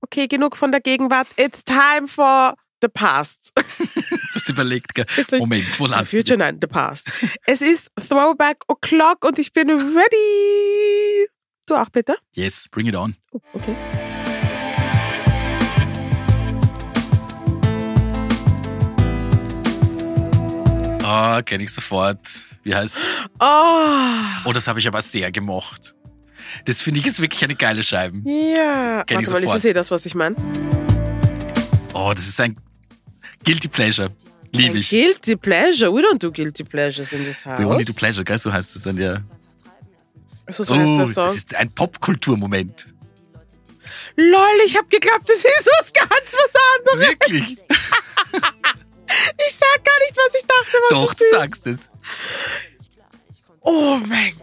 Okay, 0.01 0.28
genug 0.28 0.57
von 0.57 0.71
der 0.71 0.82
Gegenwart. 0.82 1.28
It's 1.38 1.63
time 1.63 2.07
for 2.07 2.55
the 2.82 2.88
past. 2.88 3.51
Das 4.34 4.49
überlegt, 4.49 4.95
gell? 4.95 5.05
Moment, 5.38 5.80
wo 5.80 5.86
The 5.86 5.91
landen 5.91 6.05
future, 6.07 6.38
nein, 6.38 6.57
the 6.59 6.65
past. 6.67 7.07
Es 7.45 7.61
ist 7.61 7.91
Throwback 8.09 8.57
O'Clock 8.67 9.26
und 9.28 9.38
ich 9.38 9.53
bin 9.53 9.69
ready. 9.69 11.28
Du 11.67 11.76
auch, 11.76 11.89
bitte? 11.89 12.17
Yes, 12.34 12.67
bring 12.71 12.88
it 12.88 12.95
on. 12.95 13.15
Oh, 13.32 13.39
okay. 13.53 13.76
Ah, 21.14 21.41
kenne 21.43 21.64
ich 21.64 21.72
sofort. 21.72 22.20
Wie 22.64 22.74
heißt 22.74 22.97
Oh, 23.39 23.86
Oh, 24.45 24.53
das 24.53 24.68
habe 24.68 24.80
ich 24.80 24.88
aber 24.88 25.01
sehr 25.01 25.32
gemocht. 25.32 25.93
Das 26.66 26.82
finde 26.82 26.99
ich 27.01 27.05
ist 27.05 27.20
wirklich 27.22 27.43
eine 27.43 27.55
geile 27.55 27.84
Scheibe. 27.84 28.18
ja. 28.30 29.03
Kenn 29.05 29.20
ich 29.22 29.30
Warte 29.30 29.45
mal, 29.45 29.55
ist 29.55 29.66
das 29.66 29.74
das, 29.74 29.91
was 29.91 30.05
ich 30.05 30.16
meine? 30.16 30.36
Oh, 31.93 32.11
das 32.16 32.28
ist 32.28 32.39
ein 32.39 32.55
Guilty 33.43 33.68
Pleasure. 33.68 34.09
Liebe 34.51 34.78
ich. 34.80 34.89
Guilty 34.89 35.36
Pleasure. 35.36 35.91
We 35.93 36.01
don't 36.01 36.20
do 36.20 36.32
Guilty 36.32 36.64
Pleasures 36.64 37.11
in 37.14 37.24
this 37.26 37.43
house. 37.45 37.59
We 37.59 37.66
only 37.66 37.84
do 37.86 37.93
pleasure, 37.93 38.24
gell? 38.24 38.38
So 38.38 38.51
heißt 38.51 38.76
es 38.76 38.84
dann 38.84 38.97
ja. 38.97 39.22
So, 40.49 40.64
so 40.64 40.76
heißt 40.76 40.91
Oh, 40.91 40.97
der 40.97 41.07
Song. 41.07 41.26
das 41.28 41.36
ist 41.36 41.55
ein 41.55 41.70
Popkulturmoment. 41.72 42.88
Lol, 44.16 44.59
ich 44.68 44.78
hab 44.78 44.89
geglaubt, 44.89 45.28
das 45.28 45.38
ist 45.38 45.70
was 45.80 45.91
ganz 45.93 46.09
was 46.34 46.53
anderes. 46.78 47.09
Wirklich? 47.09 47.57
Ich 49.38 49.55
sag 49.55 49.84
gar 49.84 49.99
nicht, 49.99 50.15
was 50.15 50.36
ich 50.36 50.45
dachte, 50.45 50.77
was 50.77 50.89
Doch, 50.89 51.13
es 51.13 51.29
sagst 51.31 51.67
es. 51.67 51.89
Oh 53.61 53.97
mein 54.05 54.39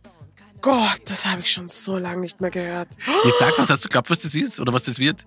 Gott, 0.60 1.00
das 1.06 1.24
habe 1.26 1.40
ich 1.40 1.50
schon 1.50 1.68
so 1.68 1.96
lange 1.96 2.20
nicht 2.20 2.40
mehr 2.40 2.50
gehört. 2.50 2.88
Jetzt 3.24 3.38
sag, 3.38 3.58
was 3.58 3.70
hast 3.70 3.84
du 3.84 3.88
geglaubt, 3.88 4.10
was 4.10 4.20
das 4.20 4.34
ist 4.34 4.60
oder 4.60 4.72
was 4.72 4.82
das 4.82 4.98
wird? 4.98 5.24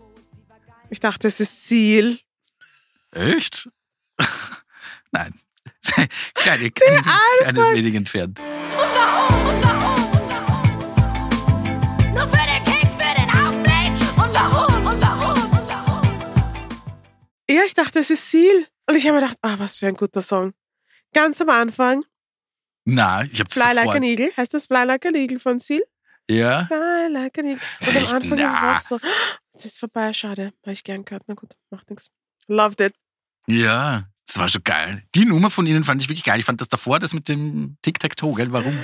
Ich 0.89 0.99
dachte, 0.99 1.27
es 1.27 1.39
ist 1.39 1.65
Ziel. 1.65 2.19
Echt? 3.11 3.69
Nein. 5.11 5.33
Kleine, 6.33 6.71
klein, 6.71 7.03
kleines 7.39 7.71
wenig 7.73 7.95
entfernt. 7.95 8.39
Und 8.39 8.45
warum? 8.77 9.47
Und 9.47 9.63
warum? 9.65 10.03
Und 10.11 10.31
warum? 10.31 12.13
Nur 12.13 12.27
für 12.27 12.45
den 12.45 12.63
Kick, 12.63 12.87
für 12.97 13.13
den 13.15 13.29
Augenblick. 13.29 13.91
Und 14.17 14.33
warum? 14.33 14.87
Und 14.87 15.01
warum? 15.01 15.43
Und 15.51 15.69
warum? 15.69 16.01
Ja, 17.49 17.61
ich 17.67 17.73
dachte, 17.73 17.99
es 17.99 18.09
ist 18.09 18.29
Ziel. 18.29 18.67
Und 18.93 18.99
ich 18.99 19.07
habe 19.07 19.15
mir 19.15 19.21
gedacht, 19.21 19.39
ah, 19.41 19.55
was 19.57 19.79
für 19.79 19.87
ein 19.87 19.95
guter 19.95 20.21
Song. 20.21 20.53
Ganz 21.15 21.41
am 21.41 21.49
Anfang, 21.49 22.05
Na, 22.85 23.23
ich 23.23 23.39
hab's 23.39 23.55
Fly 23.59 23.73
Like 23.73 23.87
an 23.87 24.03
Eagle. 24.03 24.31
Heißt 24.37 24.53
das 24.53 24.67
Fly 24.67 24.83
Like 24.83 25.03
an 25.07 25.15
Eagle 25.15 25.39
von 25.39 25.59
Ziel? 25.59 25.83
Ja. 26.29 26.67
Fly 26.67 27.07
Like 27.09 27.39
an 27.39 27.47
Eagle. 27.47 27.61
Und 27.81 27.97
am 27.97 28.15
Anfang 28.15 28.37
Na. 28.37 28.45
ist 28.45 28.57
es 28.85 28.91
auch 28.91 28.99
so, 28.99 29.07
es 29.53 29.65
ist 29.65 29.79
vorbei, 29.79 30.13
schade. 30.13 30.53
Habe 30.61 30.73
ich 30.73 30.83
gern 30.83 31.05
gehört. 31.05 31.23
Na 31.25 31.33
gut, 31.33 31.55
macht 31.71 31.89
nichts. 31.89 32.11
Loved 32.47 32.81
it. 32.81 32.93
Ja. 33.47 34.07
Das 34.27 34.37
war 34.37 34.47
schon 34.47 34.63
geil. 34.63 35.01
Die 35.15 35.25
Nummer 35.25 35.49
von 35.49 35.65
ihnen 35.65 35.83
fand 35.83 35.99
ich 35.99 36.07
wirklich 36.07 36.23
geil. 36.23 36.39
Ich 36.39 36.45
fand 36.45 36.61
das 36.61 36.69
davor, 36.69 36.99
das 36.99 37.15
mit 37.15 37.27
dem 37.27 37.77
Tic-Tac-Toe, 37.81 38.35
gell? 38.35 38.51
Warum? 38.51 38.77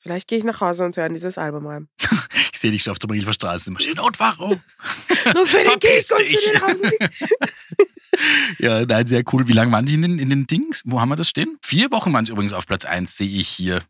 Vielleicht 0.02 0.28
gehe 0.28 0.38
ich 0.40 0.44
nach 0.44 0.60
Hause 0.62 0.84
und 0.86 0.98
höre 0.98 1.10
dieses 1.10 1.38
Album 1.38 1.68
rein. 1.68 1.88
Ich 2.54 2.60
sehe 2.60 2.72
dich 2.72 2.84
schon 2.84 2.92
auf 2.92 3.00
der 3.00 3.08
Brilfer 3.08 3.34
Straße. 3.34 3.72
Immer 3.72 3.80
schön, 3.80 3.98
und 3.98 4.20
warum? 4.20 4.62
Nur 5.34 5.48
für 5.48 5.64
den 5.64 5.80
Kick 5.80 6.06
und 6.12 6.22
für 6.22 6.78
den. 6.78 7.10
Ja, 8.60 8.86
nein, 8.86 9.08
sehr 9.08 9.24
cool. 9.32 9.48
Wie 9.48 9.54
lange 9.54 9.72
waren 9.72 9.86
die 9.86 9.96
in 9.96 10.04
den, 10.04 10.20
in 10.20 10.30
den 10.30 10.46
Dings? 10.46 10.84
Wo 10.86 11.00
haben 11.02 11.10
wir 11.10 11.16
das 11.16 11.28
stehen? 11.30 11.58
Vier 11.64 11.90
Wochen 11.92 12.14
waren 12.14 12.24
es 12.24 12.30
übrigens 12.30 12.54
auf 12.54 12.68
Platz 12.68 12.86
1, 12.86 13.18
sehe 13.18 13.28
ich 13.30 13.48
hier. 13.48 13.82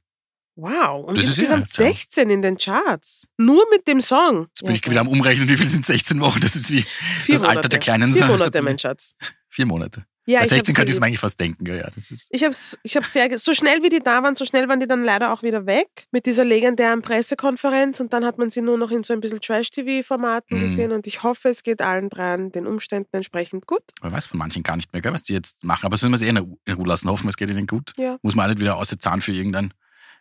Wow. 0.56 1.06
Und 1.06 1.18
Das 1.18 1.26
ist 1.26 1.38
insgesamt 1.38 1.76
ja, 1.78 1.86
ja. 1.86 1.92
16 1.92 2.30
in 2.30 2.42
den 2.42 2.58
Charts. 2.58 3.28
Nur 3.38 3.66
mit 3.72 3.88
dem 3.88 4.00
Song. 4.00 4.46
Jetzt 4.48 4.64
bin 4.64 4.76
ich 4.76 4.90
wieder 4.90 5.02
am 5.02 5.08
Umrechnen, 5.08 5.50
wie 5.50 5.58
viel 5.58 5.68
sind 5.68 5.86
16 5.86 6.20
Wochen? 6.22 6.40
Das 6.40 6.56
ist 6.56 6.70
wie 6.70 6.82
Vier 7.26 7.36
das 7.36 7.42
Alter 7.42 7.54
Monate. 7.56 7.70
der 7.70 7.80
kleinen 7.80 8.14
Vier 8.14 8.26
Monate, 8.28 8.62
mein 8.62 8.80
Schatz. 8.80 9.14
vier 9.50 9.66
Monate. 9.66 10.06
Ja, 10.28 10.40
Bei 10.40 10.44
ich 10.46 10.50
16 10.50 10.68
hab's 10.68 10.76
könnte 10.76 10.90
ich 10.92 10.96
es 10.96 11.00
mir 11.00 11.08
eigentlich 11.08 11.20
fast 11.20 11.40
denken. 11.40 11.66
Ja, 11.66 11.90
das 11.90 12.12
ist 12.12 12.28
Ich 12.30 12.44
hab's, 12.44 12.78
ich 12.84 12.96
hab's 12.96 13.12
sehr, 13.12 13.40
so 13.40 13.54
schnell 13.56 13.82
wie 13.82 13.90
die 13.90 14.00
da 14.00 14.22
waren, 14.22 14.36
so 14.36 14.46
schnell 14.46 14.68
waren 14.70 14.80
die 14.80 14.88
dann 14.88 15.04
leider 15.04 15.34
auch 15.34 15.42
wieder 15.42 15.66
weg 15.66 15.88
mit 16.12 16.28
dieser 16.28 16.46
legendären 16.46 17.02
Pressekonferenz 17.02 18.00
und 18.00 18.14
dann 18.14 18.24
hat 18.24 18.38
man 18.38 18.52
sie 18.52 18.62
nur 18.62 18.78
noch 18.78 18.92
in 18.92 19.04
so 19.04 19.14
ein 19.14 19.20
bisschen 19.22 19.42
Trash-TV-Formaten 19.42 20.58
Mhm. 20.58 20.62
gesehen 20.62 20.92
und 20.92 21.08
ich 21.08 21.24
hoffe, 21.24 21.50
es 21.50 21.64
geht 21.64 21.82
allen 21.82 22.10
dreien 22.10 22.52
den 22.52 22.68
Umständen 22.68 23.10
entsprechend 23.16 23.66
gut. 23.66 23.82
man 24.02 24.12
weiß 24.12 24.28
von 24.28 24.38
manchen 24.38 24.62
gar 24.64 24.76
nicht 24.76 24.94
mehr, 24.94 25.02
gell, 25.02 25.12
was 25.14 25.24
die 25.24 25.34
jetzt 25.34 25.64
machen. 25.64 25.86
Aber 25.88 25.98
sollen 25.98 26.12
wir 26.12 26.16
es 26.16 26.22
eh 26.22 26.30
in 26.30 26.38
Ruhe 26.38 26.88
lassen? 26.88 27.10
Hoffen, 27.10 27.28
es 27.28 27.36
geht 27.38 27.50
ihnen 27.50 27.66
gut. 27.66 27.92
Ja. 27.98 28.18
Muss 28.22 28.36
man 28.36 28.46
auch 28.46 28.50
nicht 28.50 28.60
wieder 28.62 28.76
auszahlen 28.78 29.22
für 29.22 29.32
irgendein, 29.34 29.74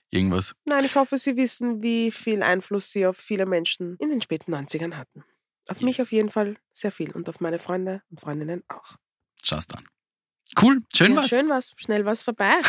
irgendwas. 0.09 0.55
Nein, 0.67 0.85
ich 0.87 0.95
hoffe, 0.95 1.19
sie 1.19 1.37
wissen, 1.37 1.83
wie 1.83 2.11
viel 2.11 2.43
Einfluss 2.43 2.91
sie 2.91 3.07
auf 3.07 3.19
viele 3.19 3.45
Menschen 3.45 3.97
in 3.99 4.09
den 4.09 4.23
späten 4.23 4.55
90ern 4.55 4.95
hatten. 4.97 5.25
Auf 5.69 5.83
mich 5.83 5.99
Yes. 5.99 6.07
auf 6.07 6.13
jeden 6.13 6.31
Fall 6.31 6.57
sehr 6.73 6.91
viel 6.91 7.11
und 7.13 7.29
auf 7.29 7.41
meine 7.41 7.59
Freunde 7.59 8.03
und 8.11 8.19
Freundinnen 8.21 8.63
auch. 8.69 8.97
Schau's 9.43 9.66
dann. 9.66 9.84
Cool, 10.61 10.82
schön 10.95 11.12
ja, 11.12 11.18
war's. 11.18 11.28
Schön 11.28 11.49
was, 11.49 11.72
schnell 11.76 12.05
was 12.05 12.22
vorbei. 12.22 12.55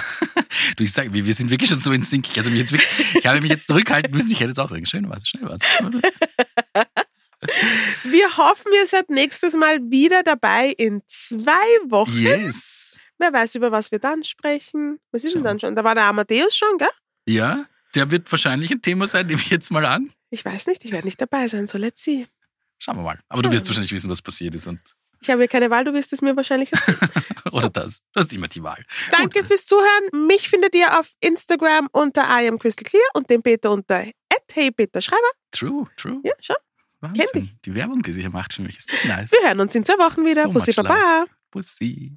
Du, 0.75 0.83
ich 0.83 0.91
sag, 0.91 1.11
wir, 1.11 1.25
wir 1.25 1.33
sind 1.33 1.49
wirklich 1.49 1.69
schon 1.69 1.79
so 1.79 1.91
in 1.91 2.03
Sync. 2.03 2.29
Ich, 2.29 2.37
also 2.37 2.51
mich 2.51 2.59
jetzt 2.59 2.71
wirklich, 2.71 3.15
ich 3.15 3.25
habe 3.25 3.41
mich 3.41 3.49
jetzt 3.49 3.67
zurückhalten 3.67 4.13
müssen. 4.13 4.31
Ich 4.31 4.39
hätte 4.39 4.49
jetzt 4.49 4.59
auch 4.59 4.69
sagen, 4.69 4.85
schön 4.85 5.09
war's, 5.09 5.27
schnell 5.27 5.49
war's. 5.49 5.61
Wir 8.03 8.37
hoffen, 8.37 8.71
ihr 8.73 8.85
seid 8.85 9.09
nächstes 9.09 9.55
Mal 9.55 9.79
wieder 9.89 10.21
dabei 10.21 10.73
in 10.77 11.01
zwei 11.07 11.53
Wochen. 11.89 12.17
Yes. 12.17 12.99
Wer 13.17 13.33
weiß, 13.33 13.55
über 13.55 13.71
was 13.71 13.91
wir 13.91 13.99
dann 13.99 14.23
sprechen. 14.23 14.99
Was 15.11 15.23
ist 15.23 15.33
denn 15.33 15.41
Schauen. 15.41 15.43
dann 15.43 15.59
schon? 15.59 15.75
Da 15.75 15.83
war 15.83 15.95
der 15.95 16.05
Amadeus 16.05 16.55
schon, 16.55 16.77
gell? 16.77 16.89
Ja, 17.27 17.65
der 17.95 18.11
wird 18.11 18.31
wahrscheinlich 18.31 18.71
ein 18.71 18.81
Thema 18.81 19.07
sein, 19.07 19.27
nehme 19.27 19.41
ich 19.41 19.49
jetzt 19.49 19.71
mal 19.71 19.85
an. 19.85 20.11
Ich 20.29 20.45
weiß 20.45 20.67
nicht, 20.67 20.85
ich 20.85 20.91
werde 20.91 21.07
nicht 21.07 21.19
dabei 21.19 21.47
sein, 21.47 21.67
so 21.67 21.77
let's 21.77 22.03
see. 22.03 22.27
Schauen 22.77 22.97
wir 22.97 23.03
mal. 23.03 23.19
Aber 23.27 23.41
du 23.41 23.51
wirst 23.51 23.67
wahrscheinlich 23.67 23.91
wissen, 23.91 24.09
was 24.09 24.21
passiert 24.21 24.55
ist 24.55 24.67
und 24.67 24.79
Ich 25.21 25.29
habe 25.29 25.39
hier 25.41 25.47
keine 25.47 25.69
Wahl, 25.69 25.83
du 25.85 25.93
wirst 25.93 26.11
es 26.13 26.21
mir 26.21 26.35
wahrscheinlich 26.35 26.71
erzählen. 26.73 26.97
oder 27.51 27.69
das. 27.69 27.99
Du 28.13 28.19
hast 28.21 28.33
immer 28.33 28.47
die 28.47 28.63
Wahl. 28.63 28.83
Danke 29.11 29.45
fürs 29.45 29.65
Zuhören. 29.67 30.27
Mich 30.27 30.49
findet 30.49 30.73
ihr 30.75 30.99
auf 30.99 31.13
Instagram 31.19 31.87
unter 31.91 32.23
I 32.23 32.47
am 32.47 32.57
Crystal 32.59 32.83
Clear 32.83 33.03
und 33.13 33.29
den 33.29 33.41
Peter 33.43 33.71
unter 33.71 34.05
@heypeterschreiber. 34.53 35.21
True, 35.51 35.85
true. 35.97 36.19
Ja, 36.23 36.33
schau. 36.39 36.55
Wahnsinn. 36.99 37.25
dich. 37.33 37.55
Die 37.65 37.73
Werbung, 37.73 38.01
die 38.03 38.13
sie 38.13 38.21
hier 38.21 38.29
macht 38.29 38.53
für 38.53 38.61
mich, 38.61 38.77
ist 38.77 38.91
das 38.91 39.05
nice. 39.05 39.31
Wir 39.31 39.47
hören 39.47 39.59
uns 39.59 39.73
in 39.75 39.83
zwei 39.83 39.97
Wochen 39.97 40.25
wieder. 40.25 40.43
So 40.43 40.51
Bussi 40.51 40.71
much 40.71 40.77
love. 40.77 40.87
Baba. 40.89 41.25
Pussy. 41.51 42.11